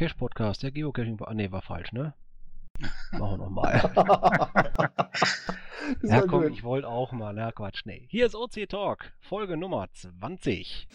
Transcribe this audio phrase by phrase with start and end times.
[0.00, 1.18] Cache Podcast, der Geocaching.
[1.26, 2.14] Ah, nee, war falsch, ne?
[3.12, 3.92] Machen wir nochmal.
[6.02, 6.52] ja, komm, gut.
[6.52, 7.34] ich wollte auch mal.
[7.34, 8.06] Na, Quatsch, nee.
[8.08, 10.88] Hier ist OC Talk, Folge Nummer 20.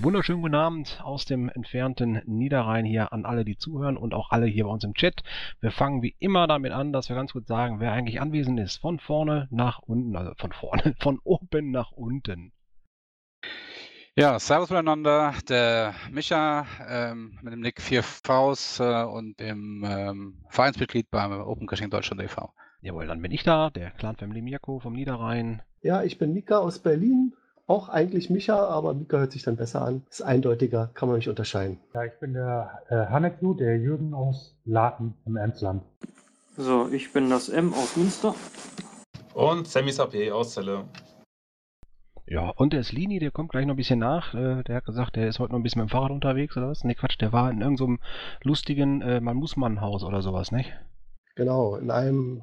[0.00, 4.46] Wunderschönen guten Abend aus dem entfernten Niederrhein hier an alle, die zuhören und auch alle
[4.46, 5.24] hier bei uns im Chat.
[5.60, 8.76] Wir fangen wie immer damit an, dass wir ganz gut sagen, wer eigentlich anwesend ist.
[8.76, 12.52] Von vorne nach unten, also von vorne, von oben nach unten.
[14.14, 15.34] Ja, servus miteinander.
[15.48, 21.66] Der Micha ähm, mit dem Nick 4 Vs äh, und dem ähm, Vereinsmitglied beim Open
[21.66, 22.52] Caching Deutschland e.V.
[22.82, 25.62] Jawohl, dann bin ich da, der Clan Family Mirko vom Niederrhein.
[25.82, 27.32] Ja, ich bin Mika aus Berlin,
[27.68, 30.02] auch eigentlich Micha, aber Mika hört sich dann besser an.
[30.10, 31.78] Ist eindeutiger, kann man nicht unterscheiden.
[31.94, 35.82] Ja, ich bin der äh, Haneklu, der Jürgen aus Laten im Emsland.
[36.56, 38.34] So, ich bin das M aus Münster.
[39.34, 40.84] Und Sammy Sapé aus Celle.
[42.26, 44.34] Ja, und der Slini, der kommt gleich noch ein bisschen nach.
[44.34, 46.68] Äh, der hat gesagt, der ist heute noch ein bisschen mit dem Fahrrad unterwegs oder
[46.68, 46.84] was?
[46.84, 47.98] Ne, Quatsch, der war in irgendeinem
[48.42, 50.72] so lustigen äh, Man muss man Haus oder sowas, nicht?
[51.36, 52.42] Genau, in einem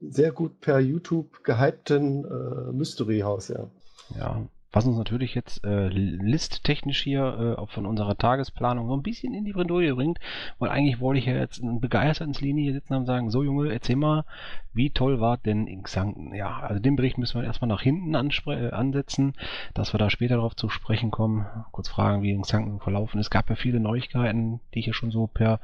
[0.00, 3.70] sehr gut per YouTube gehypten äh, Mystery-Haus, ja.
[4.18, 4.46] Ja,
[4.76, 9.46] was uns natürlich jetzt äh, listtechnisch hier äh, von unserer Tagesplanung so ein bisschen in
[9.46, 10.18] die Bredouille bringt,
[10.58, 13.72] weil eigentlich wollte ich ja jetzt einen begeisterten Linie hier sitzen und sagen, so Junge,
[13.72, 14.26] erzähl mal,
[14.74, 16.34] wie toll war denn in Xanten?
[16.34, 19.32] Ja, also den Bericht müssen wir erstmal nach hinten äh, ansetzen,
[19.72, 21.46] dass wir da später darauf zu sprechen kommen.
[21.72, 23.28] Kurz fragen, wie in Xanten verlaufen ist.
[23.28, 25.58] Es gab ja viele Neuigkeiten, die ich hier schon so per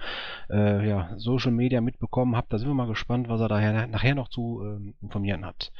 [0.48, 2.46] äh, ja, Social Media mitbekommen habe.
[2.48, 5.70] Da sind wir mal gespannt, was er daher nachher noch zu äh, informieren hat.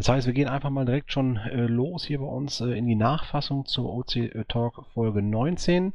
[0.00, 2.86] Das heißt, wir gehen einfach mal direkt schon äh, los hier bei uns äh, in
[2.86, 5.92] die Nachfassung zur OC äh, Talk Folge 19.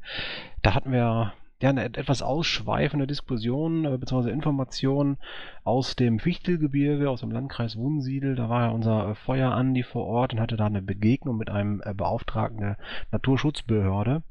[0.61, 4.29] Da hatten wir ja eine etwas ausschweifende Diskussion äh, bzw.
[4.29, 5.17] Information
[5.63, 8.35] aus dem Fichtelgebirge, aus dem Landkreis Wunsiedel.
[8.35, 11.81] Da war ja unser äh, Feuerandi vor Ort und hatte da eine Begegnung mit einem
[11.83, 12.77] äh, Beauftragten der
[13.11, 14.21] Naturschutzbehörde.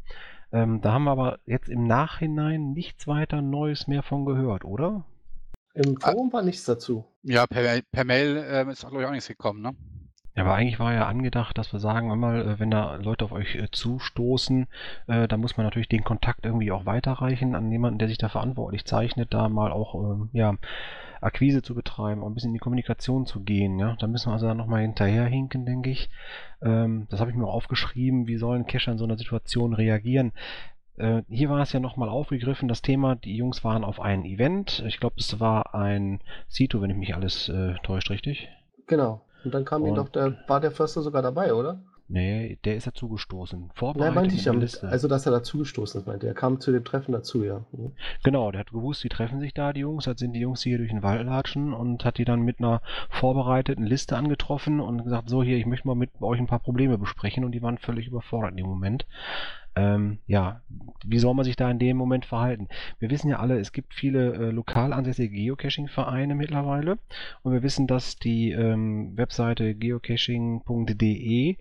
[0.53, 5.05] Ähm, da haben wir aber jetzt im Nachhinein nichts weiter Neues mehr von gehört, oder?
[5.75, 6.13] Im ah.
[6.13, 7.05] Forum war nichts dazu.
[7.23, 9.75] Ja, per, per Mail äh, ist, glaube ich, auch nichts gekommen, ne?
[10.37, 13.33] Ja, aber eigentlich war ja angedacht, dass wir sagen, einmal, äh, wenn da Leute auf
[13.33, 14.67] euch äh, zustoßen,
[15.07, 18.29] äh, dann muss man natürlich den Kontakt irgendwie auch weiterreichen an jemanden, der sich da
[18.29, 20.55] verantwortlich zeichnet, da mal auch, ähm, ja,
[21.21, 23.97] Akquise zu betreiben, auch ein bisschen in die Kommunikation zu gehen, ja.
[23.99, 26.11] Da müssen wir also dann nochmal hinterherhinken, denke ich.
[26.63, 30.33] Ähm, das habe ich mir auch aufgeschrieben, wie sollen Cacher in so einer Situation reagieren?
[30.97, 34.85] Äh, hier war es ja nochmal aufgegriffen, das Thema, die Jungs waren auf ein Event.
[34.87, 38.49] Ich glaube, es war ein Cito, wenn ich mich alles äh, täuscht, richtig?
[38.87, 39.23] Genau.
[39.45, 41.81] Und dann kam Und, doch der, war der Förster sogar dabei, oder?
[42.07, 43.71] Nee, der ist dazugestoßen.
[43.75, 44.89] Vorbereitet Nein, meinte ich ja, Liste.
[44.89, 46.35] also dass er dazugestoßen ist, meinte er.
[46.35, 47.65] kam zu dem Treffen dazu, ja.
[47.73, 47.93] Mhm.
[48.23, 50.05] Genau, der hat gewusst, die treffen sich da, die Jungs.
[50.05, 52.83] Dann sind die Jungs hier durch den Wald latschen und hat die dann mit einer
[53.09, 56.99] vorbereiteten Liste angetroffen und gesagt, so hier, ich möchte mal mit euch ein paar Probleme
[56.99, 59.07] besprechen und die waren völlig überfordert in dem Moment
[59.77, 60.63] ähm, ja,
[61.05, 62.69] wie soll man sich da in dem Moment verhalten?
[62.99, 66.99] Wir wissen ja alle, es gibt viele äh, lokal ansässige Geocaching-Vereine mittlerweile
[67.43, 71.57] und wir wissen, dass die ähm, Webseite geocaching.de,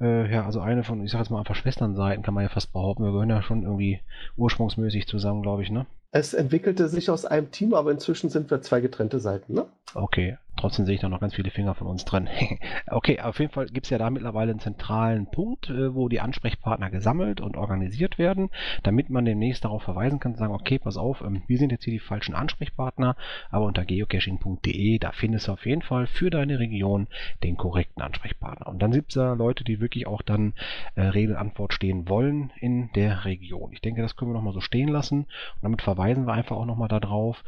[0.00, 2.72] äh, ja, also eine von, ich sag jetzt mal einfach Schwesternseiten, kann man ja fast
[2.72, 4.00] behaupten, wir gehören ja schon irgendwie
[4.36, 5.86] ursprungsmäßig zusammen, glaube ich, ne?
[6.10, 9.64] Es entwickelte sich aus einem Team, aber inzwischen sind wir zwei getrennte Seiten, ne?
[9.94, 12.28] Okay, trotzdem sehe ich da noch ganz viele Finger von uns drin.
[12.86, 16.20] okay, auf jeden Fall gibt es ja da mittlerweile einen zentralen Punkt, äh, wo die
[16.20, 18.48] Ansprechpartner gesammelt und organisiert werden,
[18.84, 21.92] damit man demnächst darauf verweisen kann, sagen, okay, pass auf, ähm, wir sind jetzt hier
[21.92, 23.16] die falschen Ansprechpartner,
[23.50, 27.08] aber unter geocaching.de, da findest du auf jeden Fall für deine Region
[27.42, 28.68] den korrekten Ansprechpartner.
[28.68, 30.54] Und dann gibt es da Leute, die wirklich auch dann
[30.94, 33.72] äh, Rede Antwort stehen wollen in der Region.
[33.72, 36.66] Ich denke, das können wir nochmal so stehen lassen und damit verweisen wir einfach auch
[36.66, 37.42] nochmal darauf.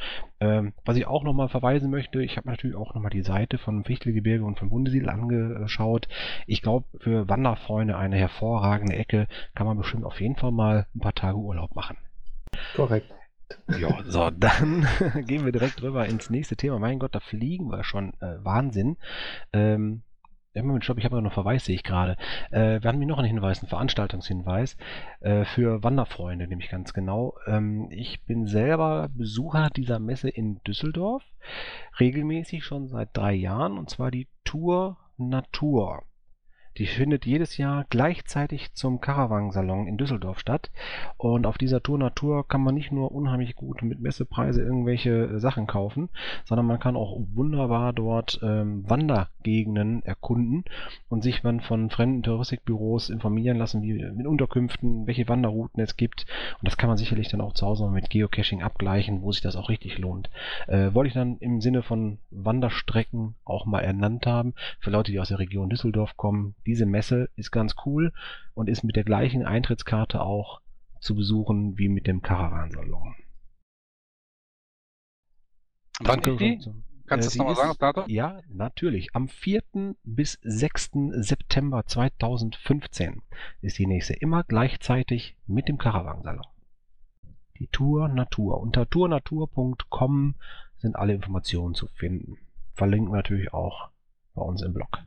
[0.45, 3.83] Ähm, was ich auch nochmal verweisen möchte, ich habe natürlich auch nochmal die Seite von
[3.83, 6.07] Fichtelgebirge und von Bundesiedel angeschaut.
[6.47, 11.01] Ich glaube, für Wanderfreunde eine hervorragende Ecke kann man bestimmt auf jeden Fall mal ein
[11.01, 11.97] paar Tage Urlaub machen.
[12.77, 13.11] Korrekt.
[13.79, 14.87] Ja, so, dann
[15.27, 16.79] gehen wir direkt rüber ins nächste Thema.
[16.79, 18.13] Mein Gott, da fliegen wir schon.
[18.21, 18.99] Äh, Wahnsinn.
[19.55, 20.03] Ähm,
[20.55, 22.17] ja, Moment, stopp, ich habe noch einen Verweis, sehe ich gerade.
[22.53, 24.77] Äh, wir haben mir noch einen Hinweis, einen Veranstaltungshinweis
[25.21, 27.35] äh, für Wanderfreunde, nämlich ganz genau.
[27.47, 31.25] Ähm, ich bin selber Besucher dieser Messe in Düsseldorf,
[31.99, 36.05] regelmäßig schon seit drei Jahren, und zwar die Tour Natur.
[36.79, 40.71] Die findet jedes Jahr gleichzeitig zum Caravan-Salon in Düsseldorf statt.
[41.17, 45.39] Und auf dieser Tour Natur kann man nicht nur unheimlich gut mit Messepreise irgendwelche äh,
[45.39, 46.09] Sachen kaufen,
[46.45, 50.65] sondern man kann auch wunderbar dort ähm, Wander Gegenden erkunden
[51.09, 56.27] und sich dann von fremden Touristikbüros informieren lassen, wie mit Unterkünften, welche Wanderrouten es gibt.
[56.61, 59.55] Und das kann man sicherlich dann auch zu Hause mit Geocaching abgleichen, wo sich das
[59.57, 60.31] auch richtig lohnt.
[60.67, 64.55] Äh, wollte ich dann im Sinne von Wanderstrecken auch mal ernannt haben.
[64.81, 68.13] Für Leute, die aus der Region Düsseldorf kommen, diese Messe ist ganz cool
[68.55, 70.61] und ist mit der gleichen Eintrittskarte auch
[71.01, 73.15] zu besuchen wie mit dem Caravansalon.
[76.01, 76.61] Ist die?
[77.07, 78.05] Kannst du Äh, das nochmal sagen, das Datum?
[78.09, 79.15] Ja, natürlich.
[79.15, 79.63] Am 4.
[80.05, 80.91] bis 6.
[81.13, 83.23] September 2015
[83.61, 84.15] ist die nächste.
[84.15, 86.47] Immer gleichzeitig mit dem Caravansalon.
[87.59, 88.61] Die Tour Natur.
[88.61, 90.35] Unter tournatur.com
[90.79, 92.39] sind alle Informationen zu finden.
[92.73, 93.91] Verlinken wir natürlich auch
[94.35, 94.99] bei uns im Blog.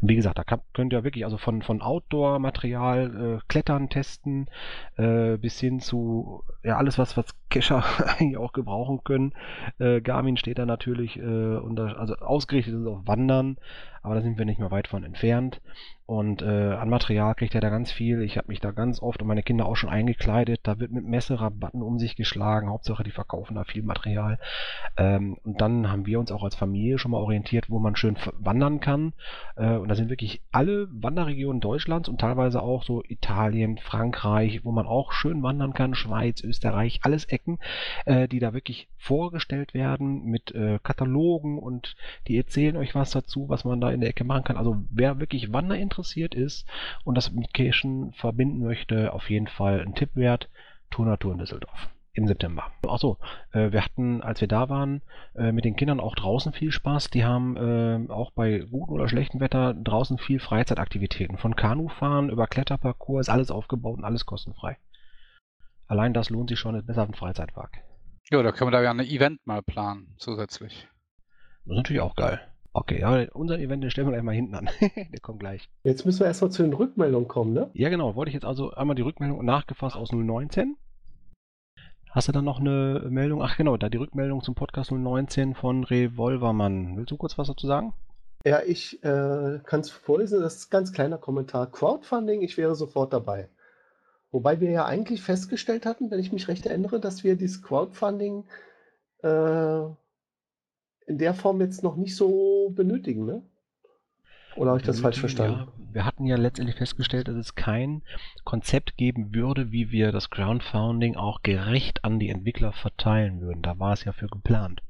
[0.00, 4.48] Wie gesagt, da kann, könnt ihr wirklich also von, von Outdoor-Material, äh, Klettern testen,
[4.96, 7.84] äh, bis hin zu ja alles, was, was Kescher
[8.18, 9.32] eigentlich auch gebrauchen können.
[9.78, 13.58] Äh, Garmin steht da natürlich, äh, unter, also ausgerichtet ist auf Wandern,
[14.02, 15.60] aber da sind wir nicht mehr weit von entfernt.
[16.08, 18.22] Und äh, an Material kriegt er da ganz viel.
[18.22, 20.60] Ich habe mich da ganz oft und meine Kinder auch schon eingekleidet.
[20.62, 22.70] Da wird mit Messerabatten um sich geschlagen.
[22.70, 24.38] Hauptsache, die verkaufen da viel Material.
[24.96, 28.16] Ähm, und dann haben wir uns auch als Familie schon mal orientiert, wo man schön
[28.38, 29.12] wandern kann.
[29.56, 34.72] Äh, und da sind wirklich alle Wanderregionen Deutschlands und teilweise auch so Italien, Frankreich, wo
[34.72, 35.94] man auch schön wandern kann.
[35.94, 37.58] Schweiz, Österreich, alles Ecken,
[38.04, 41.96] äh, die da wirklich vorgestellt werden mit äh, Katalogen und
[42.26, 44.56] die erzählen euch was dazu, was man da in der Ecke machen kann.
[44.56, 46.66] Also wer wirklich Wander interessiert ist
[47.04, 50.48] und das mit Cashen verbinden möchte, auf jeden Fall ein Tipp wert.
[50.90, 52.64] Tournatur in Düsseldorf im September.
[52.86, 53.16] Achso,
[53.52, 55.02] äh, wir hatten, als wir da waren,
[55.36, 57.10] äh, mit den Kindern auch draußen viel Spaß.
[57.10, 61.38] Die haben äh, auch bei gutem oder schlechtem Wetter draußen viel Freizeitaktivitäten.
[61.38, 64.76] Von Kanufahren über Kletterparcours, ist alles aufgebaut und alles kostenfrei.
[65.88, 67.78] Allein das lohnt sich schon, ist besser als ein Freizeitpark.
[68.30, 70.86] Ja, da können wir da ja ein Event mal planen, zusätzlich.
[71.64, 72.40] Das ist natürlich auch geil.
[72.74, 74.68] Okay, aber unser Event den stellen wir gleich mal hinten an.
[74.80, 75.68] Der kommt gleich.
[75.84, 77.70] Jetzt müssen wir erstmal zu den Rückmeldungen kommen, ne?
[77.72, 78.14] Ja, genau.
[78.14, 80.76] Wollte ich jetzt also einmal die Rückmeldung nachgefasst aus 019.
[82.10, 83.42] Hast du dann noch eine Meldung?
[83.42, 86.98] Ach genau, da die Rückmeldung zum Podcast 019 von Revolvermann.
[86.98, 87.94] Willst du kurz was dazu sagen?
[88.44, 90.40] Ja, ich äh, kann es vorlesen.
[90.40, 91.70] Das ist ein ganz kleiner Kommentar.
[91.70, 93.48] Crowdfunding, ich wäre sofort dabei.
[94.30, 98.44] Wobei wir ja eigentlich festgestellt hatten, wenn ich mich recht erinnere, dass wir dieses Crowdfunding
[99.22, 99.82] äh,
[101.06, 103.42] in der Form jetzt noch nicht so benötigen, ne?
[104.56, 105.60] Oder habe ich das falsch verstanden?
[105.60, 108.02] Ja, wir hatten ja letztendlich festgestellt, dass es kein
[108.44, 113.62] Konzept geben würde, wie wir das Crowdfunding auch gerecht an die Entwickler verteilen würden.
[113.62, 114.82] Da war es ja für geplant.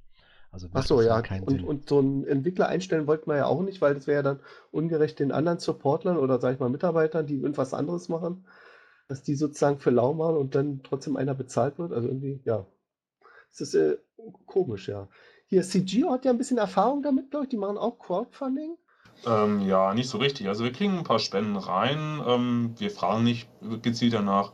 [0.51, 1.23] Also Ach so, ja.
[1.45, 4.23] Und, und so einen Entwickler einstellen wollten wir ja auch nicht, weil das wäre ja
[4.23, 4.41] dann
[4.73, 8.47] ungerecht den anderen Supportlern oder sag ich mal Mitarbeitern, die irgendwas anderes machen,
[9.09, 11.93] dass die sozusagen für lau machen und dann trotzdem einer bezahlt wird.
[11.93, 12.67] Also irgendwie, ja.
[13.51, 13.97] Das ist äh,
[14.47, 15.09] komisch, ja.
[15.47, 17.51] Hier, CG hat ja ein bisschen Erfahrung damit, glaube ich.
[17.51, 18.77] Die machen auch Crowdfunding.
[19.27, 20.47] Ähm, ja, nicht so richtig.
[20.49, 22.23] Also wir kriegen ein paar Spenden rein.
[22.27, 23.49] Ähm, wir fragen nicht
[23.83, 24.53] gezielt danach.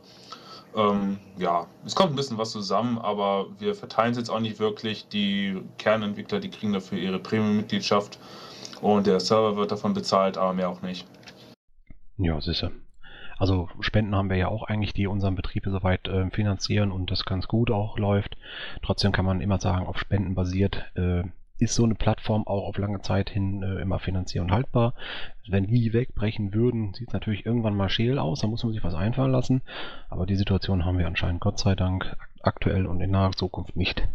[0.75, 4.59] Ähm, ja, es kommt ein bisschen was zusammen, aber wir verteilen es jetzt auch nicht
[4.59, 5.07] wirklich.
[5.09, 8.19] Die Kernentwickler, die kriegen dafür ihre Premium-Mitgliedschaft
[8.81, 11.07] und der Server wird davon bezahlt, aber mehr auch nicht.
[12.17, 12.71] Ja, siehste.
[13.37, 17.25] Also Spenden haben wir ja auch eigentlich, die unseren Betrieb soweit äh, finanzieren und das
[17.25, 18.37] ganz gut auch läuft.
[18.81, 21.23] Trotzdem kann man immer sagen, auf Spenden basiert äh,
[21.57, 24.93] ist so eine Plattform auch auf lange Zeit hin äh, immer finanziell und haltbar.
[25.47, 28.83] Wenn die wegbrechen würden, sieht es natürlich irgendwann mal scheel aus, da muss man sich
[28.83, 29.61] was einfallen lassen.
[30.09, 33.75] Aber die Situation haben wir anscheinend Gott sei Dank ak- aktuell und in naher Zukunft
[33.77, 34.07] nicht.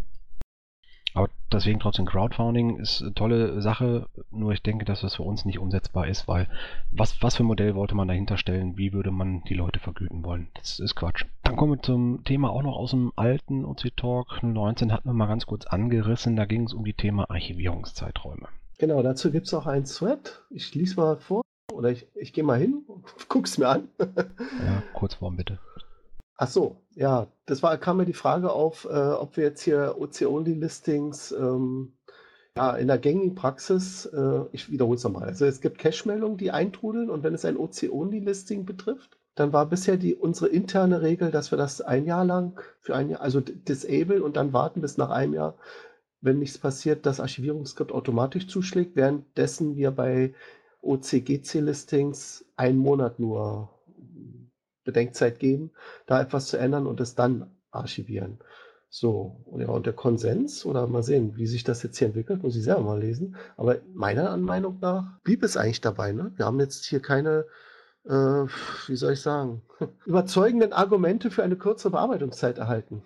[1.15, 5.45] Aber deswegen trotzdem Crowdfunding ist eine tolle Sache, nur ich denke, dass das für uns
[5.45, 6.49] nicht umsetzbar ist, weil
[6.93, 8.79] was, was für ein Modell wollte man dahinter stellen?
[8.79, 10.49] Wie würde man die Leute vergüten wollen?
[10.55, 11.25] Das ist Quatsch.
[11.43, 15.15] Dann kommen wir zum Thema auch noch aus dem alten OC Talk 019, hatten wir
[15.15, 18.49] mal ganz kurz angerissen, da ging es um die Thema Archivierungszeiträume.
[18.79, 20.43] Genau, dazu gibt es auch einen Thread.
[20.49, 21.43] Ich lese mal vor.
[21.73, 22.83] Oder ich, ich gehe mal hin,
[23.29, 23.89] guck's mir an.
[23.99, 25.59] Ja, Kurzform bitte.
[26.37, 29.97] Ach so, ja, das war, kam mir die Frage auf, äh, ob wir jetzt hier
[29.99, 31.93] OC-Only-Listings ähm,
[32.57, 36.51] ja, in der gängigen Praxis, äh, ich wiederhole es nochmal, also es gibt Cache-Meldungen, die
[36.51, 41.51] eintrudeln und wenn es ein OC-Only-Listing betrifft, dann war bisher die, unsere interne Regel, dass
[41.51, 45.11] wir das ein Jahr lang für ein Jahr, also disable und dann warten bis nach
[45.11, 45.55] einem Jahr,
[46.21, 50.35] wenn nichts passiert, das Archivierungsskript automatisch zuschlägt, währenddessen wir bei
[50.83, 53.71] OCGC-Listings einen Monat nur
[54.85, 55.71] Bedenkzeit geben,
[56.07, 58.39] da etwas zu ändern und es dann archivieren.
[58.93, 62.43] So, und ja, und der Konsens, oder mal sehen, wie sich das jetzt hier entwickelt,
[62.43, 63.37] muss ich selber mal lesen.
[63.57, 66.11] Aber meiner Meinung nach blieb es eigentlich dabei.
[66.11, 66.33] Ne?
[66.35, 67.47] Wir haben jetzt hier keine,
[68.05, 68.11] äh,
[68.89, 69.63] wie soll ich sagen,
[70.07, 73.05] überzeugenden Argumente für eine kürzere Bearbeitungszeit erhalten.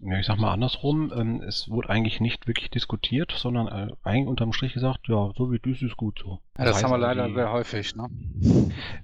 [0.00, 4.28] Ja, ich sag mal andersrum, ähm, es wurde eigentlich nicht wirklich diskutiert, sondern äh, eigentlich
[4.28, 6.38] unterm Strich gesagt, ja, so wie das ist gut so.
[6.56, 8.08] Ja, das heißt haben wir leider die- sehr häufig, ne?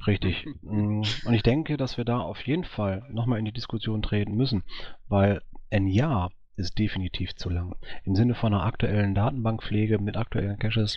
[0.06, 0.46] Richtig.
[0.62, 4.34] Mm, Und ich denke, dass wir da auf jeden Fall nochmal in die Diskussion treten
[4.34, 4.62] müssen,
[5.08, 7.74] weil ein Jahr ist definitiv zu lang.
[8.04, 10.96] Im Sinne von einer aktuellen Datenbankpflege mit aktuellen Caches,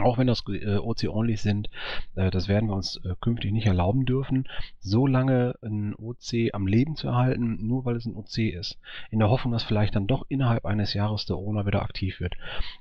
[0.00, 1.68] auch wenn das äh, OC-only sind,
[2.14, 4.48] äh, das werden wir uns äh, künftig nicht erlauben dürfen,
[4.80, 8.78] so lange ein OC am Leben zu erhalten, nur weil es ein OC ist.
[9.10, 12.34] In der Hoffnung, dass vielleicht dann doch innerhalb eines Jahres der Owner wieder aktiv wird.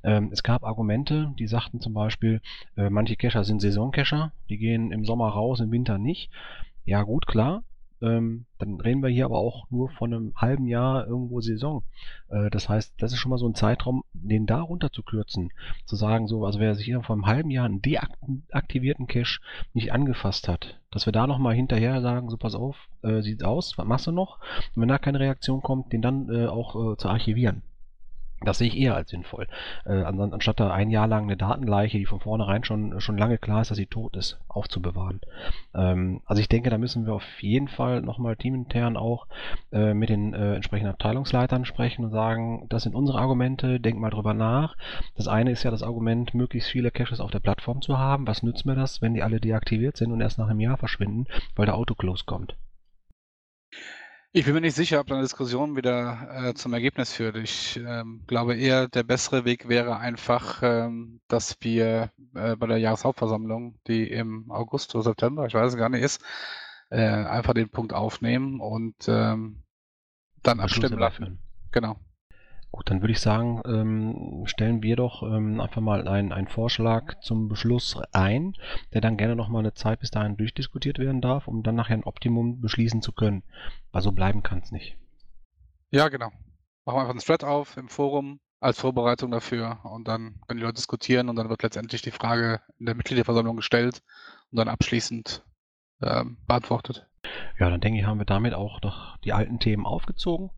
[0.04, 2.42] Ähm, es gab Argumente, die sagten zum Beispiel,
[2.76, 6.30] manche Cacher sind Saisoncacher, die gehen im Sommer raus, im Winter nicht.
[6.86, 7.64] Ja, gut, klar.
[8.02, 11.84] Ähm, dann reden wir hier aber auch nur von einem halben Jahr irgendwo Saison.
[12.30, 15.52] Äh, das heißt, das ist schon mal so ein Zeitraum, den da runter zu kürzen.
[15.86, 19.40] Zu sagen, so, also wer sich hier vor einem halben Jahr einen deaktivierten Cache
[19.74, 23.78] nicht angefasst hat, dass wir da nochmal hinterher sagen, so pass auf, äh, sieht aus,
[23.78, 24.40] was machst du noch?
[24.76, 27.64] Und wenn da keine Reaktion kommt, den dann äh, auch äh, zu archivieren.
[28.42, 29.48] Das sehe ich eher als sinnvoll.
[29.86, 33.40] Äh, an, anstatt da ein Jahr lang eine Datenleiche, die von vornherein schon, schon lange
[33.40, 35.22] klar ist, dass sie tot ist, aufzubewahren.
[35.74, 39.26] Ähm, also ich denke, da müssen wir auf jeden Fall nochmal teamintern auch
[39.72, 44.12] äh, mit den äh, entsprechenden Abteilungsleitern sprechen und sagen, das sind unsere Argumente, denk mal
[44.12, 44.76] drüber nach.
[45.16, 48.28] Das eine ist ja das Argument, möglichst viele Caches auf der Plattform zu haben.
[48.28, 51.26] Was nützt mir das, wenn die alle deaktiviert sind und erst nach einem Jahr verschwinden,
[51.56, 52.56] weil der Autoclose kommt?
[54.38, 57.38] Ich bin mir nicht sicher, ob eine Diskussion wieder äh, zum Ergebnis führt.
[57.38, 62.78] Ich ähm, glaube eher, der bessere Weg wäre einfach, ähm, dass wir äh, bei der
[62.78, 66.22] Jahreshauptversammlung, die im August oder September, ich weiß es gar nicht ist,
[66.92, 69.64] äh, einfach den Punkt aufnehmen und ähm,
[70.44, 71.40] dann abstimmen lassen.
[71.72, 71.98] Genau.
[72.72, 77.20] Gut, dann würde ich sagen, ähm, stellen wir doch ähm, einfach mal einen, einen Vorschlag
[77.22, 78.54] zum Beschluss ein,
[78.94, 82.04] der dann gerne nochmal eine Zeit bis dahin durchdiskutiert werden darf, um dann nachher ein
[82.04, 83.44] Optimum beschließen zu können.
[83.92, 84.98] Weil so bleiben kann es nicht.
[85.92, 86.30] Ja, genau.
[86.86, 90.64] Machen wir einfach einen Thread auf im Forum als Vorbereitung dafür und dann können die
[90.64, 94.02] Leute diskutieren und dann wird letztendlich die Frage in der Mitgliederversammlung gestellt
[94.52, 95.46] und dann abschließend
[96.02, 97.08] ähm, beantwortet.
[97.60, 100.50] Ja, dann denke ich, haben wir damit auch noch die alten Themen aufgezogen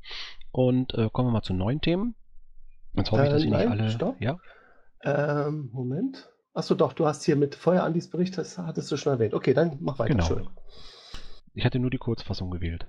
[0.52, 2.16] und äh, kommen wir mal zu neuen Themen.
[2.94, 3.90] Jetzt hoffe ich, Äh, dass Sie nicht nein, alle.
[3.90, 4.20] stopp.
[4.22, 4.38] Ja,
[5.04, 6.30] Ähm, Moment.
[6.54, 9.34] Achso, doch, du hast hier mit Feuer Andis Bericht, das hattest du schon erwähnt.
[9.34, 10.10] Okay, dann mach weiter.
[10.10, 10.24] Genau.
[10.24, 10.54] Entschuldigung.
[11.54, 12.86] ich hatte nur die Kurzfassung gewählt.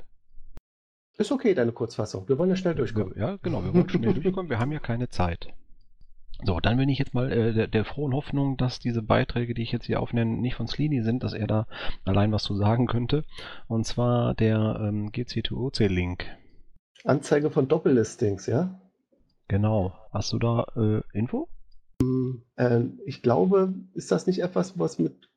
[1.19, 2.27] Ist okay, deine Kurzfassung.
[2.29, 3.13] Wir wollen ja schnell durchkommen.
[3.17, 5.49] Ja, genau, wir wollen schnell durchkommen, wir haben ja keine Zeit.
[6.43, 9.61] So, dann bin ich jetzt mal äh, der, der frohen Hoffnung, dass diese Beiträge, die
[9.63, 11.67] ich jetzt hier aufnenne, nicht von Slini sind, dass er da
[12.07, 13.25] allein was zu sagen könnte.
[13.69, 16.25] Und zwar der ähm, GC2OC-Link.
[17.05, 18.81] Anzeige von Doppellistings, ja?
[19.49, 19.93] Genau.
[20.13, 21.49] Hast du da äh, Info?
[22.57, 25.29] Ähm, ich glaube, ist das nicht etwas, was mit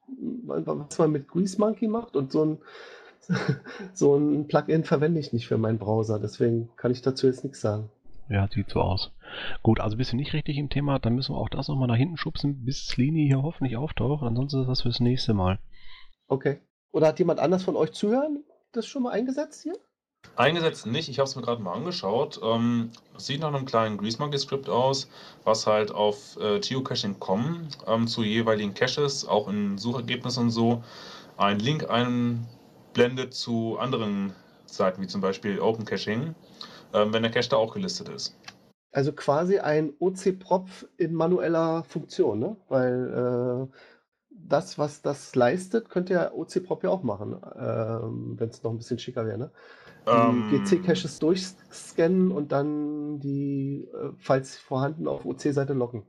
[0.46, 2.58] was man mit Grease Monkey macht und so ein
[3.93, 7.62] so ein Plugin verwende ich nicht für meinen Browser, deswegen kann ich dazu jetzt nichts
[7.62, 7.89] sagen.
[8.29, 9.12] Ja, sieht so aus.
[9.62, 11.96] Gut, also bist du nicht richtig im Thema, dann müssen wir auch das nochmal nach
[11.96, 14.24] hinten schubsen, bis Slini hier hoffentlich auftaucht.
[14.24, 15.60] Ansonsten ist das fürs nächste Mal.
[16.27, 16.60] Okay.
[16.91, 19.75] Oder hat jemand anders von euch zuhören das schon mal eingesetzt hier?
[20.36, 22.39] Eingesetzt nicht, ich habe es mir gerade mal angeschaut.
[22.44, 25.08] Ähm, sieht nach einem kleinen Grease Monkey Skript aus,
[25.44, 30.84] was halt auf äh, Geocaching.com ähm, zu jeweiligen Caches, auch in Suchergebnissen und so,
[31.38, 34.34] einen Link einblendet zu anderen
[34.65, 36.34] Seiten, wie zum Beispiel Open Caching,
[36.94, 38.36] ähm, wenn der Cache da auch gelistet ist.
[38.92, 42.58] Also quasi ein OC-Prop in manueller Funktion, ne?
[42.70, 43.77] Weil äh,
[44.30, 48.77] das, was das leistet, könnte ja OC-Prop ja auch machen, ähm, wenn es noch ein
[48.77, 49.51] bisschen schicker wäre, ne?
[50.05, 56.03] Die Ähm, GC-Caches durchscannen und dann die, äh, falls vorhanden, auf OC-Seite locken.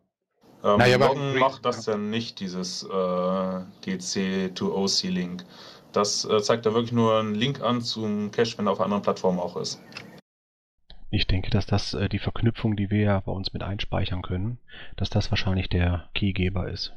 [0.65, 2.89] Ähm, Naja, aber Loggen macht das ja nicht, dieses äh,
[3.85, 5.45] GC2OC-Link.
[5.93, 8.87] Das äh, zeigt da wirklich nur einen Link an zum Cache, wenn er auf einer
[8.87, 9.81] anderen Plattform auch ist.
[11.11, 14.59] Ich denke, dass das äh, die Verknüpfung, die wir ja bei uns mit einspeichern können,
[14.97, 16.93] dass das wahrscheinlich der Keygeber ist.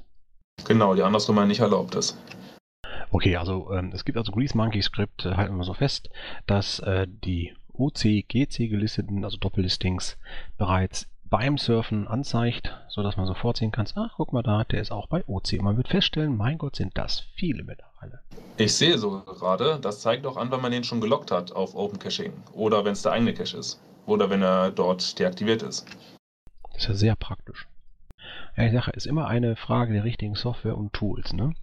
[0.65, 2.17] Genau, die andersrum nicht erlaubt ist.
[3.11, 6.09] Okay, also ähm, es gibt also Grease Monkey Script, äh, halten wir mal so fest,
[6.45, 10.17] dass äh, die OC, GC gelisteten, also Doppellistings,
[10.57, 14.91] bereits beim Surfen anzeigt, sodass man sofort sehen kann, ach, guck mal da, der ist
[14.91, 15.53] auch bei OC.
[15.53, 18.21] Und man wird feststellen, mein Gott, sind das viele mittlerweile.
[18.57, 21.75] Ich sehe so gerade, das zeigt auch an, wenn man den schon gelockt hat auf
[21.75, 22.33] Open Caching.
[22.53, 23.81] Oder wenn es der eigene Cache ist.
[24.05, 25.85] Oder wenn er dort deaktiviert ist.
[26.73, 27.67] Das ist ja sehr praktisch.
[28.55, 31.53] Ja, ich sage, ist immer eine Frage der richtigen Software und Tools, ne?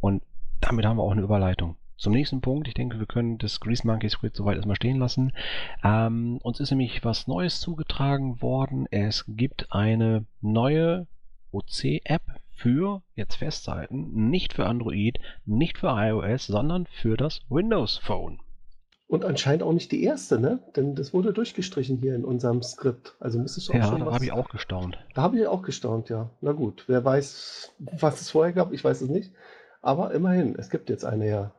[0.00, 0.22] Und
[0.60, 1.76] damit haben wir auch eine Überleitung.
[1.96, 5.32] Zum nächsten Punkt, ich denke, wir können das Grease Monkey Script soweit erstmal stehen lassen.
[5.84, 8.86] Ähm, uns ist nämlich was Neues zugetragen worden.
[8.90, 11.06] Es gibt eine neue
[11.52, 18.38] OC-App für, jetzt festhalten, nicht für Android, nicht für iOS, sondern für das Windows Phone.
[19.08, 20.60] Und anscheinend auch nicht die erste, ne?
[20.76, 23.16] Denn das wurde durchgestrichen hier in unserem Skript.
[23.18, 24.14] Also müsste es auch Ja, schon da was.
[24.14, 24.98] habe ich auch gestaunt.
[25.14, 26.30] Da habe ich auch gestaunt, ja.
[26.40, 29.32] Na gut, wer weiß, was es vorher gab, ich weiß es nicht.
[29.82, 31.52] Aber immerhin, es gibt jetzt eine, ja.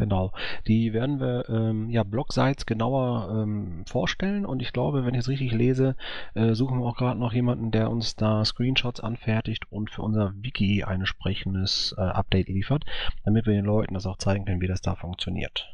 [0.00, 0.32] Genau.
[0.66, 5.28] Die werden wir ähm, ja Blogsites genauer ähm, vorstellen und ich glaube, wenn ich es
[5.28, 5.94] richtig lese,
[6.34, 10.32] äh, suchen wir auch gerade noch jemanden, der uns da Screenshots anfertigt und für unser
[10.36, 12.86] Wiki ein entsprechendes äh, Update liefert,
[13.24, 15.68] damit wir den Leuten das auch zeigen können, wie das da funktioniert.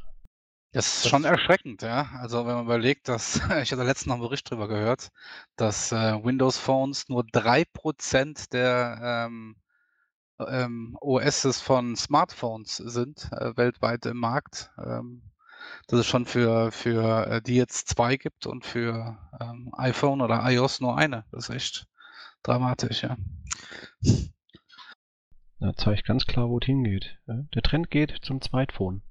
[0.73, 2.11] Das ist schon erschreckend, ja.
[2.21, 5.11] Also wenn man überlegt, dass, ich hatte letztens noch einen Bericht drüber gehört,
[5.55, 9.55] dass äh, Windows Phones nur 3% der ähm,
[10.39, 14.71] ähm, OSs von Smartphones sind, äh, weltweit im Markt.
[14.85, 15.23] Ähm,
[15.89, 20.41] dass es schon für, für äh, die jetzt zwei gibt und für ähm, iPhone oder
[20.45, 21.25] iOS nur eine.
[21.31, 21.87] Das ist echt
[22.43, 23.17] dramatisch, ja.
[25.59, 27.19] Da zeige ich ganz klar, wo es hingeht.
[27.27, 29.03] Der Trend geht zum Zweitphone.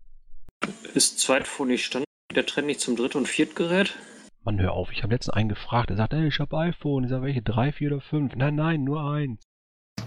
[0.94, 2.06] Ist Zweitphone nicht Standard?
[2.34, 3.96] Der Trend nicht zum Dritt- und Viertgerät?
[4.44, 7.04] Mann, hör auf, ich habe letztens einen gefragt, der sagt, ey, ich habe iPhone.
[7.04, 7.42] Ich sage, welche?
[7.42, 8.36] Drei, vier oder fünf?
[8.36, 9.42] Nein, nein, nur eins.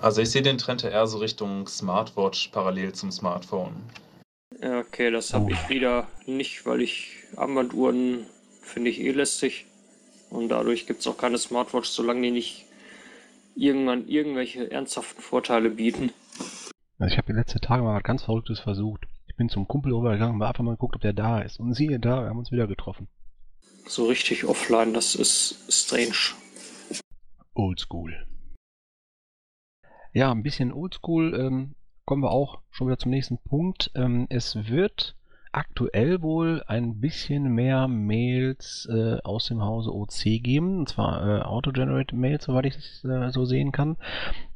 [0.00, 3.74] Also ich sehe den Trend eher so Richtung Smartwatch parallel zum Smartphone.
[4.60, 8.26] Ja, okay, das habe ich wieder nicht, weil ich Armbanduhren
[8.62, 9.66] finde ich eh lästig.
[10.30, 12.66] Und dadurch gibt es auch keine Smartwatch, solange die nicht
[13.56, 16.12] irgendwann irgendwelche ernsthaften Vorteile bieten.
[16.98, 19.06] Also ich habe die letzten Tage mal was ganz Verrücktes versucht.
[19.26, 21.58] Ich bin zum Kumpel rübergegangen und habe einfach mal geguckt, ob der da ist.
[21.60, 23.08] Und siehe da, wir haben uns wieder getroffen.
[23.86, 26.34] So richtig offline, das ist strange.
[27.54, 28.26] Oldschool.
[30.12, 31.34] Ja, ein bisschen Oldschool.
[31.38, 31.74] Ähm,
[32.04, 33.90] kommen wir auch schon wieder zum nächsten Punkt.
[33.94, 35.14] Ähm, es wird
[35.52, 40.78] aktuell wohl ein bisschen mehr Mails äh, aus dem Hause OC geben.
[40.78, 43.96] Und zwar äh, Auto-Generated Mails, soweit ich es äh, so sehen kann.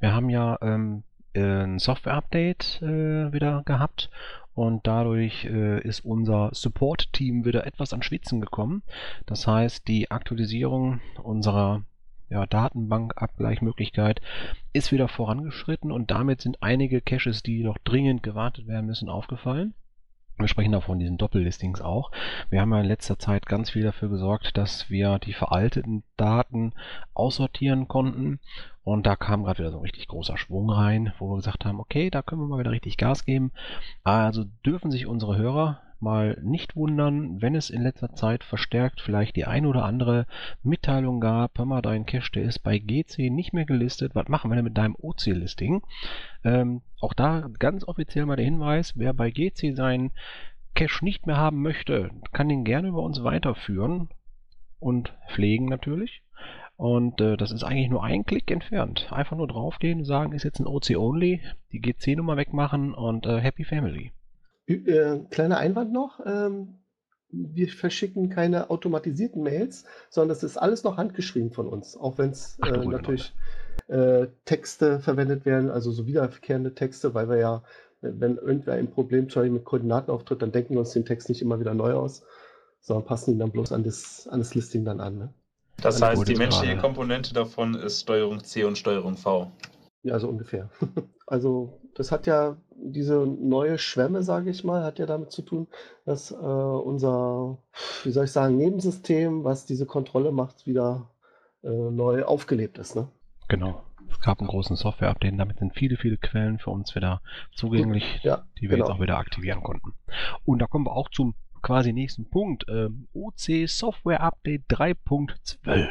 [0.00, 1.02] Wir haben ja ähm,
[1.34, 4.10] äh, ein Software-Update äh, wieder gehabt.
[4.54, 8.82] Und dadurch äh, ist unser Support-Team wieder etwas an Schwitzen gekommen.
[9.26, 11.82] Das heißt, die Aktualisierung unserer
[12.32, 14.22] ja, Datenbank-Abgleichmöglichkeit
[14.72, 19.74] ist wieder vorangeschritten und damit sind einige Caches, die noch dringend gewartet werden müssen, aufgefallen.
[20.38, 22.10] Wir sprechen davon diesen Doppellistings auch.
[22.48, 26.72] Wir haben ja in letzter Zeit ganz viel dafür gesorgt, dass wir die veralteten Daten
[27.12, 28.40] aussortieren konnten.
[28.82, 31.78] Und da kam gerade wieder so ein richtig großer Schwung rein, wo wir gesagt haben,
[31.78, 33.52] okay, da können wir mal wieder richtig Gas geben.
[34.04, 39.36] Also dürfen sich unsere Hörer mal nicht wundern, wenn es in letzter Zeit verstärkt vielleicht
[39.36, 40.26] die ein oder andere
[40.62, 44.50] Mitteilung gab, hör mal, dein Cache, der ist bei GC nicht mehr gelistet, was machen
[44.50, 45.82] wir denn mit deinem OC-Listing?
[46.44, 50.12] Ähm, auch da ganz offiziell mal der Hinweis, wer bei GC seinen
[50.74, 54.08] Cache nicht mehr haben möchte, kann den gerne über uns weiterführen
[54.78, 56.22] und pflegen natürlich.
[56.76, 59.12] Und äh, das ist eigentlich nur ein Klick entfernt.
[59.12, 64.12] Einfach nur draufgehen, sagen, ist jetzt ein OC-Only, die GC-Nummer wegmachen und äh, Happy Family.
[64.66, 66.20] Äh, kleiner Einwand noch.
[66.24, 66.78] Ähm,
[67.32, 71.96] wir verschicken keine automatisierten Mails, sondern das ist alles noch handgeschrieben von uns.
[71.96, 73.32] Auch wenn es äh, natürlich
[73.88, 77.62] äh, Texte verwendet werden, also so wiederkehrende Texte, weil wir ja,
[78.02, 81.28] wenn irgendwer ein Problem zum Beispiel mit Koordinaten auftritt, dann denken wir uns den Text
[81.28, 82.22] nicht immer wieder neu aus,
[82.80, 85.18] sondern passen ihn dann bloß an das, an das Listing dann an.
[85.18, 85.34] Ne?
[85.80, 86.76] Das Eine heißt, die menschliche.
[86.76, 89.50] Komponente davon ist Steuerung C und Steuerung V.
[90.02, 90.70] Ja, so ungefähr.
[91.24, 95.66] Also das hat ja diese neue Schwemme, sage ich mal, hat ja damit zu tun,
[96.04, 97.56] dass äh, unser,
[98.04, 101.08] wie soll ich sagen, Nebensystem, was diese Kontrolle macht, wieder
[101.62, 102.96] äh, neu aufgelebt ist.
[102.96, 103.08] Ne?
[103.48, 103.82] Genau.
[104.10, 107.22] Es gab einen großen Software-Update, damit sind viele, viele Quellen für uns wieder
[107.54, 108.84] zugänglich, Ja, die wir genau.
[108.88, 109.94] jetzt auch wieder aktivieren konnten.
[110.44, 112.66] Und da kommen wir auch zum quasi nächsten Punkt.
[112.68, 115.88] Ähm, OC Software Update 3.12.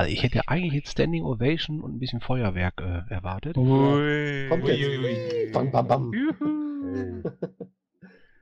[0.00, 3.54] Also ich hätte ja eigentlich jetzt Standing Ovation und ein bisschen Feuerwerk äh, erwartet.
[3.54, 4.80] Kommt jetzt.
[4.80, 5.50] Uiuiui.
[5.52, 6.10] Bam, bam, bam.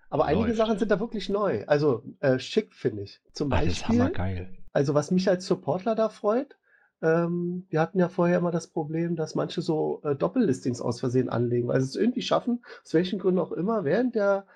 [0.09, 0.57] Aber einige Läuft.
[0.57, 1.65] Sachen sind da wirklich neu.
[1.67, 3.21] Also äh, schick, finde ich.
[3.33, 4.57] Zum das ist Beispiel, hammergeil.
[4.73, 6.57] Also was mich als Supportler da freut,
[7.03, 11.29] ähm, wir hatten ja vorher immer das Problem, dass manche so äh, Doppellistings aus Versehen
[11.29, 14.47] anlegen, weil sie es irgendwie schaffen, aus welchen Gründen auch immer, während der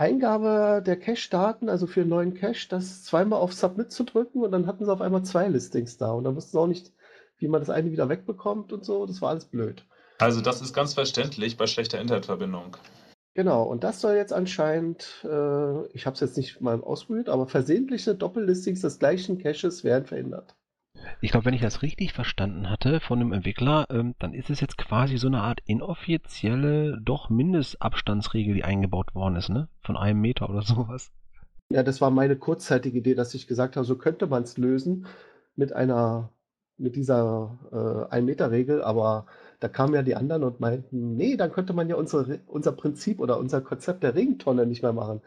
[0.00, 4.50] Eingabe der Cache-Daten, also für einen neuen Cache, das zweimal auf Submit zu drücken und
[4.50, 6.90] dann hatten sie auf einmal zwei Listings da und dann wussten sie auch nicht,
[7.36, 9.04] wie man das eine wieder wegbekommt und so.
[9.04, 9.84] Das war alles blöd.
[10.18, 12.78] Also das ist ganz verständlich bei schlechter Internetverbindung.
[13.34, 17.46] Genau, und das soll jetzt anscheinend, äh, ich habe es jetzt nicht mal ausprobiert, aber
[17.46, 20.56] versehentliche Doppellistings des gleichen Caches werden verhindert.
[21.20, 24.60] Ich glaube, wenn ich das richtig verstanden hatte von dem Entwickler, ähm, dann ist es
[24.60, 29.68] jetzt quasi so eine Art inoffizielle, doch Mindestabstandsregel, die eingebaut worden ist, ne?
[29.82, 31.10] Von einem Meter oder sowas.
[31.70, 35.06] Ja, das war meine kurzzeitige Idee, dass ich gesagt habe, so könnte man es lösen
[35.56, 36.32] mit einer,
[36.78, 37.58] mit dieser
[38.10, 39.26] äh, 1-Meter-Regel, aber
[39.60, 43.20] da kamen ja die anderen und meinten, nee, dann könnte man ja unsere, unser Prinzip
[43.20, 45.20] oder unser Konzept der Regentonne nicht mehr machen.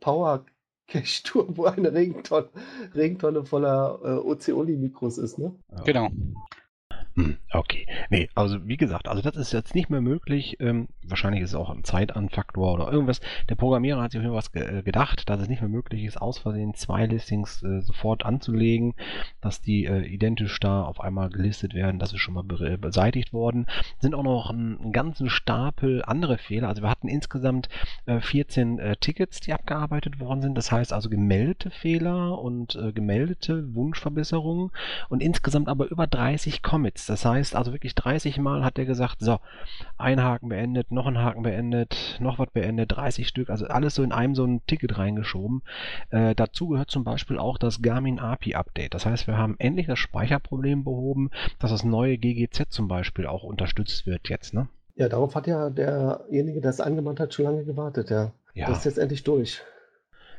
[0.00, 0.46] Power
[0.90, 2.48] Cache-Tour, wo eine Regentonne,
[2.94, 5.54] Regentonne voller äh, Oceoli-Mikros ist, ne?
[5.70, 5.82] Ja.
[5.84, 6.10] Genau.
[7.20, 7.86] Hm, okay.
[8.08, 10.56] Nee, also wie gesagt, also das ist jetzt nicht mehr möglich.
[10.58, 13.20] Ähm, wahrscheinlich ist es auch ein Zeitanfaktor oder irgendwas.
[13.50, 16.38] Der Programmierer hat sich irgendwas ge äh, gedacht, dass es nicht mehr möglich ist, aus
[16.38, 18.94] Versehen zwei Listings äh, sofort anzulegen,
[19.42, 21.98] dass die äh, identisch da auf einmal gelistet werden.
[21.98, 23.66] Das ist schon mal be beseitigt worden.
[23.98, 26.68] Sind auch noch einen ganzen Stapel andere Fehler.
[26.68, 27.68] Also wir hatten insgesamt
[28.06, 30.54] äh, 14 äh, Tickets, die abgearbeitet worden sind.
[30.54, 34.70] Das heißt also gemeldete Fehler und äh, gemeldete Wunschverbesserungen
[35.10, 37.09] und insgesamt aber über 30 Commits.
[37.10, 39.40] Das heißt also wirklich 30 Mal hat er gesagt, so,
[39.98, 44.04] ein Haken beendet, noch ein Haken beendet, noch was beendet, 30 Stück, also alles so
[44.04, 45.62] in einem so ein Ticket reingeschoben.
[46.10, 48.94] Äh, dazu gehört zum Beispiel auch das Garmin API Update.
[48.94, 53.42] Das heißt, wir haben endlich das Speicherproblem behoben, dass das neue GGZ zum Beispiel auch
[53.42, 54.68] unterstützt wird jetzt, ne?
[54.94, 58.30] Ja, darauf hat ja derjenige, der es angemahnt hat, schon lange gewartet, ja.
[58.54, 59.62] Ja, Das ist jetzt endlich durch.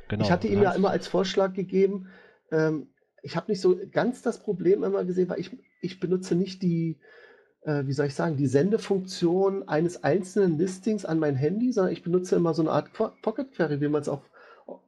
[0.08, 0.24] genau.
[0.24, 2.08] ich hatte ihm ja immer als Vorschlag gegeben,
[2.50, 2.88] ähm,
[3.24, 6.98] ich habe nicht so ganz das Problem immer gesehen, weil ich, ich benutze nicht die,
[7.62, 12.04] äh, wie soll ich sagen, die Sendefunktion eines einzelnen Listings an mein Handy, sondern ich
[12.04, 14.22] benutze immer so eine Art Pocket Query, wie man es auf,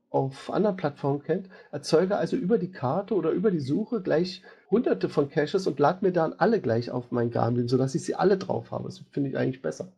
[0.10, 1.50] auf anderen Plattformen kennt.
[1.72, 6.06] Erzeuge also über die Karte oder über die Suche gleich hunderte von Caches und lade
[6.06, 8.86] mir dann alle gleich auf mein Garmin, sodass ich sie alle drauf habe.
[8.86, 9.92] Das finde ich eigentlich besser.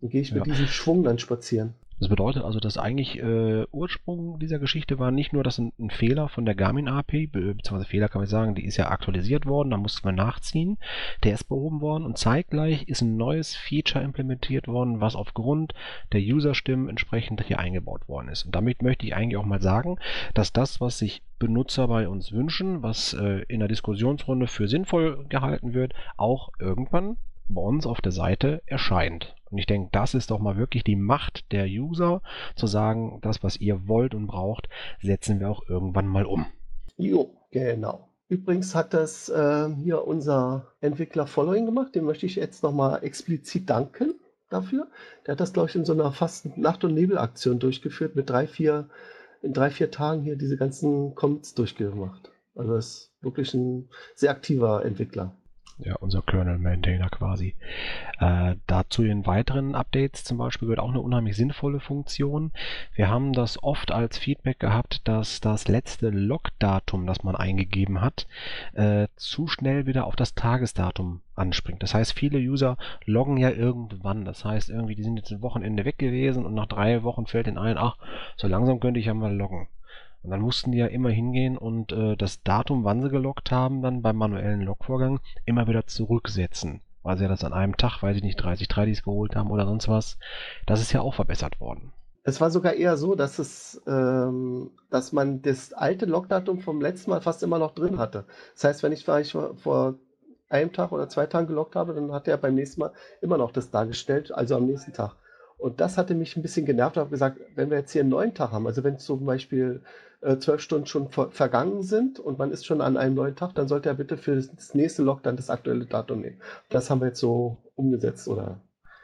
[0.00, 0.52] Dann gehe ich mit Ja.
[0.52, 1.74] diesem Schwung dann spazieren.
[1.98, 5.90] Das bedeutet also, dass eigentlich äh, Ursprung dieser Geschichte war nicht nur, dass ein, ein
[5.90, 9.70] Fehler von der Garmin be beziehungsweise Fehler kann man sagen, die ist ja aktualisiert worden,
[9.70, 10.76] da mussten wir nachziehen,
[11.24, 15.72] der ist behoben worden und zeitgleich ist ein neues Feature implementiert worden, was aufgrund
[16.12, 18.44] der User-Stimmen entsprechend hier eingebaut worden ist.
[18.44, 19.98] Und damit möchte ich eigentlich auch mal sagen,
[20.34, 25.24] dass das, was sich Benutzer bei uns wünschen, was äh, in der Diskussionsrunde für sinnvoll
[25.28, 27.16] gehalten wird, auch irgendwann
[27.48, 29.34] bei uns auf der Seite erscheint.
[29.50, 32.20] Und ich denke, das ist doch mal wirklich die Macht der User,
[32.56, 34.68] zu sagen, das, was ihr wollt und braucht,
[35.00, 36.46] setzen wir auch irgendwann mal um.
[36.96, 38.08] Jo, genau.
[38.28, 41.94] Übrigens hat das äh, hier unser Entwickler Following gemacht.
[41.94, 44.14] Dem möchte ich jetzt nochmal explizit danken
[44.50, 44.88] dafür.
[45.24, 48.48] Der hat das, glaube ich, in so einer fast Nacht- und Nebel-Aktion durchgeführt, mit drei,
[48.48, 48.88] vier,
[49.42, 52.32] in drei, vier Tagen hier diese ganzen Commits durchgemacht.
[52.56, 55.36] Also ist wirklich ein sehr aktiver Entwickler.
[55.78, 57.54] Ja, unser Kernel-Maintainer quasi.
[58.18, 62.52] Äh, dazu in weiteren Updates zum Beispiel wird auch eine unheimlich sinnvolle Funktion.
[62.94, 68.26] Wir haben das oft als Feedback gehabt, dass das letzte Logdatum, das man eingegeben hat,
[68.72, 71.82] äh, zu schnell wieder auf das Tagesdatum anspringt.
[71.82, 74.24] Das heißt, viele User loggen ja irgendwann.
[74.24, 77.48] Das heißt, irgendwie, die sind jetzt ein Wochenende weg gewesen und nach drei Wochen fällt
[77.48, 77.98] ihnen ein, ach,
[78.36, 79.68] so langsam könnte ich ja mal loggen.
[80.26, 83.80] Und dann mussten die ja immer hingehen und äh, das Datum, wann sie geloggt haben,
[83.80, 86.80] dann beim manuellen Logvorgang immer wieder zurücksetzen.
[87.04, 89.66] Weil sie ja das an einem Tag, weiß ich nicht, 30 Tradis geholt haben oder
[89.66, 90.18] sonst was.
[90.66, 91.92] Das ist ja auch verbessert worden.
[92.24, 97.12] Es war sogar eher so, dass es, ähm, dass man das alte Logdatum vom letzten
[97.12, 98.24] Mal fast immer noch drin hatte.
[98.54, 99.94] Das heißt, wenn ich vor
[100.48, 103.52] einem Tag oder zwei Tagen geloggt habe, dann hat er beim nächsten Mal immer noch
[103.52, 105.14] das dargestellt, also am nächsten Tag.
[105.58, 106.96] Und das hatte mich ein bisschen genervt.
[106.96, 109.82] Ich habe gesagt, wenn wir jetzt hier einen neuen Tag haben, also wenn zum Beispiel
[110.20, 113.54] äh, zwölf Stunden schon ver vergangen sind und man ist schon an einem neuen Tag,
[113.54, 116.40] dann sollte er bitte für das, nächste Log dann das aktuelle Datum nehmen.
[116.68, 118.60] Das haben wir jetzt so umgesetzt oder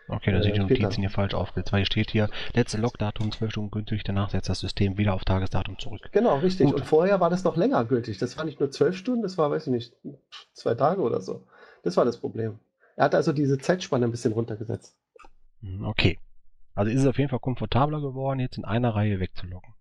[0.09, 0.83] Okay, dann sind die Äh.
[0.83, 4.49] Notizen hier falsch aufgesetzt, weil hier steht hier, letzte Logdatum 12 Stunden gültig, danach setzt
[4.49, 6.11] das System wieder auf Tagesdatum zurück.
[6.12, 6.67] Genau, richtig.
[6.67, 6.75] Gut.
[6.75, 8.19] Und vorher war das noch länger gültig.
[8.19, 9.95] Das war nicht nur zwölf Stunden, das war, weiß ich nicht,
[10.53, 11.45] zwei Tage oder so.
[11.83, 12.59] Das war das Problem.
[12.97, 14.97] Er hat also diese Zeitspanne ein bisschen runtergesetzt.
[15.62, 16.19] Hm, Okay.
[16.75, 19.75] Also ist es auf jeden Fall komfortabler geworden, jetzt in einer Reihe wegzuloggen.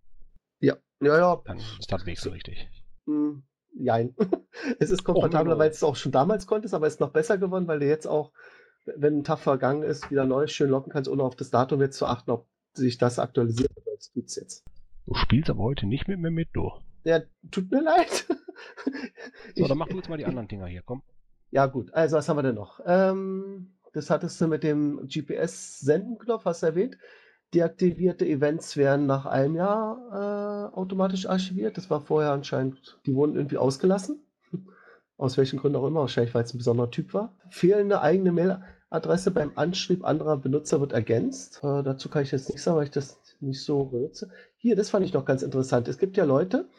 [0.59, 1.41] Ja, ja, ja.
[1.45, 2.69] Dann ist das Weg so richtig.
[3.05, 4.15] Hm, jein.
[4.79, 5.59] es ist komfortabler, genau.
[5.59, 8.07] weil es auch schon damals konntest, aber es ist noch besser geworden, weil du jetzt
[8.07, 8.31] auch,
[8.85, 11.97] wenn ein Tag vergangen ist, wieder neu schön locken kannst, ohne auf das Datum jetzt
[11.97, 14.63] zu achten, ob sich das aktualisiert oder das tut's jetzt.
[15.05, 16.71] Du spielst aber heute nicht mit mir mit, du.
[17.03, 18.25] Ja, tut mir leid.
[19.55, 21.01] So, Ich- dann mach du jetzt mal die anderen Dinger hier, komm.
[21.49, 21.93] Ja, gut.
[21.93, 22.79] Also, was haben wir denn noch?
[22.85, 26.97] Ähm, das hattest du mit dem GPS-Senden-Knopf, hast du erwähnt.
[27.53, 31.77] Deaktivierte Events werden nach einem Jahr äh, automatisch archiviert.
[31.77, 34.23] Das war vorher anscheinend, die wurden irgendwie ausgelassen.
[35.17, 37.35] Aus welchen Gründen auch immer, wahrscheinlich weil es ein besonderer Typ war.
[37.49, 41.59] Fehlende eigene Mailadresse beim Anschrieb anderer Benutzer wird ergänzt.
[41.63, 44.29] Äh, dazu kann ich jetzt nichts sagen, weil ich das nicht so benutze.
[44.55, 45.87] Hier, das fand ich noch ganz interessant.
[45.89, 46.69] Es gibt ja Leute,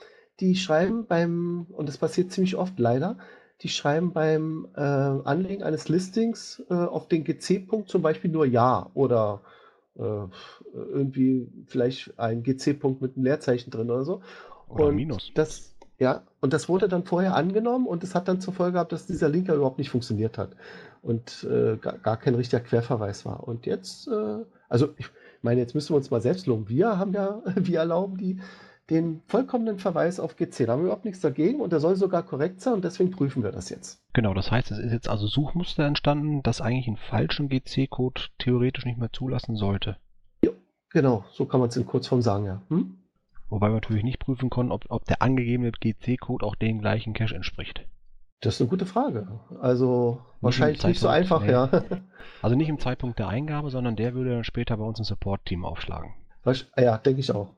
[0.41, 3.19] die schreiben beim, und das passiert ziemlich oft leider,
[3.63, 8.91] die schreiben beim äh, Anlegen eines Listings äh, auf den GC-Punkt zum Beispiel nur Ja
[8.95, 9.41] oder
[9.97, 10.27] äh,
[10.73, 14.21] irgendwie vielleicht ein GC-Punkt mit einem Leerzeichen drin oder so.
[14.69, 15.31] Oder und Minus.
[15.35, 18.93] Das, ja, und das wurde dann vorher angenommen und es hat dann zur Folge gehabt,
[18.93, 20.57] dass dieser Link ja überhaupt nicht funktioniert hat
[21.03, 23.47] und äh, gar, gar kein richtiger Querverweis war.
[23.47, 25.09] Und jetzt, äh, also ich
[25.43, 26.69] meine, jetzt müssen wir uns mal selbst loben.
[26.69, 28.41] Wir haben ja, wir erlauben die,
[28.93, 30.67] den vollkommenen Verweis auf GC.
[30.67, 33.43] Da haben wir überhaupt nichts dagegen und der soll sogar korrekt sein und deswegen prüfen
[33.43, 34.01] wir das jetzt.
[34.13, 38.85] Genau, das heißt, es ist jetzt also Suchmuster entstanden, das eigentlich einen falschen GC-Code theoretisch
[38.85, 39.97] nicht mehr zulassen sollte.
[40.93, 42.63] Genau, so kann man es in Kurzform sagen, ja.
[42.69, 42.99] Hm?
[43.49, 47.35] Wobei wir natürlich nicht prüfen konnten, ob, ob der angegebene GC-Code auch dem gleichen Cache
[47.35, 47.87] entspricht.
[48.41, 49.41] Das ist eine gute Frage.
[49.61, 51.53] Also im wahrscheinlich nicht so einfach, nee.
[51.53, 51.71] ja.
[52.43, 55.65] Also nicht im Zeitpunkt der Eingabe, sondern der würde dann später bei uns im Support-Team
[55.65, 56.15] aufschlagen.
[56.77, 57.55] Ja, denke ich auch.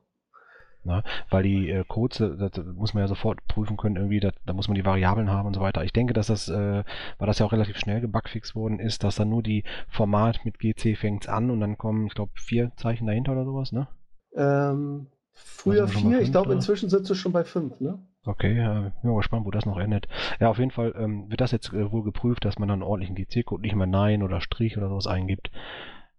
[1.31, 4.53] Weil die äh, Codes, äh, das muss man ja sofort prüfen können, irgendwie, da, da
[4.53, 5.85] muss man die Variablen haben und so weiter.
[5.85, 6.85] Ich denke, dass das, äh,
[7.19, 10.59] weil das ja auch relativ schnell gebugfixt worden ist, dass dann nur die Format mit
[10.59, 13.89] GC fängt an und dann kommen, ich glaube, vier Zeichen dahinter oder sowas, ne?
[14.37, 16.55] Ähm, früher vier, ich fünf glaube da?
[16.55, 17.99] inzwischen sind sie schon bei fünf, ne?
[18.27, 20.09] Okay, ja, bin mal gespannt, wo das noch endet.
[20.41, 22.89] Ja, auf jeden Fall ähm, wird das jetzt äh, wohl geprüft, dass man dann einen
[22.89, 25.51] ordentlichen GC-Code nicht mehr Nein oder Strich oder sowas eingibt.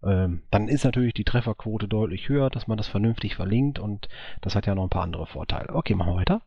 [0.06, 4.08] Ähm, dann ist natürlich die Trefferquote deutlich höher, dass man das vernünftig verlinkt und
[4.42, 5.74] das hat ja noch ein paar andere Vorteile.
[5.74, 6.42] Okay, machen wir weiter.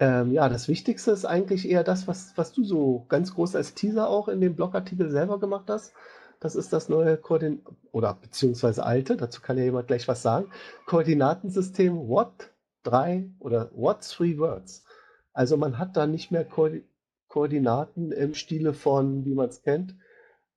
[0.00, 3.74] Ähm, ja, das Wichtigste ist eigentlich eher das, was, was du so ganz groß als
[3.74, 5.92] Teaser auch in dem Blogartikel selber gemacht hast.
[6.40, 10.50] Das ist das neue Koordin oder beziehungsweise alte, dazu kann ja jemand gleich was sagen,
[10.86, 12.50] Koordinatensystem What
[12.82, 14.84] 3 oder What 3 Words.
[15.32, 16.84] Also man hat da nicht mehr Koordi
[17.28, 19.94] Koordinaten im Stile von, wie man es kennt,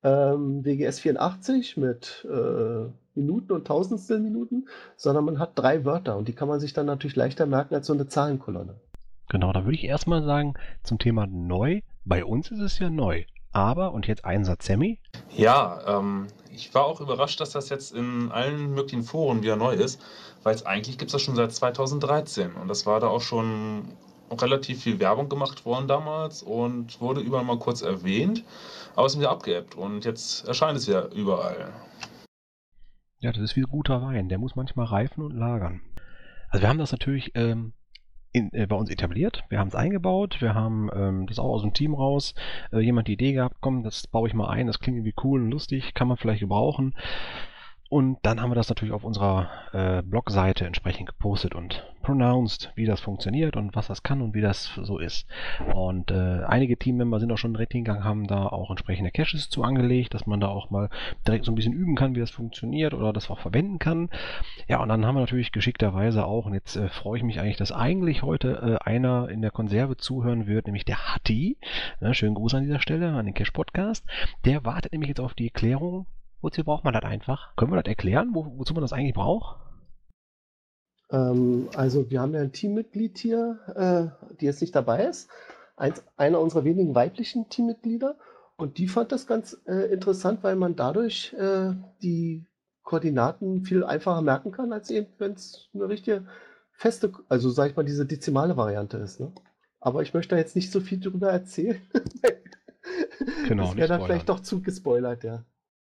[0.06, 6.28] ähm, WGS 84 mit äh, Minuten und Tausendstel Minuten, sondern man hat drei Wörter und
[6.28, 8.76] die kann man sich dann natürlich leichter merken als so eine Zahlenkolonne.
[9.30, 11.82] Genau, da würde ich erstmal sagen, zum Thema neu.
[12.06, 13.24] Bei uns ist es ja neu.
[13.52, 15.00] Aber, und jetzt ein Satz Sammy.
[15.36, 19.74] Ja, ähm, ich war auch überrascht, dass das jetzt in allen möglichen Foren wieder neu
[19.74, 20.02] ist,
[20.44, 23.86] weil es eigentlich gibt es das schon seit 2013 und das war da auch schon
[24.32, 28.44] relativ viel Werbung gemacht worden damals und wurde überall mal kurz erwähnt,
[28.96, 31.74] aber es ist wieder abgeebbt und jetzt erscheint es wieder überall.
[33.20, 34.30] Ja, das ist wie guter Wein.
[34.30, 35.82] Der muss manchmal reifen und lagern.
[36.50, 37.74] Also wir haben das natürlich ähm,
[38.32, 39.44] in, äh, bei uns etabliert.
[39.50, 40.42] Wir haben es eingebaut.
[40.42, 42.36] Wir haben ähm, das auch aus dem Team raus.
[42.72, 44.68] Äh, jemand die Idee gehabt, komm, das baue ich mal ein.
[44.68, 45.94] Das klingt irgendwie cool und lustig.
[45.94, 46.94] Kann man vielleicht gebrauchen.
[47.96, 52.86] Und dann haben wir das natürlich auf unserer äh, Blogseite entsprechend gepostet und pronounced, wie
[52.86, 55.26] das funktioniert und was das kann und wie das so ist.
[55.74, 59.64] Und äh, einige Teammember sind auch schon direkt hingegangen, haben da auch entsprechende Caches zu
[59.64, 60.90] angelegt, dass man da auch mal
[61.26, 64.10] direkt so ein bisschen üben kann, wie das funktioniert oder das auch verwenden kann.
[64.68, 67.56] Ja, und dann haben wir natürlich geschickterweise auch, und jetzt äh, freue ich mich eigentlich,
[67.56, 71.58] dass eigentlich heute äh, einer in der Konserve zuhören wird, nämlich der Hatti.
[72.02, 74.06] Ne, schönen Gruß an dieser Stelle, an den Cache Podcast.
[74.44, 76.08] Der wartet nämlich jetzt auf die Erklärung,
[76.46, 77.56] Wozu braucht man das einfach?
[77.56, 79.58] Können wir das erklären, wo, wozu man das eigentlich braucht?
[81.10, 85.28] Ähm, also wir haben ja ein Teammitglied hier, äh, die jetzt nicht dabei ist.
[85.76, 88.20] Eins, einer unserer wenigen weiblichen Teammitglieder.
[88.58, 92.46] Und die fand das ganz äh, interessant, weil man dadurch äh, die
[92.84, 96.28] Koordinaten viel einfacher merken kann, als wenn es eine richtige
[96.74, 99.20] feste, also sag ich mal, diese dezimale Variante ist.
[99.20, 99.34] Ne?
[99.80, 101.82] Aber ich möchte da jetzt nicht so viel drüber erzählen.
[103.48, 105.44] Genau, das wäre dann vielleicht doch zu gespoilert, ja.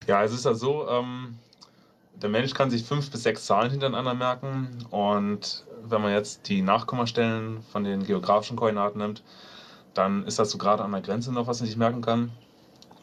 [0.10, 1.38] Ja, es ist ja so, ähm,
[2.16, 6.64] der Mensch kann sich fünf bis sechs Zahlen hintereinander merken und wenn man jetzt die
[6.64, 9.22] Nachkommastellen von den geografischen Koordinaten nimmt,
[9.94, 12.32] dann ist das so gerade an der Grenze noch, was man sich merken kann.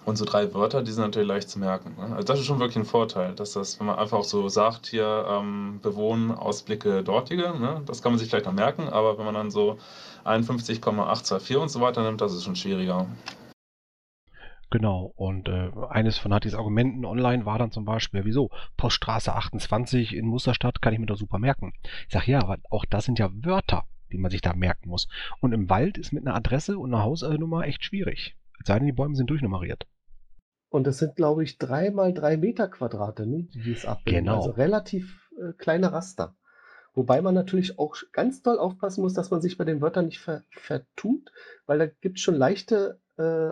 [0.04, 1.94] Und so drei Wörter, die sind natürlich leicht zu merken.
[1.96, 2.14] Ne?
[2.16, 4.86] Also das ist schon wirklich ein Vorteil, dass das, wenn man einfach auch so sagt,
[4.86, 7.82] hier ähm, bewohnen Ausblicke dortige, ne?
[7.86, 9.78] das kann man sich vielleicht noch merken, aber wenn man dann so
[10.24, 13.06] 51,824 und so weiter nimmt, das ist schon schwieriger.
[14.70, 18.50] Genau, und äh, eines von Hattis Argumenten online war dann zum Beispiel, wieso?
[18.76, 21.72] Poststraße 28 in Musterstadt kann ich mir doch super merken.
[22.08, 25.08] Ich sage, ja, aber auch das sind ja Wörter, die man sich da merken muss.
[25.40, 28.36] Und im Wald ist mit einer Adresse und einer Hausnummer echt schwierig.
[28.60, 29.86] Es sei denn, die Bäume sind durchnummeriert.
[30.68, 34.24] Und das sind, glaube ich, drei mal drei Meter Quadrate, ne, die es abbilden.
[34.24, 34.38] Genau.
[34.38, 36.34] Also relativ äh, kleine Raster.
[36.92, 40.18] Wobei man natürlich auch ganz doll aufpassen muss, dass man sich bei den Wörtern nicht
[40.18, 41.30] ver vertut,
[41.66, 43.50] weil da gibt es schon leichte äh,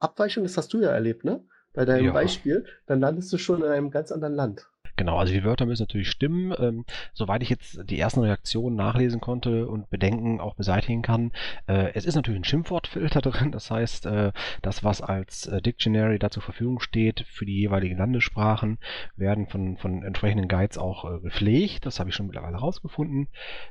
[0.00, 0.46] Abweichungen.
[0.46, 1.44] Das hast du ja erlebt, ne?
[1.72, 2.12] Bei deinem Ja.
[2.12, 2.64] Beispiel.
[2.86, 4.66] Dann landest du schon in einem ganz anderen Land.
[4.96, 6.54] Genau, also die Wörter müssen natürlich stimmen.
[6.58, 6.84] Ähm,
[7.14, 11.32] soweit ich jetzt die ersten Reaktionen nachlesen konnte und Bedenken auch beseitigen kann,
[11.66, 13.50] äh, es ist natürlich ein Schimpfwortfilter drin.
[13.50, 17.96] Das heißt, äh, das, was als äh, Dictionary da zur Verfügung steht für die jeweiligen
[17.96, 18.78] Landessprachen,
[19.16, 21.86] werden von, von entsprechenden Guides auch äh, gepflegt.
[21.86, 23.28] Das habe ich schon mittlerweile rausgefunden.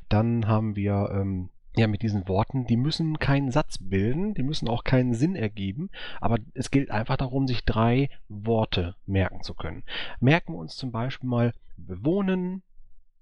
[0.08, 4.68] Dann haben wir ähm, ja mit diesen Worten, die müssen keinen Satz bilden, die müssen
[4.68, 5.90] auch keinen Sinn ergeben,
[6.22, 9.84] aber es gilt einfach darum, sich drei Worte merken zu können.
[10.20, 12.62] Merken wir uns zum Beispiel mal bewohnen,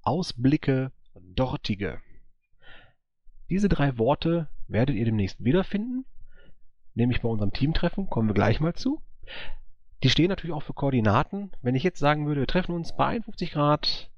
[0.01, 2.01] Ausblicke, dortige.
[3.49, 6.05] Diese drei Worte werdet ihr demnächst wiederfinden,
[6.95, 9.01] nämlich bei unserem Teamtreffen, kommen wir gleich mal zu.
[10.03, 11.51] Die stehen natürlich auch für Koordinaten.
[11.61, 14.11] Wenn ich jetzt sagen würde, wir treffen uns bei 51 Grad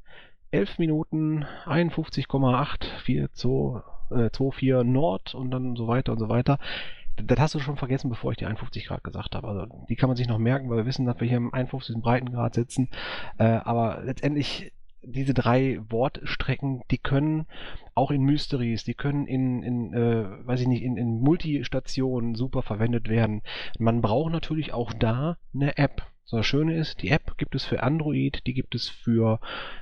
[0.52, 6.60] 11 Minuten 51,824 äh, Nord und dann so weiter und so weiter.
[7.22, 9.48] Das hast du schon vergessen, bevor ich die 51 Grad gesagt habe.
[9.48, 11.98] Also die kann man sich noch merken, weil wir wissen, dass wir hier im 51.
[12.02, 12.89] Breitengrad sitzen.
[13.38, 17.45] Äh, aber letztendlich diese drei Wortstrecken, die können
[17.95, 22.62] auch in Mysteries, die können in, in äh, weiß ich nicht, in, in Multistationen super
[22.62, 23.41] verwendet werden.
[23.78, 26.04] Man braucht natürlich auch da eine App.
[26.26, 29.39] So, das Schöne ist, die App gibt es für Android, die gibt es für,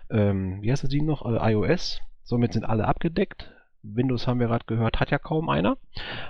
[0.10, 2.00] ähm, wie heißt das die noch, äh, iOS.
[2.24, 3.52] Somit sind alle abgedeckt.
[3.96, 5.78] Windows haben wir gerade gehört, hat ja kaum einer.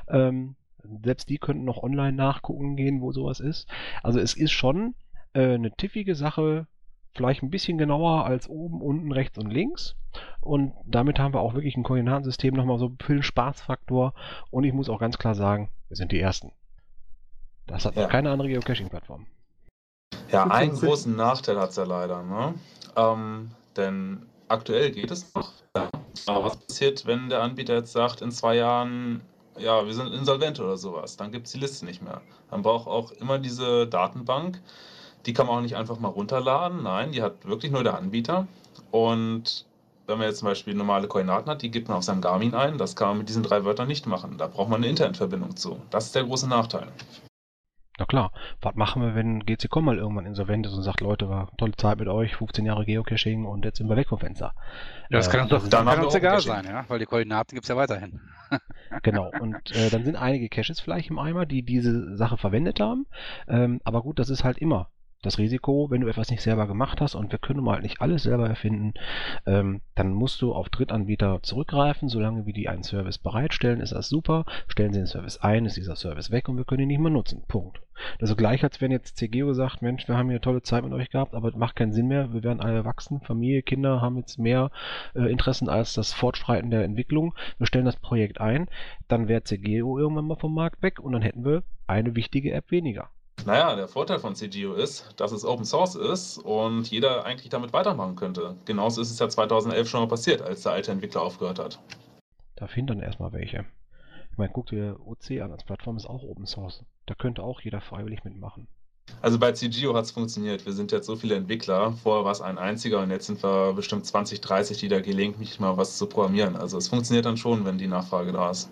[0.09, 0.55] Ähm,
[1.03, 3.67] selbst die könnten noch online nachgucken gehen, wo sowas ist.
[4.03, 4.95] Also es ist schon
[5.33, 6.67] äh, eine tiffige Sache,
[7.13, 9.95] vielleicht ein bisschen genauer als oben, unten, rechts und links.
[10.39, 14.13] Und damit haben wir auch wirklich ein Koordinatensystem nochmal so für den Spaßfaktor.
[14.49, 16.51] Und ich muss auch ganz klar sagen, wir sind die Ersten.
[17.65, 18.07] Das hat Ja.
[18.07, 19.25] keine andere Geocaching-Plattform.
[20.31, 22.23] Ja, einen großen Nachteil hat es ja leider.
[22.23, 22.53] Ne?
[22.95, 25.51] Ähm, denn aktuell geht es noch.
[25.75, 25.89] Ja.
[26.25, 29.21] Aber was passiert, wenn der Anbieter jetzt sagt, in zwei Jahren,
[29.57, 31.17] ja, wir sind insolvent oder sowas?
[31.17, 32.21] Dann gibt es die Liste nicht mehr.
[32.49, 34.61] Dann braucht auch immer diese Datenbank.
[35.25, 36.83] Die kann man auch nicht einfach mal runterladen.
[36.83, 38.47] Nein, die hat wirklich nur der Anbieter.
[38.91, 39.65] Und
[40.05, 42.77] wenn man jetzt zum Beispiel normale Koordinaten hat, die gibt man auf seinem Garmin ein.
[42.77, 44.37] Das kann man mit diesen drei Wörtern nicht machen.
[44.37, 45.81] Da braucht man eine Internetverbindung zu.
[45.89, 46.87] Das ist der große Nachteil.
[47.99, 48.31] Na klar,
[48.61, 51.97] was machen wir, wenn GC.com mal irgendwann insolvent ist und sagt, Leute, war tolle Zeit
[51.99, 54.53] mit euch, 15 Jahre Geocaching und jetzt sind wir weg vom Fenster.
[55.09, 57.05] Ja, das Äh, kann, uns das doch, dann kann uns egal sein, ja, weil die
[57.05, 58.19] Koordinaten gibt es ja weiterhin.
[59.03, 63.05] Genau, und äh, dann sind einige Caches vielleicht im Eimer, die diese Sache verwendet haben.
[63.47, 64.89] Ähm, aber gut, das ist halt immer
[65.21, 68.23] das Risiko, wenn du etwas nicht selber gemacht hast und wir können mal nicht alles
[68.23, 68.93] selber erfinden,
[69.45, 72.07] ähm, dann musst du auf Drittanbieter zurückgreifen.
[72.07, 74.45] Solange wie die einen Service bereitstellen, ist das super.
[74.67, 77.11] Stellen sie den Service ein, ist dieser Service weg und wir können ihn nicht mehr
[77.11, 77.43] nutzen.
[77.47, 77.81] Punkt.
[78.19, 80.93] Ist gleich, als wenn jetzt CGO sagt, Mensch, wir haben hier eine tolle Zeit mit
[80.93, 82.31] euch gehabt, aber es macht keinen Sinn mehr.
[82.31, 84.69] Wir werden alle erwachsen, Familie, Kinder haben jetzt mehr
[85.15, 87.33] äh, Interessen als das Fortschreiten der Entwicklung.
[87.57, 88.67] Wir stellen das Projekt ein,
[89.07, 92.69] dann wäre CGO irgendwann mal vom Markt weg und dann hätten wir eine wichtige App
[92.69, 93.09] weniger.
[93.45, 97.71] Naja, der Vorteil von CGO ist, dass es Open Source ist und jeder eigentlich damit
[97.73, 98.57] weitermachen könnte.
[98.65, 101.79] Genauso ist es ja 2011 schon mal passiert, als der alte Entwickler aufgehört hat.
[102.55, 103.65] Da finden dann erstmal welche.
[104.31, 106.83] Ich meine, guck dir OC an, als Plattform ist auch Open Source.
[107.05, 108.67] Da könnte auch jeder freiwillig mitmachen.
[109.21, 110.65] Also bei CGO hat es funktioniert.
[110.65, 111.93] Wir sind jetzt so viele Entwickler.
[111.93, 115.59] Vorher war es ein einziger und jetzt sind wir bestimmt 20, 30, die da gelegentlich
[115.59, 116.55] mal was zu programmieren.
[116.55, 118.69] Also es funktioniert dann schon, wenn die Nachfrage da ist.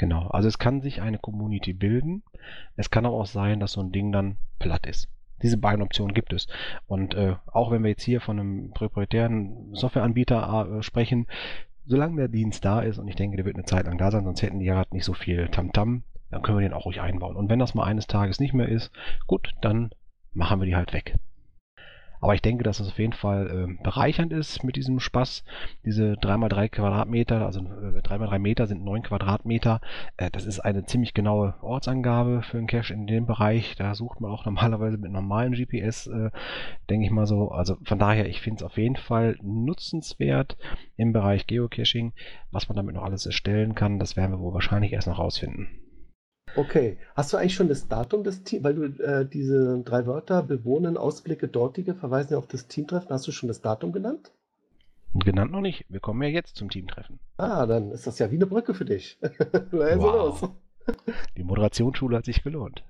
[0.00, 2.22] Genau, also es kann sich eine Community bilden.
[2.74, 5.10] Es kann aber auch sein, dass so ein Ding dann platt ist.
[5.42, 6.48] Diese beiden Optionen gibt es.
[6.86, 11.26] Und äh, auch wenn wir jetzt hier von einem proprietären Softwareanbieter äh, sprechen,
[11.84, 14.24] solange der Dienst da ist, und ich denke, der wird eine Zeit lang da sein,
[14.24, 17.02] sonst hätten die ja gerade nicht so viel Tamtam, dann können wir den auch ruhig
[17.02, 17.36] einbauen.
[17.36, 18.90] Und wenn das mal eines Tages nicht mehr ist,
[19.26, 19.90] gut, dann
[20.32, 21.18] machen wir die halt weg.
[22.20, 25.44] Aber ich denke, dass es auf jeden Fall äh, bereichernd ist mit diesem Spaß.
[25.84, 29.80] Diese 3x3 Quadratmeter, also äh, 3x3 Meter sind 9 Quadratmeter.
[30.18, 33.74] Äh, das ist eine ziemlich genaue Ortsangabe für einen Cache in dem Bereich.
[33.76, 36.30] Da sucht man auch normalerweise mit normalen GPS, äh,
[36.90, 37.50] denke ich mal so.
[37.50, 40.58] Also von daher, ich finde es auf jeden Fall nutzenswert
[40.96, 42.12] im Bereich Geocaching.
[42.50, 45.79] Was man damit noch alles erstellen kann, das werden wir wohl wahrscheinlich erst noch rausfinden.
[46.56, 46.98] Okay.
[47.14, 50.96] Hast du eigentlich schon das Datum des Teams, weil du äh, diese drei Wörter bewohnen,
[50.96, 53.10] Ausblicke, dortige verweisen ja auf das Teamtreffen.
[53.10, 54.32] Hast du schon das Datum genannt?
[55.14, 55.86] Genannt noch nicht.
[55.88, 57.18] Wir kommen ja jetzt zum Teamtreffen.
[57.36, 59.18] Ah, dann ist das ja wie eine Brücke für dich.
[59.72, 60.40] also Wow.
[60.42, 60.50] los.
[61.36, 62.84] Die Moderationsschule hat sich gelohnt.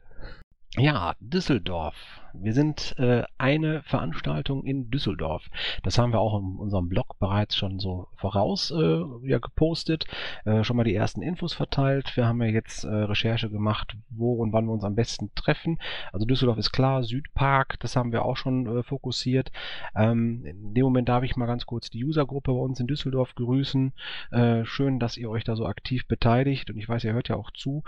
[0.76, 1.94] Ja, Düsseldorf.
[2.34, 5.48] Wir sind äh, eine Veranstaltung in Düsseldorf.
[5.82, 10.06] Das haben wir auch in unserem Blog bereits schon so voraus äh, ja, gepostet,
[10.44, 12.16] äh, schon mal die ersten Infos verteilt.
[12.16, 15.78] Wir haben ja jetzt äh, Recherche gemacht, wo und wann wir uns am besten treffen.
[16.12, 19.50] Also Düsseldorf ist klar, Südpark, das haben wir auch schon äh, fokussiert.
[19.96, 23.34] Ähm, in dem Moment darf ich mal ganz kurz die Usergruppe bei uns in Düsseldorf
[23.34, 23.92] grüßen.
[24.30, 27.36] Äh, schön, dass ihr euch da so aktiv beteiligt und ich weiß, ihr hört ja
[27.36, 27.82] auch zu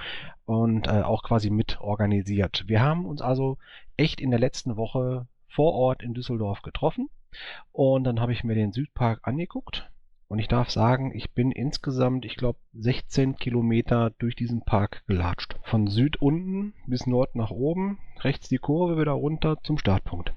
[0.44, 2.64] und auch quasi mit organisiert.
[2.66, 3.58] Wir haben uns also
[3.96, 7.08] echt in der letzten Woche vor Ort in Düsseldorf getroffen.
[7.72, 9.91] Und dann habe ich mir den Südpark angeguckt
[10.32, 15.56] und ich darf sagen, ich bin insgesamt, ich glaube, 16 Kilometer durch diesen Park gelatscht.
[15.62, 20.32] Von Süd unten bis Nord nach oben, rechts die Kurve wieder runter zum Startpunkt.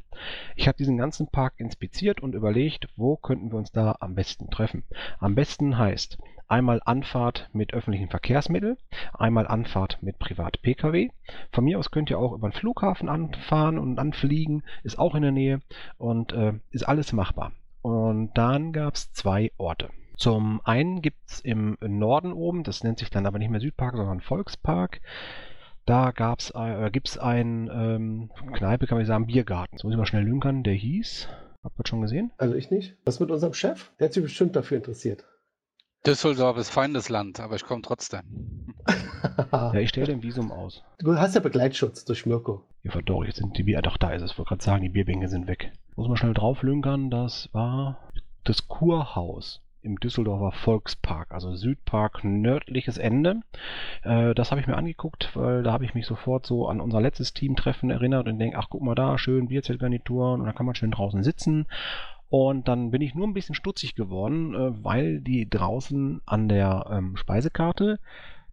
[0.57, 4.49] Ich habe diesen ganzen Park inspiziert und überlegt, wo könnten wir uns da am besten
[4.49, 4.83] treffen.
[5.19, 6.17] Am besten heißt
[6.49, 8.75] einmal Anfahrt mit öffentlichen Verkehrsmitteln,
[9.13, 11.07] einmal Anfahrt mit Privat-Pkw.
[11.53, 15.21] Von mir aus könnt ihr auch über den Flughafen anfahren und anfliegen, ist auch in
[15.21, 15.61] der Nähe
[15.97, 17.53] und äh, ist alles machbar.
[17.85, 19.91] Und dann gab es zwei Orte.
[20.17, 23.95] Zum einen gibt es im Norden oben, das nennt sich dann aber nicht mehr Südpark,
[23.95, 25.01] sondern Volkspark.
[25.85, 29.75] Da äh, gibt es einen ähm, Kneipe, kann man sagen, Biergarten.
[29.75, 31.29] Jetzt muss ich mal schnell lünkern, der hieß
[31.63, 32.31] Habt ihr schon gesehen?
[32.37, 32.95] Also ich nicht.
[33.05, 33.91] Was mit unserem Chef?
[33.99, 35.23] Der hat sich bestimmt dafür interessiert.
[36.05, 38.21] Düsseldorf ist Feindesland, aber ich komme trotzdem.
[39.51, 40.83] Ja, ich stelle den Visum aus.
[40.99, 42.63] Du hast ja Begleitschutz durch Mirko.
[42.83, 43.81] Ja, verdammt, jetzt sind die Bier.
[43.81, 44.31] Doch, da ist es.
[44.31, 45.71] Ich wollte gerade sagen, die Bierbänke sind weg.
[45.95, 47.09] Muss man schnell drauflünkern.
[47.09, 47.97] Das war
[48.43, 53.41] das Kurhaus im Düsseldorfer Volkspark, also Südpark, nördliches Ende.
[54.03, 57.01] Äh, das habe ich mir angeguckt, weil da habe ich mich sofort so an unser
[57.01, 60.75] letztes Teamtreffen erinnert und denke, ach guck mal da, schön Bierzeltgarnituren und da kann man
[60.75, 61.67] schön draußen sitzen.
[62.29, 66.87] Und dann bin ich nur ein bisschen stutzig geworden, äh, weil die draußen an der
[66.91, 67.99] ähm, Speisekarte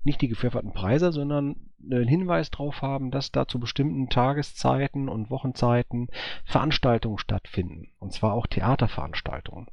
[0.04, 1.56] nicht die gepfefferten Preise, sondern
[1.90, 6.08] einen Hinweis darauf haben, dass da zu bestimmten Tageszeiten und Wochenzeiten
[6.44, 7.88] Veranstaltungen stattfinden.
[7.98, 9.66] Und zwar auch Theaterveranstaltungen.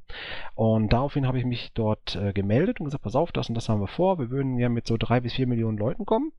[0.56, 3.70] Und daraufhin habe ich mich dort äh, gemeldet und gesagt, pass auf, das und das
[3.70, 4.20] haben wir vor.
[4.20, 6.32] Wir würden ja mit so drei bis vier Millionen Leuten kommen.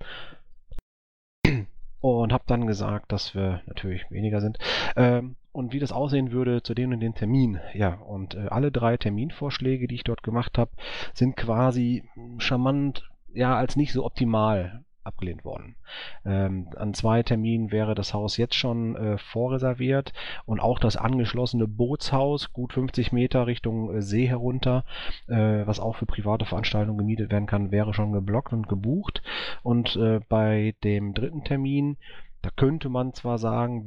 [2.01, 4.59] Und habe dann gesagt, dass wir natürlich weniger sind.
[4.97, 7.61] Ähm, und wie das aussehen würde zu dem und dem Termin.
[7.75, 10.71] Ja, und äh, alle drei Terminvorschläge, die ich dort gemacht habe,
[11.15, 12.05] sind quasi
[12.39, 15.77] charmant, ja, als nicht so optimal abgelehnt worden.
[16.25, 20.13] Ähm, an zwei Terminen wäre das Haus jetzt schon äh, vorreserviert
[20.45, 24.85] und auch das angeschlossene Bootshaus, gut 50 Meter Richtung äh, See herunter,
[25.27, 29.23] äh, was auch für private Veranstaltungen gemietet werden kann, wäre schon geblockt und gebucht.
[29.63, 31.97] Und äh, bei dem dritten Termin,
[32.43, 33.87] da könnte man zwar sagen,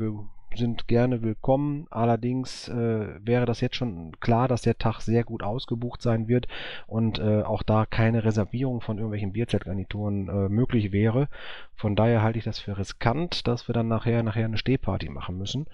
[0.57, 1.87] sind gerne willkommen.
[1.89, 6.47] Allerdings äh, wäre das jetzt schon klar, dass der Tag sehr gut ausgebucht sein wird
[6.87, 11.27] und äh, auch da keine Reservierung von irgendwelchen Bierzeltgarnituren äh, möglich wäre.
[11.75, 15.37] Von daher halte ich das für riskant, dass wir dann nachher nachher eine Stehparty machen
[15.37, 15.65] müssen.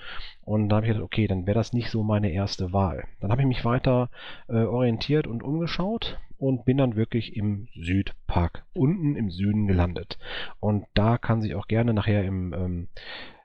[0.44, 3.06] Und da habe ich gedacht, okay, dann wäre das nicht so meine erste Wahl.
[3.20, 4.10] Dann habe ich mich weiter
[4.48, 10.18] äh, orientiert und umgeschaut und bin dann wirklich im Südpark unten im Süden gelandet.
[10.60, 13.39] Und da kann sich auch gerne nachher im ähm, äh,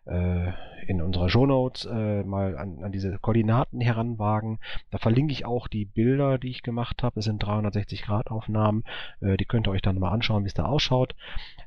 [0.86, 4.58] in unserer Shownotes äh, mal an, an diese Koordinaten heranwagen.
[4.90, 7.20] Da verlinke ich auch die Bilder, die ich gemacht habe.
[7.20, 8.84] Es sind 360-Grad-Aufnahmen.
[9.20, 11.14] Äh, die könnt ihr euch dann mal anschauen, wie es da ausschaut.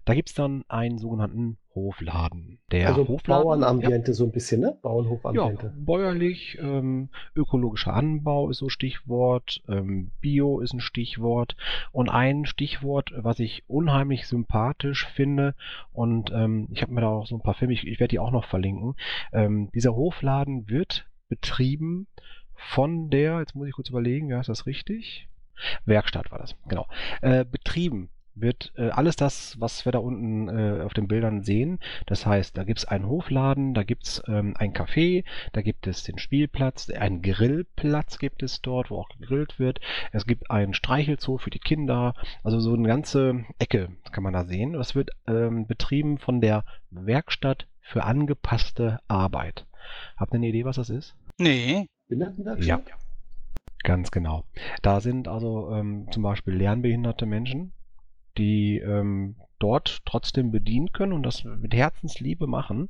[0.06, 2.60] Da gibt es dann einen sogenannten Hofladen.
[2.72, 4.68] Der also Hofladen, Bauernambiente so ein bisschen, ne?
[4.68, 5.74] ja, Bauernhofambiente.
[5.78, 11.56] bäuerlich, ähm, ökologischer Anbau ist so Stichwort, ähm, Bio ist ein Stichwort
[11.92, 15.54] und ein Stichwort, was ich unheimlich sympathisch finde
[15.94, 18.20] und ähm, ich habe mir da auch so ein paar Filme, ich, ich werde die
[18.20, 18.96] auch noch verlinken.
[19.32, 22.08] Ähm, dieser Hofladen wird betrieben
[22.56, 25.30] von der, jetzt muss ich kurz überlegen, wie heißt das richtig?
[25.86, 26.88] Werkstatt war das, genau.
[27.22, 28.10] Äh, betrieben
[28.40, 31.80] wird äh, alles das, was wir da unten äh, auf den Bildern sehen.
[32.06, 35.24] Das heißt, da gibt es einen Hofladen, da gibt es ähm, ein Café,
[35.54, 39.80] da gibt es den Spielplatz, einen Grillplatz gibt es dort, wo auch gegrillt wird.
[40.12, 42.14] Es gibt einen Streichelzoo für die Kinder,
[42.44, 44.74] also so eine ganze Ecke kann man da sehen.
[44.74, 49.66] Das wird ähm, betrieben von der Werkstatt für angepasste Arbeit.
[50.18, 51.16] Habt ihr eine Idee, was das ist?
[51.38, 51.88] Nee.
[52.08, 52.90] Behindertenwerkstatt?
[52.90, 52.96] Ja,
[53.84, 54.44] ganz genau.
[54.82, 57.74] Da sind also ähm, zum Beispiel lernbehinderte Menschen,
[58.38, 62.90] die ähm, dort trotzdem bedienen können und das mit Herzensliebe machen.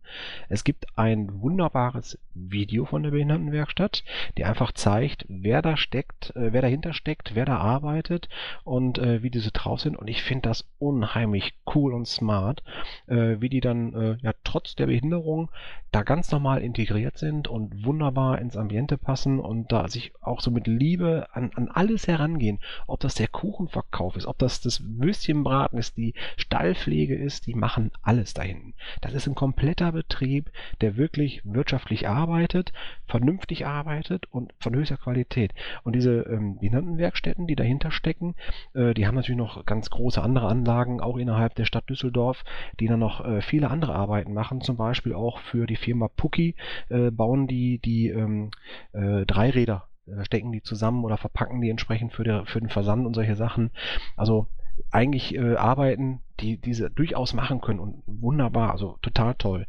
[0.49, 4.03] Es gibt ein wunderbares Video von der Behindertenwerkstatt,
[4.37, 8.29] die einfach zeigt, wer da steckt, äh, wer dahinter steckt, wer da arbeitet
[8.63, 9.95] und äh, wie diese drauf sind.
[9.95, 12.63] Und ich finde das unheimlich cool und smart,
[13.07, 15.49] äh, wie die dann äh, ja trotz der Behinderung
[15.91, 20.51] da ganz normal integriert sind und wunderbar ins Ambiente passen und da sich auch so
[20.51, 22.59] mit Liebe an, an alles herangehen.
[22.87, 26.13] Ob das der Kuchenverkauf ist, ob das das Würstchenbraten ist, die
[26.57, 28.73] Stallpflege ist, die machen alles da hinten.
[29.01, 30.49] Das ist ein kompletter Betrieb,
[30.81, 32.73] der wirklich wirtschaftlich arbeitet,
[33.05, 35.53] vernünftig arbeitet und von höchster Qualität.
[35.83, 38.33] Und diese ähm, Behindertenwerkstätten, die dahinter stecken,
[38.73, 42.43] äh, die haben natürlich noch ganz große andere Anlagen, auch innerhalb der Stadt Düsseldorf,
[42.79, 46.55] die dann noch äh, viele andere Arbeiten machen, zum Beispiel auch für die Firma Pucki
[46.89, 48.49] äh, bauen die die ähm,
[48.93, 53.05] äh, Dreiräder äh, stecken die zusammen oder verpacken die entsprechend für, der, für den Versand
[53.05, 53.69] und solche Sachen.
[54.15, 54.47] Also
[54.91, 59.65] eigentlich äh, Arbeiten, die diese durchaus machen können und wunderbar, also total toll.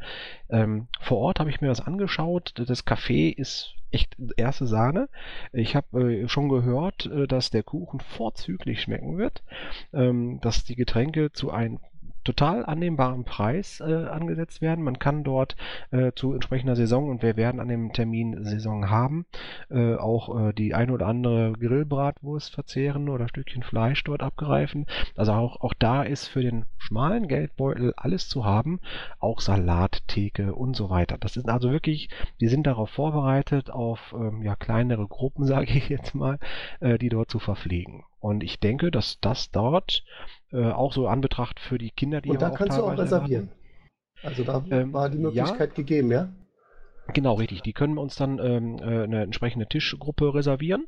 [0.51, 2.53] Ähm, vor Ort habe ich mir das angeschaut.
[2.57, 5.09] Das Café ist echt erste Sahne.
[5.53, 9.43] Ich habe äh, schon gehört, äh, dass der Kuchen vorzüglich schmecken wird,
[9.93, 11.81] ähm, dass die Getränke zu einem
[12.29, 14.85] total annehmbaren Preis äh, angesetzt werden.
[14.85, 15.57] Man kann dort
[15.91, 19.25] äh, zu entsprechender Saison und wir werden an dem Termin Saison haben,
[19.71, 24.85] äh, auch äh, die ein oder andere Grillbratwurst verzehren oder Stückchen Fleisch dort abgreifen.
[25.17, 28.81] Also auch, auch da ist für den schmalen Geldbeutel alles zu haben,
[29.21, 31.17] auch Salat, Theke und so weiter.
[31.19, 32.11] Das ist also wirklich,
[32.41, 36.39] die sind darauf vorbereitet, auf ähm, ja, kleinere Gruppen, sage ich jetzt mal,
[36.81, 38.05] äh, die dort zu verpflegen.
[38.21, 40.05] Und ich denke, dass das dort
[40.53, 43.51] äh, auch so Anbetracht für die Kinder, die Und da aber kannst du auch reservieren.
[44.23, 45.23] Also da Ähm, war die ja.
[45.23, 46.29] Möglichkeit gegeben, ja?
[47.15, 47.63] Genau, richtig.
[47.63, 50.87] Die können uns dann ähm, äh, eine entsprechende Tischgruppe reservieren.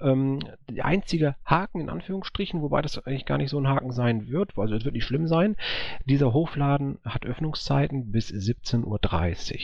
[0.00, 4.28] Ähm, der einzige Haken in Anführungsstrichen, wobei das eigentlich gar nicht so ein Haken sein
[4.28, 5.56] wird, also es wird nicht schlimm sein.
[6.04, 9.58] Dieser Hofladen hat Öffnungszeiten bis 17.30 Uhr.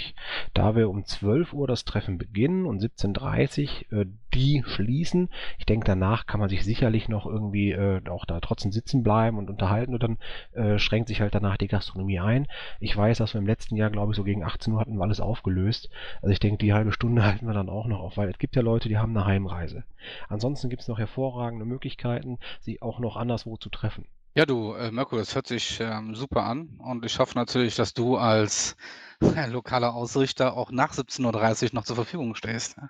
[0.55, 5.29] Da wir um 12 Uhr das Treffen beginnen und 17.30 Uhr äh, die schließen,
[5.59, 9.39] ich denke, danach kann man sich sicherlich noch irgendwie äh, auch da trotzdem sitzen bleiben
[9.39, 10.19] und unterhalten und dann
[10.53, 12.47] äh, schränkt sich halt danach die Gastronomie ein.
[12.81, 15.03] Ich weiß, dass wir im letzten Jahr, glaube ich, so gegen 18 Uhr hatten wir
[15.03, 15.91] alles aufgelöst.
[16.23, 18.57] Also ich denke, die halbe Stunde halten wir dann auch noch auf, weil es gibt
[18.57, 19.85] ja Leute, die haben eine Heimreise.
[20.29, 24.07] Ansonsten gibt es noch hervorragende Möglichkeiten, sich auch noch anderswo zu treffen.
[24.35, 27.95] Ja, du, äh, Mirko, das hört sich ähm, super an und ich hoffe natürlich, dass
[27.95, 28.77] du als
[29.21, 32.77] äh, lokaler Ausrichter auch nach 17.30 Uhr noch zur Verfügung stehst.
[32.77, 32.89] Ja?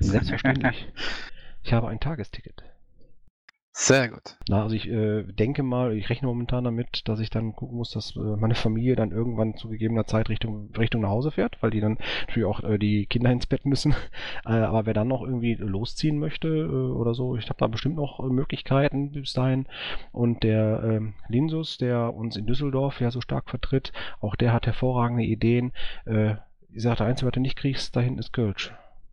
[0.00, 0.88] Selbstverständlich.
[1.62, 2.64] ich habe ein Tagesticket.
[3.74, 4.36] Sehr gut.
[4.50, 7.90] Na, also ich äh, denke mal, ich rechne momentan damit, dass ich dann gucken muss,
[7.90, 11.70] dass äh, meine Familie dann irgendwann zu gegebener Zeit Richtung, Richtung nach Hause fährt, weil
[11.70, 11.96] die dann
[12.26, 13.94] natürlich auch äh, die Kinder ins Bett müssen.
[14.44, 17.94] Äh, aber wer dann noch irgendwie losziehen möchte äh, oder so, ich habe da bestimmt
[17.94, 19.66] noch äh, Möglichkeiten bis dahin.
[20.10, 24.66] Und der ähm, Linsus, der uns in Düsseldorf ja so stark vertritt, auch der hat
[24.66, 25.72] hervorragende Ideen.
[26.72, 28.72] Ich sagte, eins, was du nicht kriegst, da hinten ist Kölsch.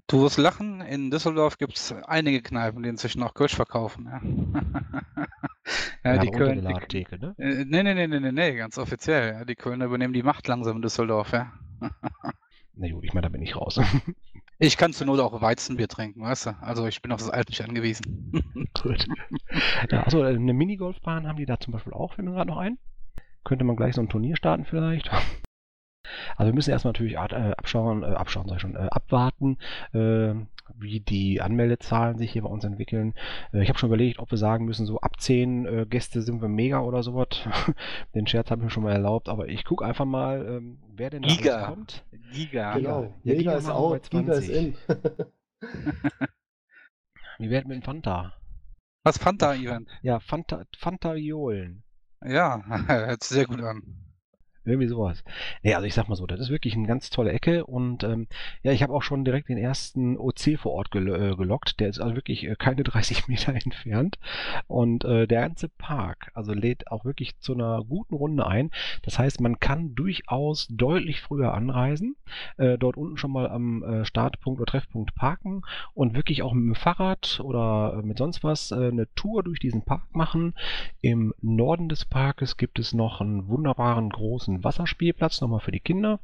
[0.10, 4.08] Du wirst lachen, in Düsseldorf gibt es einige Kneipen, die inzwischen auch Kölsch verkaufen.
[4.08, 4.22] Ja,
[6.04, 7.36] ja, Ja, die aber unter Köln, der die, Ladentheke, ne?
[7.38, 9.34] äh, nee, nee, nee, nee, nee, ganz offiziell.
[9.34, 11.54] Ja, die Kölner übernehmen die Macht langsam in Düsseldorf, ja.
[12.76, 13.80] Na gut, ich meine, da bin ich raus.
[14.62, 16.58] Ich kann zur Not auch Weizenbier trinken, weißt du?
[16.60, 18.30] Also ich bin auf das Alt nicht angewiesen.
[18.84, 19.08] Gut.
[19.90, 22.78] Ja, also eine Minigolfbahn haben die da zum Beispiel auch, fällt mir gerade noch ein.
[23.46, 25.10] Könnte man gleich so ein Turnier starten vielleicht.
[26.36, 29.58] Also wir müssen erstmal natürlich äh, abschauen, äh, abschauen, sag ich schon, äh, abwarten,
[29.94, 30.34] äh,
[30.78, 33.14] wie die Anmeldezahlen sich hier bei uns entwickeln.
[33.54, 36.42] Äh, ich habe schon überlegt, ob wir sagen müssen, so ab 10 äh, Gäste sind
[36.42, 37.28] wir mega oder sowas.
[38.16, 41.10] Den Scherz habe ich mir schon mal erlaubt, aber ich gucke einfach mal, ähm, wer
[41.10, 41.68] denn da Giga.
[41.68, 42.04] kommt.
[42.32, 42.76] Giga.
[42.76, 43.04] Genau.
[43.04, 44.56] Ja, Mega Giga ist wir out, bei Giga ist 20.
[44.56, 44.76] in.
[47.40, 48.34] Wie werden mit dem Fanta?
[49.04, 49.88] Was Fanta-Event?
[50.02, 51.84] Ja, Fanta, Fanta-Violen.
[52.24, 54.09] Ja, hört sich sehr gut an.
[54.66, 55.24] Irgendwie sowas.
[55.64, 58.28] Nee, also ich sag mal so, das ist wirklich eine ganz tolle Ecke und ähm,
[58.62, 61.80] ja, ich habe auch schon direkt den ersten OC vor Ort gel äh, gelockt.
[61.80, 64.20] Der ist also wirklich äh, keine 30 Meter entfernt
[64.68, 68.70] und äh, der ganze Park, also lädt auch wirklich zu einer guten Runde ein.
[69.04, 72.16] Das heißt, man kann durchaus deutlich früher anreisen,
[72.58, 75.62] äh, dort unten schon mal am äh, Startpunkt oder Treffpunkt parken
[75.94, 79.84] und wirklich auch mit dem Fahrrad oder äh, mit sonst was eine Tour durch diesen
[79.84, 80.54] Park machen.
[81.02, 86.20] Im Norden des Parkes gibt es noch einen wunderbaren großen Wasserspielplatz, nochmal für die Kinder.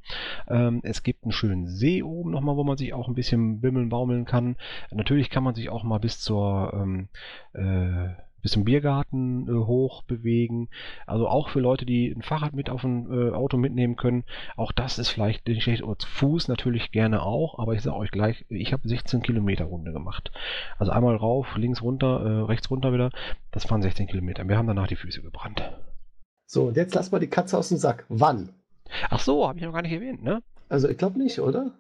[0.48, 3.90] Ähm, es gibt einen schönen See oben nochmal, wo man sich auch ein bisschen bimmeln,
[3.90, 4.56] baumeln kann.
[4.92, 7.08] Natürlich kann man sich auch mal bis zur ähm,
[7.54, 8.14] äh,
[8.46, 10.70] bis zum Biergarten äh, hoch bewegen.
[11.08, 14.24] Also auch für Leute, die ein Fahrrad mit auf ein äh, Auto mitnehmen können.
[14.56, 15.82] Auch das ist vielleicht nicht schlecht.
[15.82, 17.58] Oder zu Fuß natürlich gerne auch.
[17.58, 20.32] Aber ich sage euch gleich, ich habe 16 Kilometer Runde gemacht.
[20.78, 23.10] Also einmal rauf, links runter, äh, rechts runter wieder.
[23.50, 24.48] Das waren 16 Kilometer.
[24.48, 25.64] Wir haben danach die Füße gebrannt.
[26.46, 28.06] So, und jetzt lass mal die Katze aus dem Sack.
[28.10, 28.50] Wann?
[29.10, 30.42] Ach so, habe ich noch gar nicht erwähnt, ne?
[30.70, 31.72] Also ich glaube nicht, oder?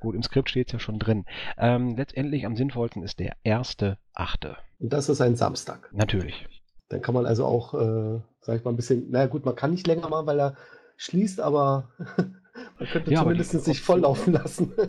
[0.00, 1.24] Gut, im Skript steht es ja schon drin.
[1.56, 4.56] Ähm, letztendlich am sinnvollsten ist der erste Achte.
[4.80, 5.90] Und das ist ein Samstag.
[5.92, 6.48] Natürlich.
[6.88, 9.70] Dann kann man also auch, äh, sag ich mal, ein bisschen, naja gut, man kann
[9.70, 10.56] nicht länger machen, weil er
[10.96, 11.90] schließt, aber
[12.78, 14.72] man könnte Ja, zumindest sich volllaufen lassen.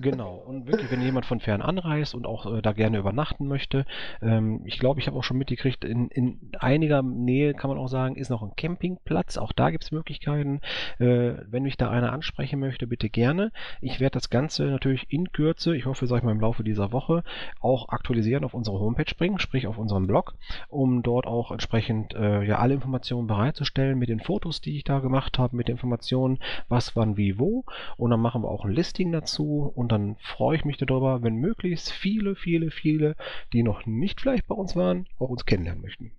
[0.00, 0.42] Genau.
[0.46, 3.84] Und wirklich, wenn jemand von fern anreist und auch äh, da gerne übernachten möchte,
[4.22, 7.88] ähm, ich glaube, ich habe auch schon mitgekriegt, in, in einiger Nähe kann man auch
[7.88, 9.36] sagen, ist noch ein Campingplatz.
[9.36, 10.60] Auch da gibt es Möglichkeiten.
[10.98, 13.52] Äh, wenn mich da einer ansprechen möchte, bitte gerne.
[13.80, 16.92] Ich werde das Ganze natürlich in Kürze, ich hoffe, sag ich mal im Laufe dieser
[16.92, 17.22] Woche,
[17.60, 20.34] auch aktualisieren auf unsere Homepage bringen, sprich auf unserem Blog,
[20.68, 25.00] um dort auch entsprechend äh, ja alle Informationen bereitzustellen mit den Fotos, die ich da
[25.00, 27.64] gemacht habe, mit den Informationen, was, wann, wie, wo.
[27.96, 31.36] Und dann machen wir auch ein Listing dazu und dann freue ich mich darüber, wenn
[31.36, 33.16] möglichst viele, viele, viele,
[33.52, 36.12] die noch nicht vielleicht bei uns waren, auch uns kennenlernen möchten.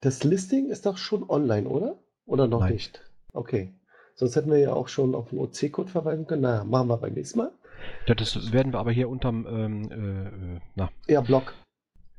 [0.00, 1.98] Das Listing ist doch schon online, oder?
[2.26, 2.74] Oder noch Nein.
[2.74, 3.02] nicht?
[3.32, 3.72] Okay.
[4.14, 6.42] Sonst hätten wir ja auch schon auf den OC-Code verweisen können.
[6.42, 7.52] Na, machen wir beim nächsten Mal.
[8.06, 11.54] Ja, das werden wir aber hier unterm, ähm, äh, äh, na, Ja, Blog.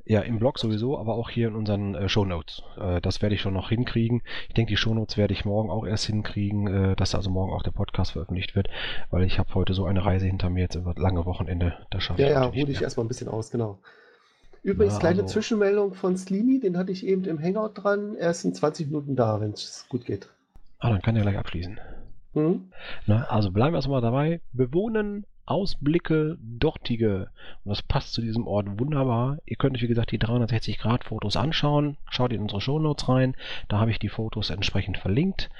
[0.08, 2.62] Ja, im Blog sowieso, aber auch hier in unseren äh, Shownotes.
[2.80, 4.22] Äh, das werde ich schon noch hinkriegen.
[4.48, 7.62] Ich denke, die Shownotes werde ich morgen auch erst hinkriegen, äh, dass also morgen auch
[7.62, 8.68] der Podcast veröffentlicht wird,
[9.10, 11.74] weil ich habe heute so eine Reise hinter mir jetzt über lange Wochenende.
[11.90, 13.78] Das schaffe Ja, ich ja, ruh dich erstmal ein bisschen aus, genau.
[14.62, 18.16] Übrigens, Na, kleine also- Zwischenmeldung von Slimy, den hatte ich eben im Hangout dran.
[18.16, 20.28] Er ist in 20 Minuten da, wenn es gut geht.
[20.78, 21.78] Ah, dann kann der gleich abschließen.
[22.34, 22.70] Hm?
[23.06, 24.40] Na, also bleiben wir erstmal dabei.
[24.52, 27.30] Bewohnen, Ausblicke, dortige.
[27.64, 29.38] Und das passt zu diesem Ort wunderbar.
[29.46, 31.96] Ihr könnt euch, wie gesagt, die 360-Grad-Fotos anschauen.
[32.10, 33.36] Schaut in unsere Shownotes rein.
[33.68, 35.50] Da habe ich die Fotos entsprechend verlinkt.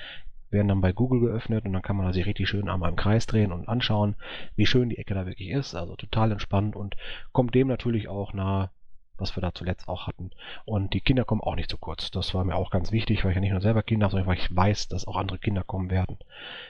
[0.51, 2.97] werden dann bei Google geöffnet und dann kann man da sich richtig schön einmal im
[2.97, 4.17] Kreis drehen und anschauen,
[4.57, 5.75] wie schön die Ecke da wirklich ist.
[5.75, 6.97] Also total entspannt und
[7.33, 8.71] kommt dem natürlich auch nahe,
[9.19, 10.31] was wir da zuletzt auch hatten.
[10.65, 12.11] Und die Kinder kommen auch nicht zu kurz.
[12.11, 14.29] Das war mir auch ganz wichtig, weil ich ja nicht nur selber Kinder habe, sondern
[14.29, 16.19] weil ich weiß, dass auch andere Kinder kommen werden.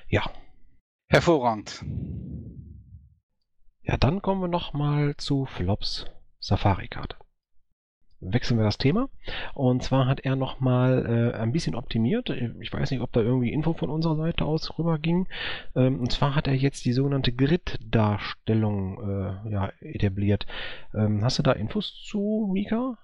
[0.08, 0.22] Ja.
[1.10, 1.84] Hervorragend.
[3.88, 6.06] Ja, dann kommen wir nochmal zu Flops
[6.40, 7.16] Safari-Karte
[8.20, 9.08] wechseln wir das Thema.
[9.54, 12.30] Und zwar hat er nochmal äh, ein bisschen optimiert.
[12.30, 15.28] Ich weiß nicht, ob da irgendwie Info von unserer Seite aus rüber ging.
[15.76, 20.46] Ähm, und zwar hat er jetzt die sogenannte Grid-Darstellung äh, ja, etabliert.
[20.94, 22.98] Ähm, hast du da Infos zu, Mika?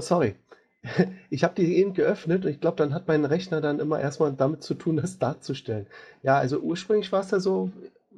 [0.00, 0.34] Oh, sorry.
[1.28, 4.32] Ich habe die eben geöffnet und ich glaube, dann hat mein Rechner dann immer erstmal
[4.32, 5.86] damit zu tun, das darzustellen.
[6.22, 7.70] Ja, also ursprünglich war es ja so,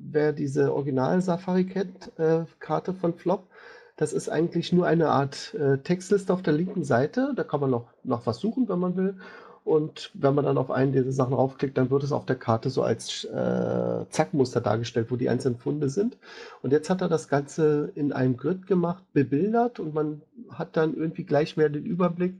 [0.03, 3.47] wer diese Original-Safari-Karte äh, von Flop
[4.01, 7.35] das ist eigentlich nur eine Art äh, Textliste auf der linken Seite.
[7.37, 9.19] Da kann man noch, noch was suchen, wenn man will.
[9.63, 12.71] Und wenn man dann auf einen dieser Sachen raufklickt, dann wird es auf der Karte
[12.71, 16.17] so als äh, Zackmuster dargestellt, wo die einzelnen Funde sind.
[16.63, 20.97] Und jetzt hat er das Ganze in einem Grid gemacht, bebildert und man hat dann
[20.97, 22.37] irgendwie gleich mehr den Überblick,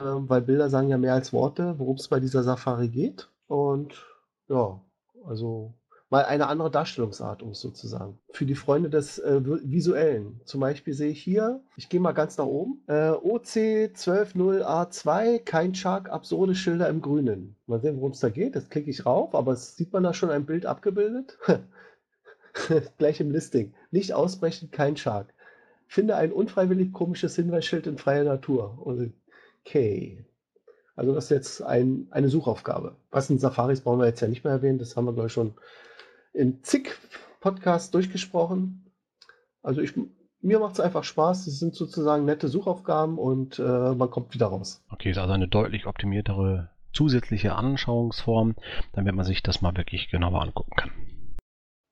[0.00, 3.28] äh, weil Bilder sagen ja mehr als Worte, worum es bei dieser Safari geht.
[3.46, 3.92] Und
[4.48, 4.80] ja,
[5.26, 5.74] also
[6.10, 8.18] mal eine andere Darstellungsart, um es so zu sagen.
[8.30, 10.40] Für die Freunde des äh, Visuellen.
[10.44, 15.74] Zum Beispiel sehe ich hier, ich gehe mal ganz nach oben, äh, OC 120A2, kein
[15.74, 17.56] Shark, absurde Schilder im Grünen.
[17.66, 18.54] Mal sehen, worum es da geht.
[18.54, 21.38] Das klicke ich rauf, aber sieht man da schon ein Bild abgebildet.
[22.98, 23.74] Gleich im Listing.
[23.90, 25.34] Nicht ausbrechen, kein Shark.
[25.86, 28.78] Finde ein unfreiwillig komisches Hinweisschild in freier Natur.
[29.64, 30.24] Okay.
[30.96, 32.96] Also das ist jetzt ein, eine Suchaufgabe.
[33.10, 34.78] Was in Safaris brauchen wir jetzt ja nicht mehr erwähnen.
[34.78, 35.54] Das haben wir, glaube ich, schon
[36.32, 36.92] in zig
[37.40, 38.92] Podcasts durchgesprochen.
[39.62, 39.94] Also ich,
[40.40, 41.46] mir macht es einfach Spaß.
[41.46, 44.84] Es sind sozusagen nette Suchaufgaben und äh, man kommt wieder raus.
[44.90, 48.54] Okay, ist also eine deutlich optimiertere zusätzliche Anschauungsform,
[48.92, 50.90] damit man sich das mal wirklich genauer angucken kann.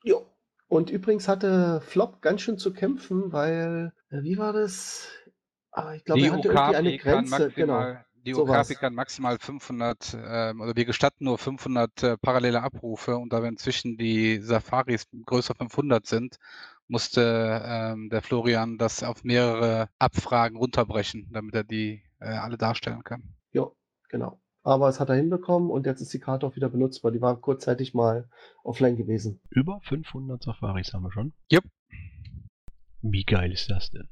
[0.05, 0.27] Jo.
[0.69, 5.09] Und übrigens hatte Flop ganz schön zu kämpfen, weil, äh, wie war das?
[5.71, 7.51] Ah, ich glaube, er hatte irgendwie eine Grenze.
[7.51, 7.97] Genau.
[8.25, 13.33] Die Okapi kann maximal 500, ähm, oder wir gestatten nur 500 äh, parallele Abrufe und
[13.33, 16.37] da wir inzwischen die Safaris größer 500 sind,
[16.87, 23.03] musste ähm, der Florian das auf mehrere Abfragen runterbrechen, damit er die äh, alle darstellen
[23.03, 23.35] kann.
[23.53, 23.71] Ja,
[24.09, 24.41] genau.
[24.63, 27.11] Aber es hat er hinbekommen und jetzt ist die Karte auch wieder benutzbar.
[27.11, 28.29] Die war kurzzeitig mal
[28.63, 29.41] offline gewesen.
[29.51, 31.33] Über 500 Safaris haben wir schon?
[31.53, 31.65] Yep.
[33.01, 34.09] Wie geil ist das denn?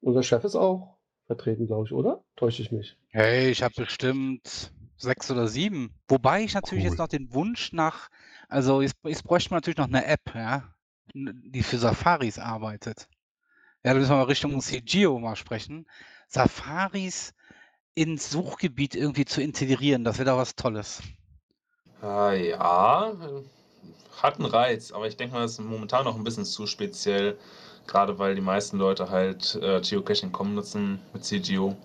[0.00, 2.22] Unser Chef ist auch vertreten, glaube ich, oder?
[2.36, 2.96] Täusche ich mich?
[3.08, 5.94] Hey, ich habe bestimmt sechs oder sieben.
[6.08, 6.90] Wobei ich natürlich cool.
[6.90, 8.08] jetzt noch den Wunsch nach,
[8.48, 10.72] also jetzt, jetzt bräuchte man natürlich noch eine App, ja,
[11.14, 13.08] die für Safaris arbeitet.
[13.84, 15.86] Ja, da müssen wir mal Richtung CGO mal sprechen.
[16.28, 17.34] Safaris
[17.94, 21.02] ins Suchgebiet irgendwie zu integrieren, das wäre doch was Tolles.
[22.02, 23.12] Äh, ja,
[24.22, 27.38] hat einen Reiz, aber ich denke mal, das ist momentan noch ein bisschen zu speziell.
[27.86, 31.76] Gerade weil die meisten Leute halt äh, Geocaching.com nutzen mit CGO.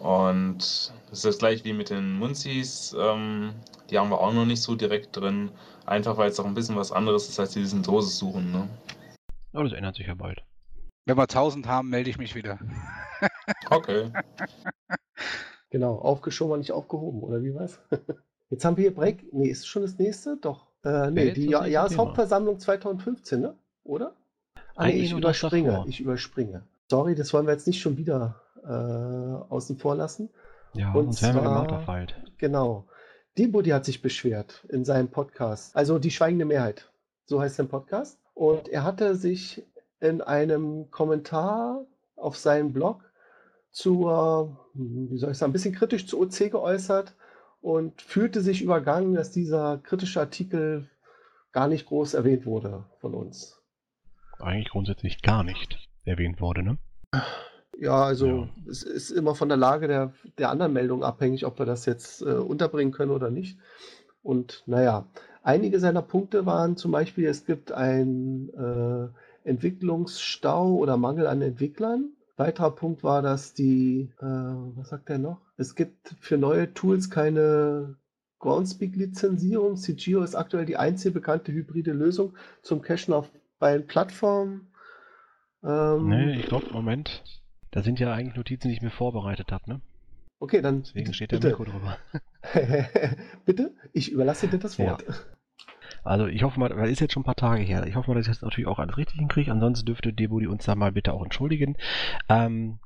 [0.00, 2.94] Und das ist das gleich wie mit den Munzis.
[2.98, 3.54] Ähm,
[3.90, 5.50] die haben wir auch noch nicht so direkt drin.
[5.86, 8.52] Einfach weil es auch ein bisschen was anderes ist, als die diesen Dose suchen.
[8.52, 8.68] Ne?
[9.52, 10.42] Aber das ändert sich ja bald.
[11.06, 12.58] Wenn wir 1000 haben, melde ich mich wieder.
[13.70, 14.12] okay.
[15.70, 17.80] Genau, aufgeschoben, nicht aufgehoben, oder wie was?
[18.50, 19.32] Jetzt haben wir hier Break.
[19.32, 20.36] Nee, ist schon das nächste?
[20.36, 20.66] Doch.
[20.84, 23.56] Äh, nee, die ja Jahreshauptversammlung 2015, ne?
[23.84, 24.14] Oder?
[24.78, 25.84] Ah, nee, ich überspringe.
[25.88, 26.62] Ich überspringe.
[26.88, 30.30] Sorry, das wollen wir jetzt nicht schon wieder äh, außen vor lassen.
[30.72, 32.14] Ja, und sonst wir gemarterfeilt.
[32.38, 32.86] Genau.
[33.36, 35.74] Debody hat sich beschwert in seinem Podcast.
[35.74, 36.92] Also die schweigende Mehrheit.
[37.24, 38.20] So heißt sein Podcast.
[38.34, 39.66] Und er hatte sich
[39.98, 43.02] in einem Kommentar auf seinem Blog
[43.72, 47.16] zur, wie soll ich sagen, ein bisschen kritisch zu OC geäußert
[47.60, 50.88] und fühlte sich übergangen, dass dieser kritische Artikel
[51.50, 53.57] gar nicht groß erwähnt wurde von uns
[54.40, 56.78] eigentlich grundsätzlich gar nicht erwähnt wurde, ne?
[57.78, 58.48] Ja, also ja.
[58.68, 62.22] es ist immer von der Lage der, der anderen Meldungen abhängig, ob wir das jetzt
[62.22, 63.58] äh, unterbringen können oder nicht.
[64.22, 65.06] Und naja,
[65.42, 72.10] einige seiner Punkte waren zum Beispiel, es gibt einen äh, Entwicklungsstau oder Mangel an Entwicklern.
[72.36, 75.40] Weiterer Punkt war, dass die, äh, was sagt er noch?
[75.56, 77.96] Es gibt für neue Tools keine
[78.40, 79.76] Groundspeak-Lizenzierung.
[79.76, 84.72] CGO ist aktuell die einzige bekannte hybride Lösung zum Cachen auf bei Plattformen.
[85.64, 87.22] Ähm, nee, ich glaube, Moment.
[87.70, 89.80] Da sind ja eigentlich Notizen, die ich mir vorbereitet habe, ne?
[90.40, 90.82] Okay, dann.
[90.82, 91.98] Deswegen steht der Mikro drüber.
[93.44, 95.04] bitte, ich überlasse dir das Wort.
[95.06, 95.14] Ja.
[96.04, 97.86] Also ich hoffe mal, weil ist jetzt schon ein paar Tage her.
[97.86, 99.50] Ich hoffe mal, dass ich das natürlich auch alles richtig hinkriege.
[99.50, 101.76] Ansonsten dürfte Debudi uns da mal bitte auch entschuldigen.
[102.28, 102.78] Ähm,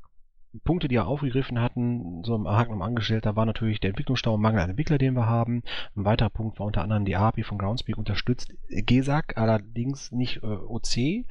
[0.65, 4.43] Punkte, die er aufgegriffen hatten, so im Haken am Angestellter, war natürlich der Entwicklungsstau und
[4.43, 5.63] Mangel an Entwickler, den wir haben.
[5.97, 10.47] Ein weiterer Punkt war unter anderem die API von Groundspeak unterstützt GESAC, allerdings nicht äh,
[10.47, 11.25] OC.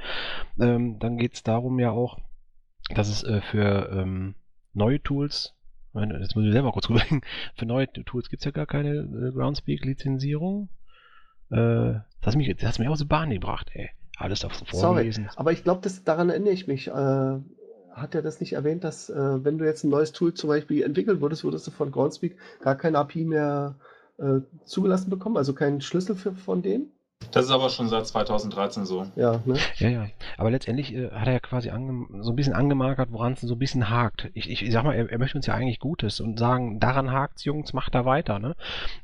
[0.59, 2.17] Ähm, dann geht es darum ja auch,
[2.93, 4.36] dass es äh, für ähm,
[4.74, 5.53] neue Tools,
[5.93, 7.22] jetzt muss ich selber kurz überlegen,
[7.55, 10.69] für neue Tools gibt es ja gar keine äh, Groundspeak-Lizenzierung.
[11.51, 13.89] Äh, das mich, das hast mich aus der Bahn gebracht, ey.
[14.17, 15.24] Alles auf vorgelesen.
[15.26, 16.88] Sorry, aber ich glaube, daran erinnere ich mich.
[16.88, 17.39] Äh,
[17.93, 20.83] hat er das nicht erwähnt, dass äh, wenn du jetzt ein neues Tool zum Beispiel
[20.83, 23.75] entwickeln würdest, würdest du von Groundspeak gar keine API mehr
[24.17, 26.91] äh, zugelassen bekommen, also keinen Schlüssel für, von denen?
[27.32, 29.05] Das ist aber schon seit 2013 so.
[29.15, 29.55] Ja, ne?
[29.78, 30.07] ja, ja.
[30.38, 33.59] Aber letztendlich äh, hat er ja quasi so ein bisschen angemarkert, woran es so ein
[33.59, 34.30] bisschen hakt.
[34.34, 37.11] Ich, ich, ich sag mal, er, er, möchte uns ja eigentlich Gutes und sagen, daran
[37.11, 38.39] hakt's, Jungs, macht da weiter.
[38.39, 38.55] Ne?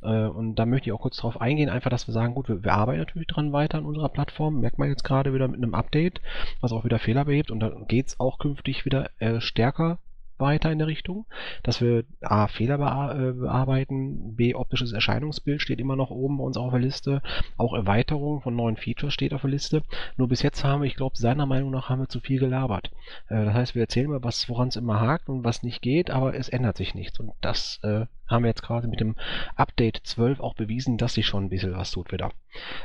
[0.02, 2.64] Äh, und da möchte ich auch kurz drauf eingehen, einfach, dass wir sagen, gut, wir,
[2.64, 4.60] wir arbeiten natürlich dran weiter an unserer Plattform.
[4.60, 6.22] Merkt man jetzt gerade wieder mit einem Update,
[6.60, 7.52] was auch wieder Fehler behebt.
[7.52, 10.00] Und dann geht's auch künftig wieder äh, stärker
[10.40, 11.26] weiter in der Richtung,
[11.64, 16.58] dass wir A, Fehler äh, bearbeiten, B, optisches Erscheinungsbild steht immer noch oben bei uns
[16.58, 17.22] auf der Liste,
[17.58, 19.84] auch Erweiterung von neuen Features steht auf der Liste.
[20.18, 22.92] Nur bis jetzt haben wir, ich glaube, seiner Meinung nach haben wir zu viel gelabert.
[23.30, 26.36] Äh, das heißt, wir erzählen mal, woran es immer hakt und was nicht geht, aber
[26.36, 27.20] es ändert sich nichts.
[27.20, 29.16] Und das äh, haben wir jetzt gerade mit dem
[29.56, 32.32] Update 12 auch bewiesen, dass sich schon ein bisschen was tut wieder.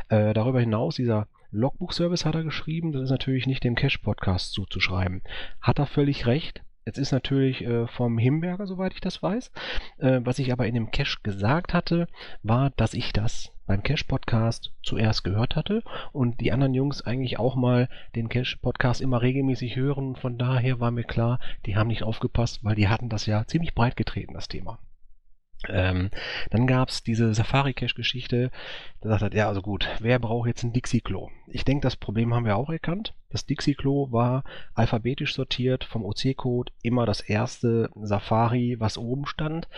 [0.09, 5.22] Äh, darüber hinaus, dieser Logbook-Service hat er geschrieben, das ist natürlich nicht dem Cache-Podcast zuzuschreiben.
[5.61, 9.53] Hat er völlig recht, Jetzt ist natürlich äh, vom Himberger, soweit ich das weiß.
[9.99, 12.09] Äh, was ich aber in dem Cache gesagt hatte,
[12.43, 17.55] war, dass ich das beim Cache-Podcast zuerst gehört hatte und die anderen Jungs eigentlich auch
[17.55, 20.16] mal den Cache-Podcast immer regelmäßig hören.
[20.16, 23.74] Von daher war mir klar, die haben nicht aufgepasst, weil die hatten das ja ziemlich
[23.74, 24.78] breit getreten, das Thema.
[25.68, 26.10] Ähm,
[26.50, 28.50] dann gab es diese Safari-Cache-Geschichte.
[29.00, 31.30] Da sagt er, ja, also gut, wer braucht jetzt ein Dixie-Klo?
[31.48, 33.14] Ich denke, das Problem haben wir auch erkannt.
[33.32, 34.44] Das Dixie-Klo war
[34.74, 39.68] alphabetisch sortiert vom OC-Code immer das erste Safari, was oben stand.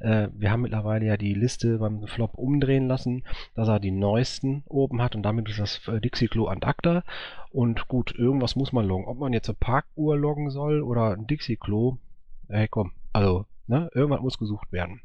[0.00, 3.22] Äh, wir haben mittlerweile ja die Liste beim Flop umdrehen lassen,
[3.54, 7.04] dass er die neuesten oben hat und damit ist das äh, Dixie-Klo an acta.
[7.50, 9.06] Und gut, irgendwas muss man loggen.
[9.06, 11.98] Ob man jetzt eine Parkuhr loggen soll oder ein Dixie-Klo,
[12.48, 15.00] hey komm, also, ne, irgendwas muss gesucht werden.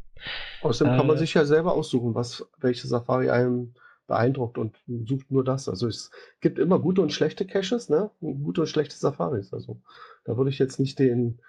[0.62, 3.74] Außerdem kann man äh, sich ja selber aussuchen, was, welche Safari einem
[4.08, 5.70] beeindruckt und sucht nur das.
[5.70, 6.12] Also es
[6.42, 8.12] gibt immer gute und schlechte Caches, ne?
[8.20, 9.54] Gute und schlechte Safaris.
[9.54, 9.80] Also
[10.26, 11.40] da würde ich jetzt nicht den,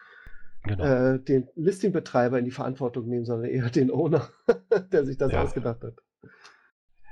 [0.63, 0.85] genau.
[0.85, 4.29] äh, den Listing-Betreiber in die Verantwortung nehmen, sondern eher den Owner,
[4.93, 5.43] der sich das ja.
[5.43, 5.95] ausgedacht hat.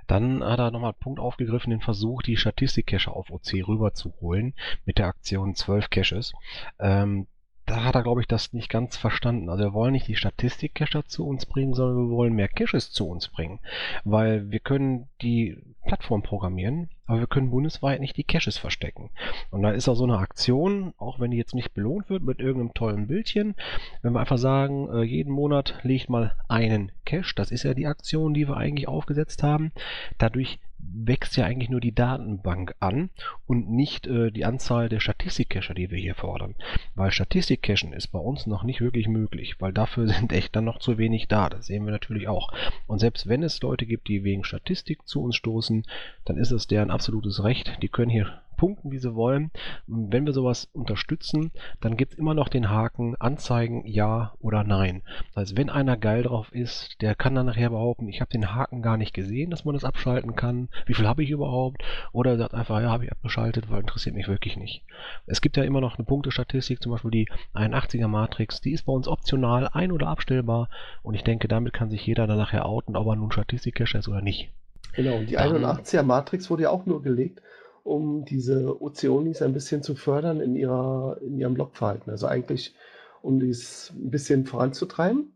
[0.06, 4.54] Dann hat er nochmal einen Punkt aufgegriffen, den Versuch, die Statistik-Cache auf OC rüberzuholen
[4.86, 6.32] mit der Aktion 12 Caches.
[6.78, 7.26] Ähm,
[7.68, 9.50] da hat er, glaube ich, das nicht ganz verstanden.
[9.50, 13.08] Also wir wollen nicht die Statistik-Cacher zu uns bringen, sondern wir wollen mehr Caches zu
[13.08, 13.60] uns bringen.
[14.04, 19.10] Weil wir können die Plattform programmieren, aber wir können bundesweit nicht die Caches verstecken.
[19.50, 22.40] Und da ist auch so eine Aktion, auch wenn die jetzt nicht belohnt wird mit
[22.40, 23.54] irgendeinem tollen Bildchen,
[24.02, 27.86] wenn wir einfach sagen, äh, jeden Monat legt mal einen Cache, das ist ja die
[27.86, 29.72] Aktion, die wir eigentlich aufgesetzt haben,
[30.18, 33.10] dadurch wächst ja eigentlich nur die Datenbank an
[33.46, 36.54] und nicht äh, die Anzahl der Statistik-Cacher, die wir hier fordern.
[36.94, 40.78] Weil Statistik-Cachen ist bei uns noch nicht wirklich möglich, weil dafür sind echt dann noch
[40.78, 41.48] zu wenig da.
[41.48, 42.52] Das sehen wir natürlich auch.
[42.86, 45.84] Und selbst wenn es Leute gibt, die wegen Statistik zu uns stoßen,
[46.24, 47.78] dann ist es deren absolutes Recht.
[47.82, 49.50] Die können hier punkten, wie sie wollen.
[49.86, 51.50] Wenn wir sowas unterstützen,
[51.80, 55.02] dann gibt es immer noch den Haken Anzeigen ja oder nein.
[55.28, 58.54] Das heißt, wenn einer geil drauf ist, der kann dann nachher behaupten, ich habe den
[58.54, 60.68] Haken gar nicht gesehen, dass man das abschalten kann.
[60.84, 61.82] Wie viel habe ich überhaupt?
[62.12, 64.84] Oder er sagt einfach, ja, habe ich abgeschaltet, weil interessiert mich wirklich nicht.
[65.26, 68.92] Es gibt ja immer noch eine Punktestatistik, zum Beispiel die 81er Matrix, die ist bei
[68.92, 70.68] uns optional ein- oder abstellbar
[71.02, 74.09] und ich denke, damit kann sich jeder dann nachher outen, ob er nun Statistik-Cache ist
[74.09, 74.50] oder nicht.
[74.94, 77.40] Genau, und die 81er Matrix wurde ja auch nur gelegt,
[77.89, 82.11] um diese Ozeonis ein bisschen zu fördern in, ihrer, in ihrem Blockverhalten.
[82.11, 82.74] Also eigentlich,
[83.22, 85.32] um dies ein bisschen voranzutreiben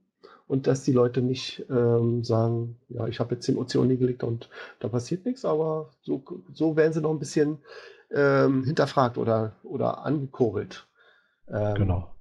[0.47, 4.51] und dass die Leute nicht ähm, sagen, ja, ich habe jetzt den Ozeoni gelegt und
[4.81, 6.23] da passiert nichts, aber so,
[6.53, 7.59] so werden sie noch ein bisschen
[8.15, 10.87] ähm, hinterfragt oder, oder angekurbelt.
[11.49, 12.15] Ähm, genau.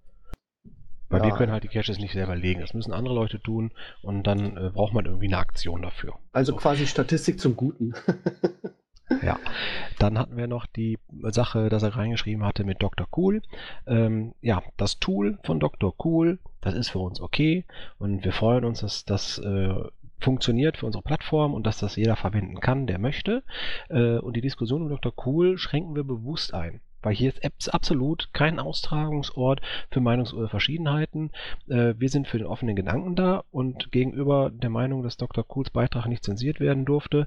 [1.10, 1.26] Weil ja.
[1.26, 2.62] wir können halt die Caches nicht selber legen.
[2.62, 3.72] Das müssen andere Leute tun
[4.02, 6.14] und dann äh, braucht man irgendwie eine Aktion dafür.
[6.32, 6.58] Also so.
[6.58, 7.94] quasi Statistik zum Guten.
[9.22, 9.38] Ja,
[10.00, 10.98] dann hatten wir noch die
[11.30, 13.08] Sache, dass er reingeschrieben hatte mit Dr.
[13.16, 13.42] Cool.
[13.88, 15.94] Ähm, ja, das Tool von Dr.
[16.04, 17.66] Cool, das ist für uns okay
[18.00, 19.74] und wir freuen uns, dass das äh,
[20.20, 23.44] funktioniert für unsere Plattform und dass das jeder verwenden kann, der möchte.
[23.90, 25.14] Äh, und die Diskussion um Dr.
[25.26, 26.82] Cool schränken wir bewusst ein.
[27.02, 31.32] Weil hier ist absolut kein Austragungsort für Meinungsverschiedenheiten.
[31.68, 35.44] Äh, wir sind für den offenen Gedanken da und gegenüber der Meinung, dass Dr.
[35.44, 37.26] Cools Beitrag nicht zensiert werden durfte,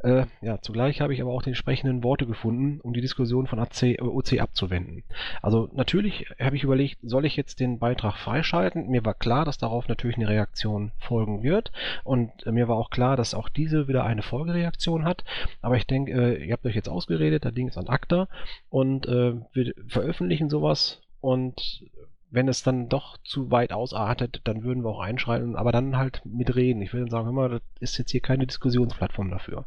[0.00, 3.58] Äh, ja, zugleich habe ich aber auch die entsprechenden Worte gefunden, um die Diskussion von
[3.58, 5.04] AC, OC abzuwenden.
[5.42, 8.88] Also natürlich habe ich überlegt, soll ich jetzt den Beitrag freischalten?
[8.88, 11.72] Mir war klar, dass darauf natürlich eine Reaktion folgen wird
[12.04, 15.24] und äh, mir war auch klar, dass auch diese wieder eine Folgereaktion hat.
[15.62, 18.28] Aber ich denke, äh, ihr habt euch jetzt ausgeredet, das Ding ist an ACTA
[18.68, 21.82] und äh, wir veröffentlichen sowas und
[22.30, 26.22] wenn es dann doch zu weit ausartet, dann würden wir auch einschreiten, aber dann halt
[26.24, 26.82] mitreden.
[26.82, 29.66] Ich würde sagen, hör mal, das ist jetzt hier keine Diskussionsplattform dafür.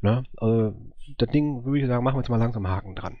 [0.00, 0.24] Ne?
[0.36, 0.74] Also,
[1.18, 3.18] das Ding würde ich sagen, machen wir jetzt mal langsam Haken dran.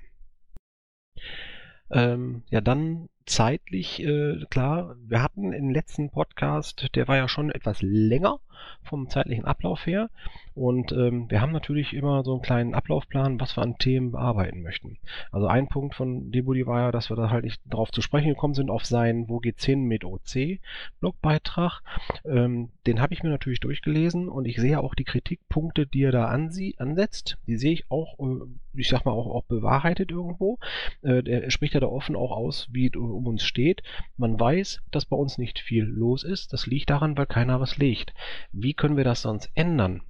[1.90, 7.50] Ähm, ja, dann zeitlich, äh, klar, wir hatten im letzten Podcast, der war ja schon
[7.50, 8.40] etwas länger
[8.82, 10.10] vom zeitlichen Ablauf her.
[10.54, 14.62] Und ähm, wir haben natürlich immer so einen kleinen Ablaufplan, was wir an Themen bearbeiten
[14.62, 14.98] möchten.
[15.32, 18.28] Also ein Punkt von Debudi war ja, dass wir da halt nicht darauf zu sprechen
[18.28, 20.60] gekommen sind, auf seinen Wo geht's hin mit OC
[21.00, 21.82] Blogbeitrag.
[22.24, 26.12] Ähm, den habe ich mir natürlich durchgelesen und ich sehe auch die Kritikpunkte, die er
[26.12, 27.36] da ansie ansetzt.
[27.48, 30.58] Die sehe ich auch, äh, ich sag mal, auch, auch bewahrheitet irgendwo.
[31.02, 33.82] Äh, er spricht ja da offen auch aus, wie um uns steht.
[34.16, 36.52] Man weiß, dass bei uns nicht viel los ist.
[36.52, 38.14] Das liegt daran, weil keiner was legt.
[38.52, 40.02] Wie können wir das sonst ändern?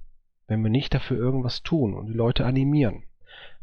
[0.47, 3.03] wenn wir nicht dafür irgendwas tun und die Leute animieren.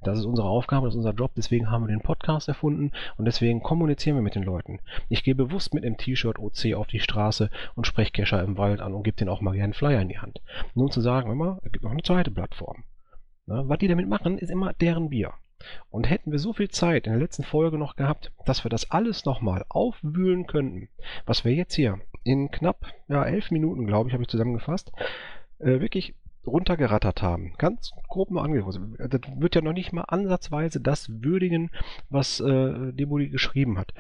[0.02, 3.24] Das ist unsere Aufgabe, das ist unser Job, deswegen haben wir den Podcast erfunden und
[3.24, 4.80] deswegen kommunizieren wir mit den Leuten.
[5.08, 8.80] Ich gehe bewusst mit einem T-Shirt OC auf die Straße und spreche Kescher im Wald
[8.80, 10.40] an und gebe denen auch mal gerne einen Flyer in die Hand.
[10.74, 12.82] Nur zu sagen, immer, es gibt noch eine zweite Plattform.
[13.46, 15.32] Na, was die damit machen, ist immer deren Bier.
[15.90, 18.90] Und hätten wir so viel Zeit in der letzten Folge noch gehabt, dass wir das
[18.90, 20.88] alles nochmal aufwühlen könnten,
[21.26, 24.92] was wir jetzt hier in knapp ja, elf Minuten, glaube ich, habe ich zusammengefasst,
[25.58, 26.14] äh, wirklich
[26.46, 27.54] runtergerattert haben.
[27.58, 28.78] Ganz grob mal angeguckt.
[28.98, 31.70] Das wird ja noch nicht mal ansatzweise das würdigen,
[32.10, 33.92] was äh, Deboli geschrieben hat.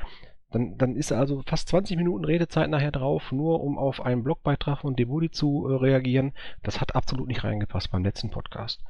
[0.50, 4.80] Dann, dann ist also fast 20 Minuten Redezeit nachher drauf, nur um auf einen Blogbeitrag
[4.80, 6.32] von Deboli zu äh, reagieren.
[6.62, 8.84] Das hat absolut nicht reingepasst beim letzten Podcast.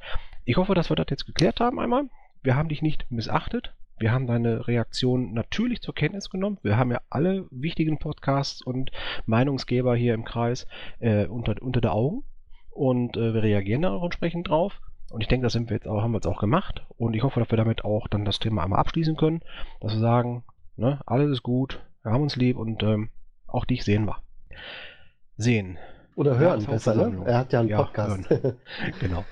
[0.45, 2.09] Ich hoffe, dass wir das jetzt geklärt haben einmal.
[2.43, 3.73] Wir haben dich nicht missachtet.
[3.97, 6.57] Wir haben deine Reaktion natürlich zur Kenntnis genommen.
[6.61, 8.91] Wir haben ja alle wichtigen Podcasts und
[9.25, 10.67] Meinungsgeber hier im Kreis
[10.99, 12.23] äh, unter, unter der Augen
[12.69, 14.81] und äh, wir reagieren da auch entsprechend drauf.
[15.09, 16.85] Und ich denke, das sind wir jetzt auch, haben wir jetzt auch gemacht.
[16.97, 19.41] Und ich hoffe, dass wir damit auch dann das Thema einmal abschließen können,
[19.79, 20.43] dass wir sagen,
[20.75, 23.09] ne, alles ist gut, wir haben uns lieb und ähm,
[23.47, 24.17] auch dich sehen wir.
[25.37, 25.77] Sehen.
[26.15, 27.23] Oder hören ja, besser, ne?
[27.25, 28.27] Er hat ja einen ja, Podcast.
[28.99, 29.23] genau.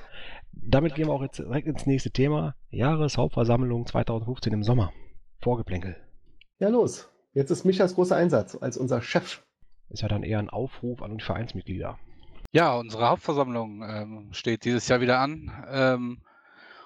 [0.53, 2.55] Damit gehen wir auch jetzt direkt ins nächste Thema.
[2.69, 4.91] Jahreshauptversammlung 2015 im Sommer.
[5.41, 5.95] Vorgeplänkel.
[6.59, 7.09] Ja, los.
[7.33, 9.41] Jetzt ist Michas großer Einsatz als unser Chef.
[9.89, 11.97] Ist ja dann eher ein Aufruf an die Vereinsmitglieder.
[12.51, 15.51] Ja, unsere Hauptversammlung ähm, steht dieses Jahr wieder an.
[15.71, 16.21] Ähm,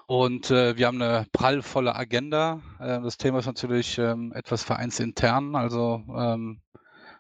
[0.08, 2.62] und äh, wir haben eine prallvolle Agenda.
[2.80, 6.62] Äh, das Thema ist natürlich ähm, etwas vereinsintern, also ähm,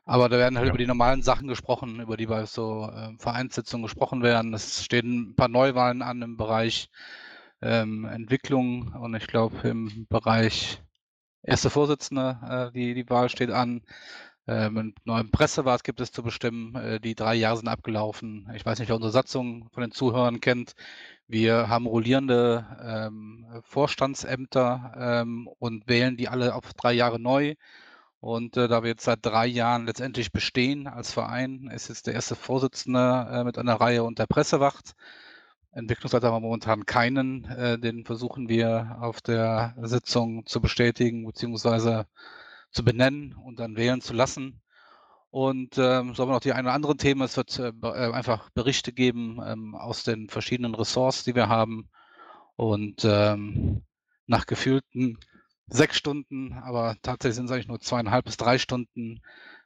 [0.05, 0.69] aber da werden halt ja.
[0.69, 4.53] über die normalen Sachen gesprochen, über die bei so äh, Vereinssitzungen gesprochen werden.
[4.53, 6.89] Es stehen ein paar Neuwahlen an im Bereich
[7.61, 10.81] ähm, Entwicklung und ich glaube im Bereich
[11.41, 13.81] erste Vorsitzende, äh, die, die Wahl steht an.
[14.47, 16.75] Ähm, einen neuen Pressewart gibt es zu bestimmen.
[16.75, 18.49] Äh, die drei Jahre sind abgelaufen.
[18.55, 20.75] Ich weiß nicht, wer unsere Satzung von den Zuhörern kennt.
[21.27, 27.55] Wir haben rollierende ähm, Vorstandsämter ähm, und wählen die alle auf drei Jahre neu.
[28.25, 32.15] Und äh, da wir jetzt seit drei Jahren letztendlich bestehen als Verein, ist jetzt der
[32.15, 34.95] erste Vorsitzende äh, mit einer Reihe und der Pressewacht.
[35.73, 37.45] Entwicklungsleiter haben wir momentan keinen.
[37.45, 42.07] Äh, den versuchen wir auf der Sitzung zu bestätigen, beziehungsweise
[42.71, 44.59] zu benennen und dann wählen zu lassen.
[45.29, 47.21] Und ähm, so haben wir noch die ein oder anderen Themen.
[47.21, 51.91] Es wird äh, äh, einfach Berichte geben ähm, aus den verschiedenen Ressorts, die wir haben.
[52.55, 53.83] Und ähm,
[54.25, 55.19] nach gefühlten
[55.67, 59.21] sechs Stunden, aber tatsächlich sind es eigentlich nur zweieinhalb bis drei Stunden.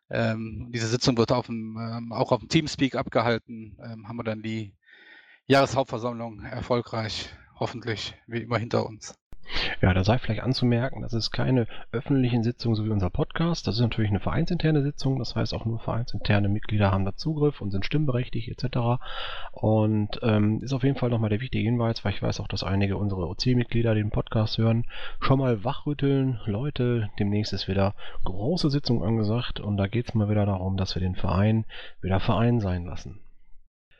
[0.09, 3.77] Ähm, diese Sitzung wird auf dem, ähm, auch auf dem Teamspeak abgehalten.
[3.83, 4.73] Ähm, haben wir dann die
[5.47, 7.29] Jahreshauptversammlung erfolgreich,
[7.59, 9.18] hoffentlich, wie immer hinter uns.
[9.81, 13.67] Ja, da sei vielleicht anzumerken, das ist keine öffentliche Sitzung, so wie unser Podcast.
[13.67, 15.17] Das ist natürlich eine vereinsinterne Sitzung.
[15.19, 19.01] Das heißt, auch nur vereinsinterne Mitglieder haben da Zugriff und sind stimmberechtigt etc.
[19.51, 22.63] Und ähm, ist auf jeden Fall nochmal der wichtige Hinweis, weil ich weiß auch, dass
[22.63, 24.85] einige unserer OC-Mitglieder den Podcast hören.
[25.19, 26.39] Schon mal wachrütteln.
[26.45, 27.95] Leute, demnächst ist wieder
[28.25, 31.65] große Sitzung angesagt und da geht es mal wieder darum, dass wir den Verein
[32.01, 33.19] wieder Verein sein lassen.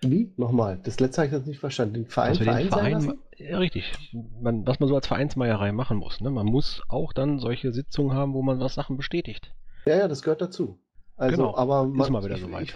[0.02, 0.32] Wie?
[0.38, 0.80] Nochmal.
[0.84, 1.94] Das letzte habe ich jetzt nicht verstanden.
[1.96, 3.94] Den Verein, also Verein, Verein ja, richtig.
[4.42, 6.22] Man, was man so als Vereinsmeierei machen muss.
[6.22, 6.30] Ne?
[6.30, 9.54] Man muss auch dann solche Sitzungen haben, wo man was Sachen bestätigt.
[9.86, 10.78] Ja, ja, das gehört dazu.
[11.18, 11.56] Also, genau.
[11.56, 12.76] aber man, ist mal wieder so weit.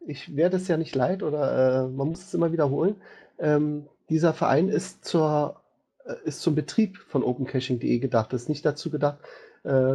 [0.00, 2.96] Ich, ich, werde es ja nicht leid oder äh, man muss es immer wiederholen.
[3.38, 5.60] Ähm, dieser Verein ist zur
[6.04, 8.32] äh, ist zum Betrieb von opencaching.de gedacht.
[8.32, 9.18] Es ist nicht dazu gedacht,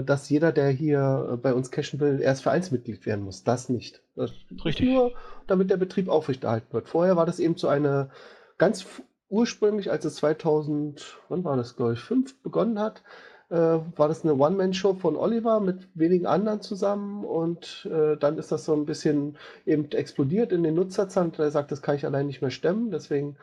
[0.03, 3.43] dass jeder, der hier äh, bei uns cashen will, erst Vereinsmitglied werden muss.
[3.43, 4.01] Das nicht.
[4.15, 4.31] Das
[4.65, 4.87] Richtig.
[4.89, 5.13] Nur
[5.47, 6.89] damit der Betrieb aufrechterhalten wird.
[6.89, 8.09] Vorher war das eben so eine
[8.57, 8.85] ganz
[9.29, 13.03] ursprünglich, als es 2000, wann war das, glaube ich, 5 begonnen hat,
[13.49, 18.51] äh, war das eine One-Man-Show von Oliver mit wenigen anderen zusammen und äh, dann ist
[18.51, 21.33] das so ein bisschen eben explodiert in den Nutzerzahlen.
[21.37, 22.91] Er sagt, das kann ich allein nicht mehr stemmen.
[22.91, 23.37] Deswegen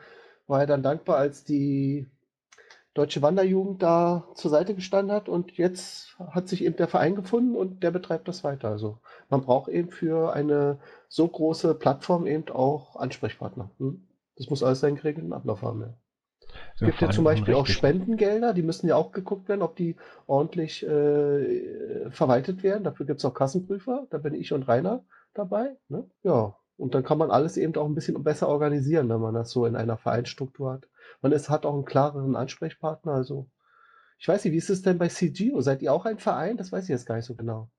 [0.47, 2.07] war er dann dankbar, als die
[2.93, 7.55] Deutsche Wanderjugend da zur Seite gestanden hat und jetzt hat sich eben der Verein gefunden
[7.55, 8.69] und der betreibt das weiter.
[8.69, 13.71] Also man braucht eben für eine so große Plattform eben auch Ansprechpartner.
[13.77, 14.07] Hm?
[14.35, 15.81] Das muss alles seinen geregelten Ablauf haben.
[15.81, 15.93] Ja.
[16.75, 19.77] Es ja, gibt ja zum Beispiel auch Spendengelder, die müssen ja auch geguckt werden, ob
[19.77, 19.95] die
[20.27, 22.83] ordentlich äh, verwaltet werden.
[22.83, 25.77] Dafür gibt es auch Kassenprüfer, da bin ich und Rainer dabei.
[25.87, 26.09] Ne?
[26.23, 29.51] Ja, und dann kann man alles eben auch ein bisschen besser organisieren, wenn man das
[29.51, 30.87] so in einer Vereinsstruktur hat.
[31.21, 33.13] Man ist, hat auch einen klareren Ansprechpartner.
[33.13, 33.47] Also,
[34.19, 35.61] ich weiß nicht, wie ist es denn bei CGO?
[35.61, 36.57] Seid ihr auch ein Verein?
[36.57, 37.69] Das weiß ich jetzt gar nicht so genau.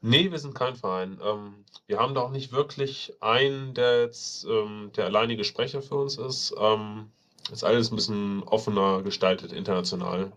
[0.00, 1.18] Nee, wir sind kein Verein.
[1.22, 5.96] Ähm, wir haben da auch nicht wirklich einen, der jetzt ähm, der alleinige Sprecher für
[5.96, 6.54] uns ist.
[6.58, 7.10] Ähm,
[7.50, 10.32] ist alles ein bisschen offener gestaltet, international.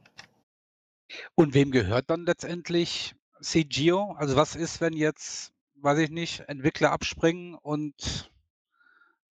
[1.35, 4.15] Und wem gehört dann letztendlich CGO?
[4.17, 8.31] Also was ist, wenn jetzt, weiß ich nicht, Entwickler abspringen und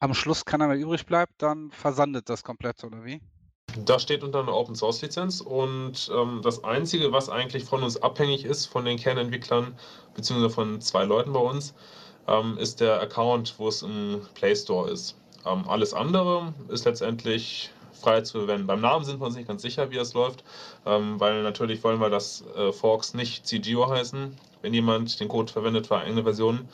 [0.01, 3.20] am Schluss keiner mehr übrig bleibt, dann versandet das komplett, oder wie?
[3.84, 8.01] Das steht unter einer Open Source Lizenz und ähm, das Einzige, was eigentlich von uns
[8.03, 9.76] abhängig ist, von den Kernentwicklern,
[10.14, 11.74] beziehungsweise von zwei Leuten bei uns,
[12.26, 15.16] ähm, ist der Account, wo es im Play Store ist.
[15.44, 18.66] Ähm, alles andere ist letztendlich frei zu verwenden.
[18.66, 20.44] Beim Namen sind wir uns nicht ganz sicher, wie das läuft,
[20.84, 25.53] ähm, weil natürlich wollen wir, dass äh, Forks nicht CGO heißen, wenn jemand den Code
[25.53, 26.68] verwendet für eigene Versionen.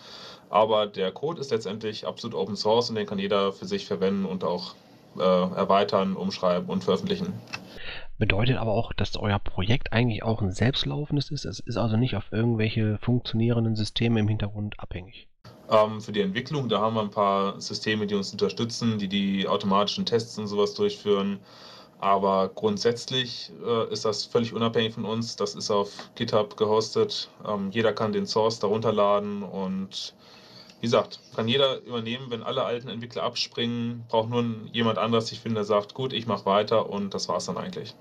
[0.52, 4.26] Aber der Code ist letztendlich absolut Open Source und den kann jeder für sich verwenden
[4.26, 4.74] und auch
[5.16, 7.32] äh, erweitern, umschreiben und veröffentlichen.
[8.18, 11.46] Bedeutet aber auch, dass euer Projekt eigentlich auch ein selbstlaufendes ist.
[11.46, 15.26] Es ist also nicht auf irgendwelche funktionierenden Systeme im Hintergrund abhängig.
[15.70, 19.48] Ähm, für die Entwicklung, da haben wir ein paar Systeme, die uns unterstützen, die die
[19.48, 21.38] automatischen Tests und sowas durchführen.
[21.98, 25.34] Aber grundsätzlich äh, ist das völlig unabhängig von uns.
[25.36, 27.30] Das ist auf GitHub gehostet.
[27.48, 30.14] Ähm, jeder kann den Source darunter laden und
[30.82, 35.38] wie gesagt, kann jeder übernehmen, wenn alle alten Entwickler abspringen, braucht nur jemand anderes sich
[35.38, 37.94] finden, der sagt, gut, ich mache weiter und das war es dann eigentlich.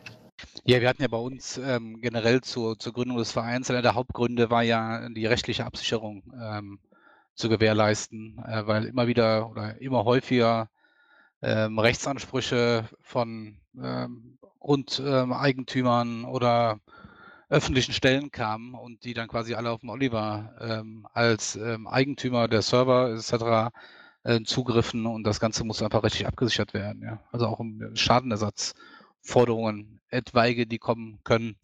[0.65, 3.93] Ja, wir hatten ja bei uns ähm, generell zur, zur Gründung des Vereins, einer der
[3.93, 6.79] Hauptgründe war ja die rechtliche Absicherung ähm,
[7.35, 10.67] zu gewährleisten, äh, weil immer wieder oder immer häufiger
[11.43, 16.79] ähm, Rechtsansprüche von ähm, Grundeigentümern oder
[17.51, 22.47] öffentlichen Stellen kamen und die dann quasi alle auf den Oliver ähm, als ähm, Eigentümer
[22.47, 23.73] der Server etc.
[24.23, 27.03] Äh, zugriffen und das Ganze muss einfach richtig abgesichert werden.
[27.03, 27.19] Ja?
[27.31, 31.57] Also auch um Schadenersatzforderungen, etwaige, die kommen können.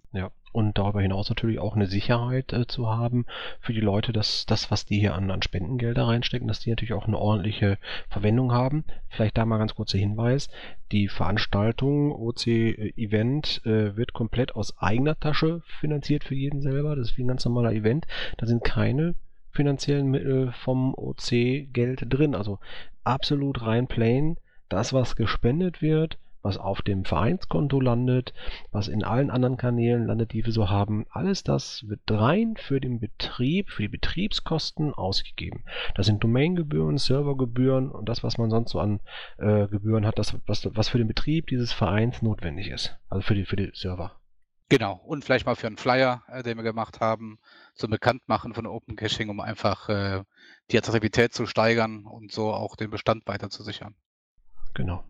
[0.51, 3.25] Und darüber hinaus natürlich auch eine Sicherheit äh, zu haben
[3.59, 6.93] für die Leute, dass das, was die hier an, an Spendengelder reinstecken, dass die natürlich
[6.93, 7.77] auch eine ordentliche
[8.09, 8.83] Verwendung haben.
[9.09, 10.49] Vielleicht da mal ganz kurzer Hinweis.
[10.91, 16.95] Die Veranstaltung OC Event äh, wird komplett aus eigener Tasche finanziert für jeden selber.
[16.95, 18.07] Das ist wie ein ganz normaler Event.
[18.37, 19.15] Da sind keine
[19.51, 22.35] finanziellen Mittel vom OC Geld drin.
[22.35, 22.59] Also
[23.03, 24.37] absolut rein plain.
[24.69, 26.17] Das, was gespendet wird,
[26.47, 28.33] was auf dem Vereinskonto landet,
[28.71, 31.05] was in allen anderen Kanälen landet, die wir so haben.
[31.09, 35.65] Alles das wird rein für den Betrieb, für die Betriebskosten ausgegeben.
[35.95, 39.01] Das sind Domaingebühren, Servergebühren und das, was man sonst so an
[39.37, 42.97] äh, Gebühren hat, das, was, was für den Betrieb dieses Vereins notwendig ist.
[43.09, 44.13] Also für die, für die Server.
[44.69, 47.39] Genau, und vielleicht mal für einen Flyer, äh, den wir gemacht haben,
[47.75, 50.23] zum Bekanntmachen von Open Caching, um einfach äh,
[50.71, 53.95] die Attraktivität zu steigern und so auch den Bestand weiter zu sichern.
[54.73, 55.03] Genau.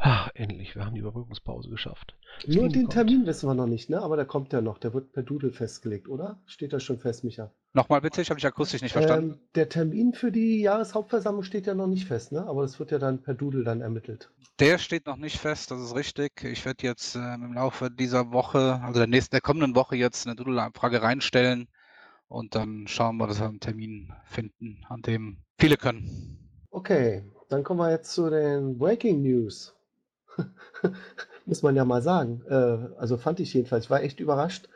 [0.00, 2.16] Ach, endlich, wir haben die Überbrückungspause geschafft.
[2.46, 2.92] Nur den kommt.
[2.92, 4.00] Termin wissen wir noch nicht, ne?
[4.00, 4.78] Aber der kommt ja noch.
[4.78, 6.40] Der wird per Doodle festgelegt, oder?
[6.46, 7.50] Steht da schon fest, Micha?
[7.72, 9.32] Nochmal bitte, ich habe dich akustisch nicht verstanden.
[9.32, 12.46] Ähm, der Termin für die Jahreshauptversammlung steht ja noch nicht fest, ne?
[12.46, 14.30] Aber das wird ja dann per Doodle dann ermittelt.
[14.60, 16.44] Der steht noch nicht fest, das ist richtig.
[16.44, 20.26] Ich werde jetzt äh, im Laufe dieser Woche, also der nächsten, der kommenden Woche jetzt
[20.26, 21.68] eine Doodle-Abfrage reinstellen
[22.28, 26.38] und dann schauen wir, dass wir einen Termin finden, an dem viele können.
[26.70, 29.74] Okay, dann kommen wir jetzt zu den Breaking News.
[31.46, 32.42] Muss man ja mal sagen.
[32.48, 32.54] Äh,
[32.98, 33.84] also fand ich jedenfalls.
[33.84, 34.68] Ich war echt überrascht.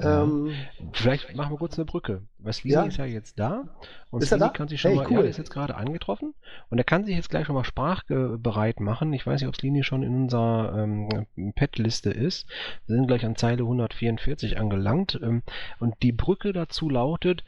[0.00, 0.22] Ja.
[0.22, 0.52] Ähm,
[0.92, 2.22] Vielleicht machen wir kurz eine Brücke.
[2.38, 2.84] Wesley ja?
[2.84, 3.64] ist ja jetzt da
[4.10, 4.48] und ist er da?
[4.48, 5.24] kann sich schon hey, mal, cool.
[5.24, 6.34] ja, ist jetzt gerade angetroffen
[6.70, 9.12] und er kann sich jetzt gleich schon mal sprachbereit machen.
[9.12, 12.46] Ich weiß nicht, ob Slini schon in unserer ähm, Pet-Liste ist.
[12.86, 15.42] Wir sind gleich an Zeile 144 angelangt ähm,
[15.80, 17.42] und die Brücke dazu lautet,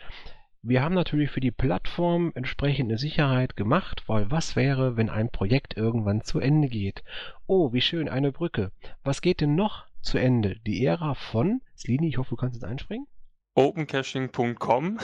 [0.62, 5.76] wir haben natürlich für die Plattform entsprechende Sicherheit gemacht, weil was wäre, wenn ein Projekt
[5.76, 7.02] irgendwann zu Ende geht?
[7.46, 8.70] Oh, wie schön, eine Brücke.
[9.02, 10.56] Was geht denn noch zu Ende?
[10.66, 13.06] Die Ära von, Slini, ich hoffe, du kannst jetzt einspringen.
[13.54, 14.98] Opencaching.com.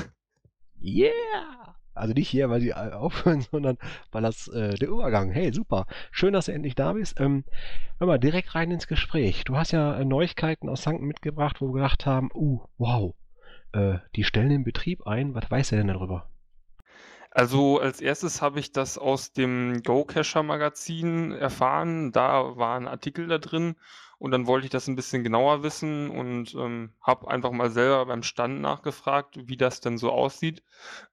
[0.83, 1.77] Yeah!
[1.95, 3.79] Also nicht hier, weil sie aufhören, sondern
[4.13, 5.31] weil das äh, der Übergang.
[5.31, 5.87] Hey, super.
[6.11, 7.19] Schön, dass du endlich da bist.
[7.19, 7.45] Ähm,
[7.99, 9.45] hör mal, direkt rein ins Gespräch.
[9.45, 13.15] Du hast ja äh, Neuigkeiten aus Sanken mitgebracht, wo wir gedacht haben, uh, wow,
[13.73, 15.35] äh, die stellen den Betrieb ein.
[15.35, 16.29] Was weiß er denn darüber?
[17.31, 22.11] Also als erstes habe ich das aus dem GoCacher-Magazin erfahren.
[22.11, 23.77] Da war ein Artikel da drin
[24.19, 28.07] und dann wollte ich das ein bisschen genauer wissen und ähm, habe einfach mal selber
[28.07, 30.63] beim Stand nachgefragt, wie das denn so aussieht.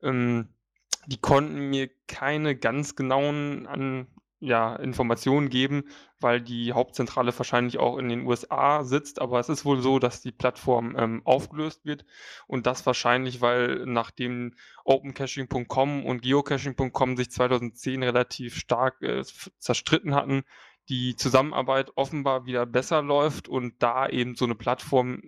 [0.01, 0.47] Ähm,
[1.07, 4.07] die konnten mir keine ganz genauen an,
[4.43, 5.85] ja, Informationen geben,
[6.19, 9.21] weil die Hauptzentrale wahrscheinlich auch in den USA sitzt.
[9.21, 12.05] Aber es ist wohl so, dass die Plattform ähm, aufgelöst wird
[12.45, 19.23] und das wahrscheinlich, weil nachdem OpenCaching.com und Geocaching.com sich 2010 relativ stark äh,
[19.59, 20.43] zerstritten hatten,
[20.89, 25.21] die Zusammenarbeit offenbar wieder besser läuft und da eben so eine Plattform,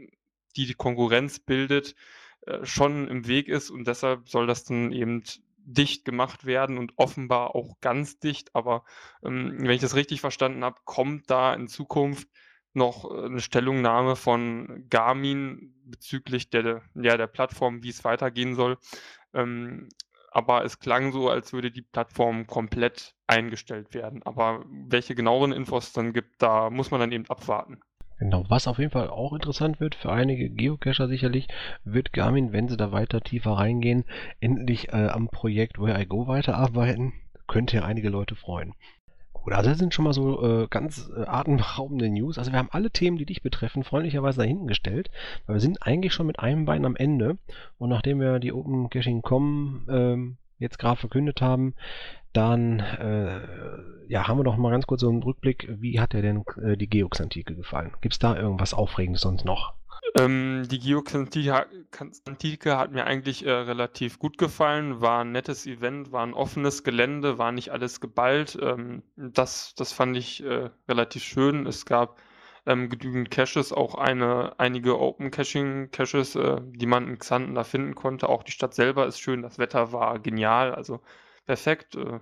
[0.57, 1.95] die die Konkurrenz bildet,
[2.41, 5.23] äh, schon im Weg ist und deshalb soll das dann eben
[5.65, 8.55] dicht gemacht werden und offenbar auch ganz dicht.
[8.55, 8.83] Aber
[9.23, 12.27] ähm, wenn ich das richtig verstanden habe, kommt da in Zukunft
[12.73, 18.77] noch äh, eine Stellungnahme von Garmin bezüglich der, ja, der Plattform, wie es weitergehen soll.
[19.33, 19.89] Ähm,
[20.31, 24.21] aber es klang so, als würde die Plattform komplett eingestellt werden.
[24.23, 27.79] Aber welche genaueren Infos dann gibt, da muss man dann eben abwarten.
[28.17, 31.47] Genau, was auf jeden Fall auch interessant wird für einige Geocacher sicherlich,
[31.83, 34.05] wird Garmin, wenn sie da weiter tiefer reingehen,
[34.39, 37.13] endlich äh, am Projekt Where I Go weiterarbeiten.
[37.47, 38.73] Könnte ja einige Leute freuen.
[39.33, 42.39] Gut, also das sind schon mal so äh, ganz äh, atemberaubende News.
[42.39, 45.11] Also wir haben alle Themen, die dich betreffen, freundlicherweise da hinten gestellt,
[45.45, 47.37] weil wir sind eigentlich schon mit einem Bein am Ende.
[47.77, 51.75] Und nachdem wir die Open Caching.com ähm, jetzt gerade verkündet haben,
[52.35, 53.41] dann äh,
[54.07, 55.67] ja, haben wir doch mal ganz kurz so einen Rückblick.
[55.79, 57.91] Wie hat dir denn äh, die Geox-Antike gefallen?
[58.01, 59.73] Gibt es da irgendwas Aufregendes sonst noch?
[60.17, 65.01] Ähm, die Geox-Antike hat mir eigentlich äh, relativ gut gefallen.
[65.01, 68.57] War ein nettes Event, war ein offenes Gelände, war nicht alles geballt.
[68.61, 71.65] Ähm, das, das fand ich äh, relativ schön.
[71.65, 72.17] Es gab
[72.65, 77.63] ähm, genügend Caches, auch eine, einige Open Caching Caches, äh, die man in Xanten da
[77.63, 78.29] finden konnte.
[78.29, 81.01] Auch die Stadt selber ist schön, das Wetter war genial, also
[81.45, 81.95] perfekt.
[81.95, 82.19] Äh,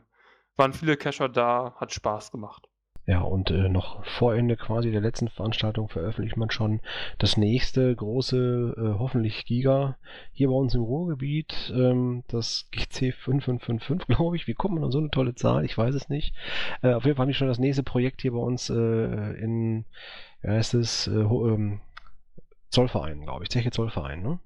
[0.55, 2.67] waren viele Cacher da, hat Spaß gemacht.
[3.05, 6.79] Ja, und äh, noch vor Ende quasi der letzten Veranstaltung veröffentlicht man schon
[7.17, 9.97] das nächste große, äh, hoffentlich Giga,
[10.31, 14.47] hier bei uns im Ruhrgebiet, ähm, das GC 5555, glaube ich.
[14.47, 15.65] Wie kommt man an so eine tolle Zahl?
[15.65, 16.33] Ich weiß es nicht.
[16.81, 19.83] Äh, auf jeden Fall habe ich schon das nächste Projekt hier bei uns äh, in,
[20.41, 21.81] ja, heißt es, äh, ähm,
[22.69, 24.39] Zollverein, glaube ich, Zeche Zollverein, ne?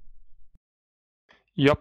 [1.54, 1.76] Ja,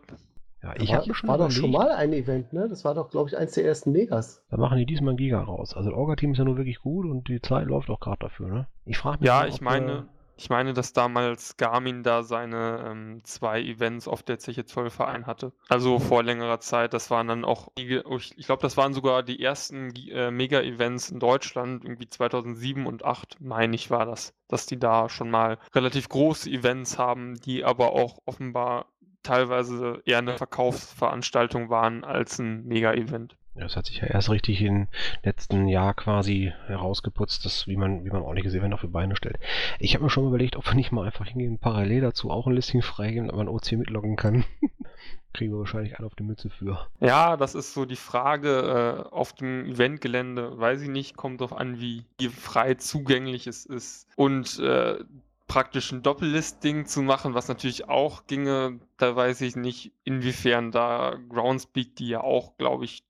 [0.64, 2.68] ja, ich habe schon war doch schon mal ein Event, ne?
[2.68, 4.44] Das war doch, glaube ich, eins der ersten Megas.
[4.50, 5.76] Da machen die diesmal ein Giga raus.
[5.76, 8.48] Also das Orga-Team ist ja nur wirklich gut und die Zeit läuft auch gerade dafür,
[8.48, 8.68] ne?
[8.86, 9.28] Ich frage mich.
[9.28, 14.22] Ja, mal, ich meine, ich meine, dass damals Garmin da seine ähm, zwei Events auf
[14.22, 15.52] der Zeche Zollverein hatte.
[15.68, 16.94] Also vor längerer Zeit.
[16.94, 21.10] Das waren dann auch, oh, ich, ich glaube, das waren sogar die ersten äh, Mega-Events
[21.10, 25.58] in Deutschland, irgendwie 2007 und 2008, meine ich, war das, dass die da schon mal
[25.74, 28.86] relativ große Events haben, die aber auch offenbar
[29.28, 33.36] teilweise eher eine Verkaufsveranstaltung waren als ein Mega-Event.
[33.56, 34.88] Das hat sich ja erst richtig im
[35.24, 39.40] letzten Jahr quasi herausgeputzt, dass, wie man, wie man ordentliches Event auf die Beine stellt.
[39.80, 42.54] Ich habe mir schon überlegt, ob wir nicht mal einfach hingehen, parallel dazu auch ein
[42.54, 44.46] Listing freigeben, damit man OC mitloggen kann.
[45.34, 46.88] Kriegen wir wahrscheinlich alle auf die Mütze für.
[47.00, 49.06] Ja, das ist so die Frage.
[49.10, 54.08] Äh, auf dem Eventgelände, weiß ich nicht, kommt drauf an, wie frei zugänglich es ist.
[54.16, 55.00] Und äh,
[55.48, 58.80] praktisch ein Doppellisting zu machen, was natürlich auch ginge.
[58.98, 63.04] Da weiß ich nicht, inwiefern da Groundspeak, die ja auch, glaube ich,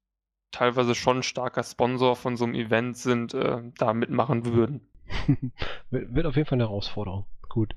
[0.51, 4.81] teilweise schon starker Sponsor von so einem Event sind, äh, da mitmachen würden.
[5.89, 7.25] Wird auf jeden Fall eine Herausforderung.
[7.49, 7.75] Gut.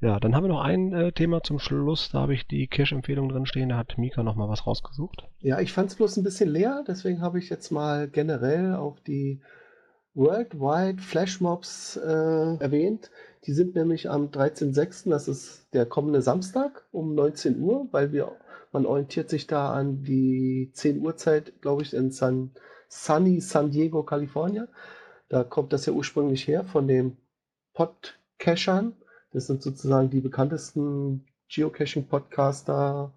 [0.00, 2.10] Ja, dann haben wir noch ein äh, Thema zum Schluss.
[2.10, 3.70] Da habe ich die Cache-Empfehlung drin stehen.
[3.70, 5.24] Da hat Mika noch mal was rausgesucht.
[5.40, 6.84] Ja, ich fand es bloß ein bisschen leer.
[6.86, 9.40] Deswegen habe ich jetzt mal generell auf die
[10.14, 13.10] Worldwide Flashmobs äh, erwähnt.
[13.46, 18.32] Die sind nämlich am 13.06., das ist der kommende Samstag um 19 Uhr, weil wir,
[18.72, 22.50] man orientiert sich da an die 10 Uhr Zeit, glaube ich, in San,
[22.88, 24.66] Sunny San Diego, Kalifornien.
[25.28, 27.16] Da kommt das ja ursprünglich her von den
[27.72, 28.96] Podcachern.
[29.32, 33.12] Das sind sozusagen die bekanntesten Geocaching-Podcaster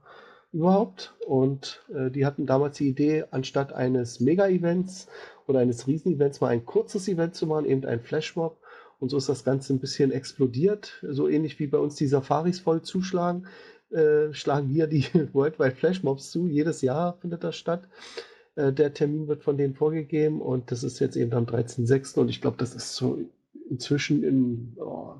[0.51, 1.15] überhaupt.
[1.25, 5.07] Und äh, die hatten damals die Idee, anstatt eines Mega-Events
[5.47, 8.59] oder eines Riesen-Events mal ein kurzes Event zu machen, eben ein Flashmob.
[8.99, 11.03] Und so ist das Ganze ein bisschen explodiert.
[11.07, 13.47] So ähnlich wie bei uns die Safaris voll zuschlagen,
[13.91, 16.47] äh, schlagen hier die Worldwide Flashmobs zu.
[16.47, 17.87] Jedes Jahr findet das statt.
[18.55, 22.19] Äh, der Termin wird von denen vorgegeben und das ist jetzt eben am 13.06.
[22.19, 23.19] Und ich glaube, das ist so
[23.69, 25.15] inzwischen in, oh,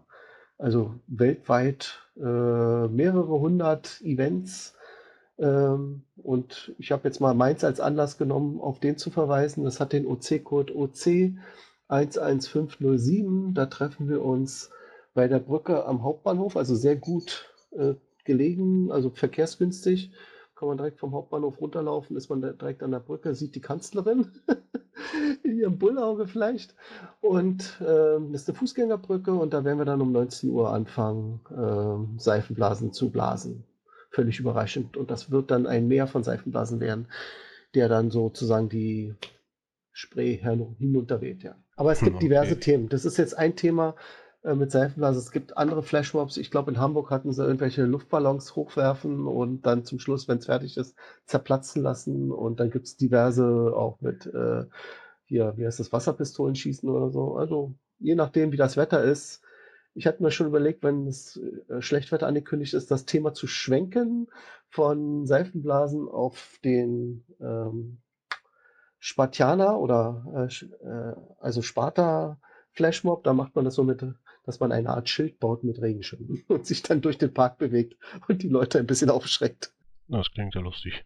[0.58, 4.76] also weltweit äh, mehrere hundert Events
[5.40, 9.64] Ähm, und ich habe jetzt mal Mainz als Anlass genommen, auf den zu verweisen.
[9.64, 11.34] Das hat den OC-Code OC
[11.90, 13.54] 11507.
[13.54, 14.72] Da treffen wir uns
[15.14, 20.12] bei der Brücke am Hauptbahnhof, also sehr gut äh, gelegen, also verkehrsgünstig.
[20.56, 24.28] Kann man direkt vom Hauptbahnhof runterlaufen, ist man direkt an der Brücke, sieht die Kanzlerin
[25.44, 26.76] in ihrem Bullauge vielleicht.
[27.22, 31.42] Und äh, das ist eine Fußgängerbrücke und da werden wir dann um 19 Uhr anfangen,
[31.50, 33.66] äh, Seifenblasen zu blasen
[34.10, 34.98] völlig überraschend.
[34.98, 37.08] Und das wird dann ein Meer von Seifenblasen werden,
[37.76, 39.16] der dann sozusagen die
[39.92, 41.44] Spree hinunterweht.
[41.44, 41.56] Ja.
[41.80, 42.26] Aber es gibt okay.
[42.26, 42.90] diverse Themen.
[42.90, 43.96] Das ist jetzt ein Thema
[44.44, 45.22] äh, mit Seifenblasen.
[45.22, 46.36] Es gibt andere Flashmobs.
[46.36, 50.48] Ich glaube, in Hamburg hatten sie irgendwelche Luftballons hochwerfen und dann zum Schluss, wenn es
[50.48, 52.34] fertig ist, zerplatzen lassen.
[52.34, 54.66] Und dann gibt es diverse auch mit äh,
[55.24, 57.36] hier, wie heißt das, Wasserpistolen schießen oder so.
[57.38, 59.42] Also je nachdem, wie das Wetter ist,
[59.94, 61.40] ich hatte mir schon überlegt, wenn es
[61.70, 64.28] äh, Schlechtwetter angekündigt ist, das Thema zu schwenken
[64.68, 68.00] von Seifenblasen auf den ähm,
[69.00, 72.40] Spartianer oder äh, äh, also Sparta
[72.72, 73.24] Flashmob.
[73.24, 74.06] Da macht man das so mit,
[74.46, 77.98] dass man eine Art Schild baut mit Regenschirmen und sich dann durch den Park bewegt
[78.28, 79.74] und die Leute ein bisschen aufschreckt.
[80.08, 81.06] Das klingt ja lustig.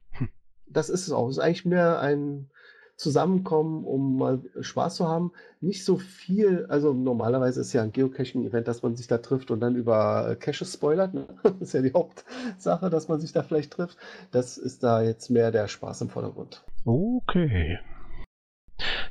[0.66, 1.28] Das ist es auch.
[1.28, 2.50] Es ist eigentlich mehr ein
[2.96, 5.32] zusammenkommen, um mal Spaß zu haben.
[5.62, 9.60] Nicht so viel, also normalerweise ist ja ein Geocaching-Event, dass man sich da trifft und
[9.60, 11.14] dann über Caches spoilert.
[11.14, 11.28] Ne?
[11.44, 13.98] Das ist ja die Hauptsache, dass man sich da vielleicht trifft.
[14.32, 16.64] Das ist da jetzt mehr der Spaß im Vordergrund.
[16.86, 17.80] Okay.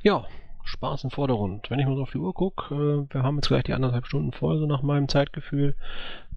[0.03, 0.27] Ja,
[0.65, 1.71] Spaß im Vordergrund.
[1.71, 4.07] Wenn ich mal so auf die Uhr gucke, äh, wir haben jetzt gleich die anderthalb
[4.07, 5.75] Stunden voll, so nach meinem Zeitgefühl.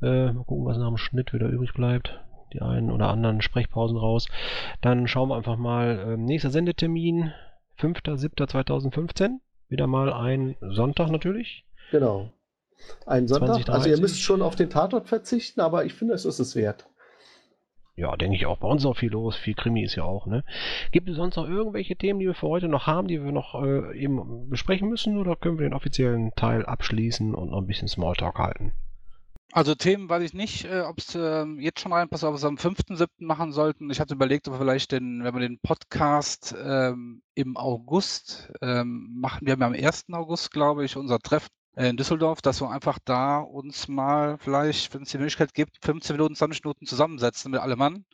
[0.02, 2.20] Äh, mal gucken, was nach dem Schnitt wieder übrig bleibt
[2.56, 4.28] die einen oder anderen Sprechpausen raus.
[4.82, 6.14] Dann schauen wir einfach mal.
[6.14, 7.34] Äh, nächster Sendetermin,
[7.80, 9.40] 5.7.2015.
[9.68, 11.66] Wieder mal ein Sonntag natürlich.
[11.92, 12.30] Genau.
[13.06, 13.56] Ein Sonntag.
[13.56, 13.74] 2030.
[13.74, 16.88] Also ihr müsst schon auf den Tatort verzichten, aber ich finde, es ist es wert.
[17.98, 18.58] Ja, denke ich auch.
[18.58, 19.38] Bei uns ist auch viel los.
[19.38, 20.44] Viel Krimi ist ja auch, ne?
[20.92, 23.56] Gibt es sonst noch irgendwelche Themen, die wir für heute noch haben, die wir noch
[23.64, 25.18] äh, eben besprechen müssen?
[25.18, 28.74] Oder können wir den offiziellen Teil abschließen und noch ein bisschen Smalltalk halten?
[29.54, 32.44] Also Themen weiß ich nicht, äh, ob es äh, jetzt schon reinpasst, ob wir es
[32.44, 33.08] am 5.7.
[33.20, 33.90] machen sollten.
[33.90, 39.16] Ich hatte überlegt, ob wir vielleicht den, wenn wir den Podcast ähm, im August ähm,
[39.16, 40.08] machen, wir haben ja am 1.
[40.12, 45.04] August, glaube ich, unser Treffen in Düsseldorf, dass wir einfach da uns mal vielleicht, wenn
[45.04, 48.06] es die Möglichkeit gibt, 15 Minuten, 20 Minuten zusammensetzen mit allem Mann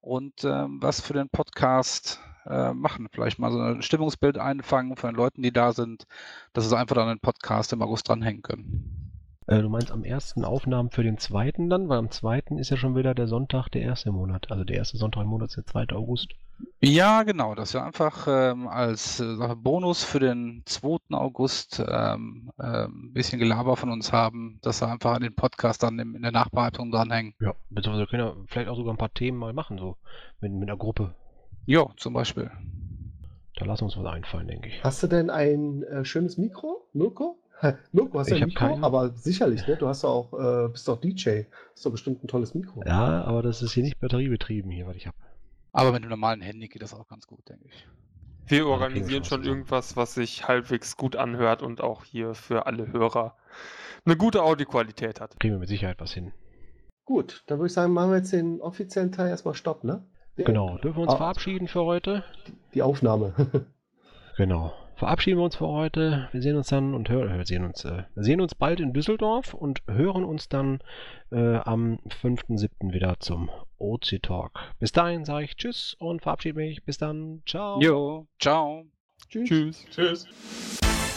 [0.00, 3.08] und ähm, was für den Podcast äh, machen.
[3.10, 6.06] Vielleicht mal so ein Stimmungsbild einfangen von den Leuten, die da sind,
[6.52, 9.05] dass wir einfach dann den Podcast im August dranhängen können.
[9.46, 11.88] Äh, du meinst am ersten Aufnahmen für den zweiten dann?
[11.88, 14.50] Weil am zweiten ist ja schon wieder der Sonntag der erste Monat.
[14.50, 15.94] Also der erste Sonntag im Monat ist der 2.
[15.94, 16.34] August.
[16.80, 17.54] Ja, genau.
[17.54, 20.98] Dass wir einfach ähm, als äh, Bonus für den 2.
[21.10, 25.82] August ähm, äh, ein bisschen Gelaber von uns haben, dass wir einfach an den Podcast
[25.82, 27.34] dann in, in der Nachbereitung dranhängen.
[27.40, 29.96] Ja, beziehungsweise können wir vielleicht auch sogar ein paar Themen mal machen, so
[30.40, 31.14] mit, mit einer Gruppe.
[31.66, 32.50] Ja, zum Beispiel.
[33.56, 34.84] Da lassen wir uns was einfallen, denke ich.
[34.84, 37.38] Hast du denn ein äh, schönes Mikro, Mirko?
[37.92, 38.66] Mirko, hast du ein Mikro?
[38.66, 38.84] Keinen.
[38.84, 39.76] Aber sicherlich, ne?
[39.76, 41.24] Du hast auch, äh, bist doch DJ.
[41.24, 42.82] Das ist doch bestimmt ein tolles Mikro.
[42.86, 45.16] Ja, aber das ist hier nicht batteriebetrieben hier, was ich habe.
[45.72, 47.86] Aber mit einem normalen Handy geht das auch ganz gut, denke ich.
[48.48, 53.36] Wir organisieren schon irgendwas, was sich halbwegs gut anhört und auch hier für alle Hörer
[54.04, 55.38] eine gute Audioqualität hat.
[55.40, 56.32] Kriegen wir mit Sicherheit was hin.
[57.04, 60.04] Gut, dann würde ich sagen, machen wir jetzt den offiziellen Teil erstmal Stopp, ne?
[60.36, 62.22] Genau, dürfen wir uns ah, verabschieden für heute?
[62.74, 63.34] Die Aufnahme.
[64.36, 66.28] genau verabschieden wir uns für heute.
[66.32, 69.82] Wir sehen uns dann und hören, sehen uns, äh, sehen uns bald in Düsseldorf und
[69.86, 70.80] hören uns dann
[71.30, 72.92] äh, am 5.7.
[72.92, 74.58] wieder zum OC Talk.
[74.78, 76.84] Bis dahin sage ich Tschüss und verabschiede mich.
[76.84, 77.42] Bis dann.
[77.46, 77.80] Ciao.
[77.80, 78.84] Jo, ciao.
[79.28, 79.48] Tschüss.
[79.48, 79.86] Tschüss.
[79.90, 81.15] tschüss.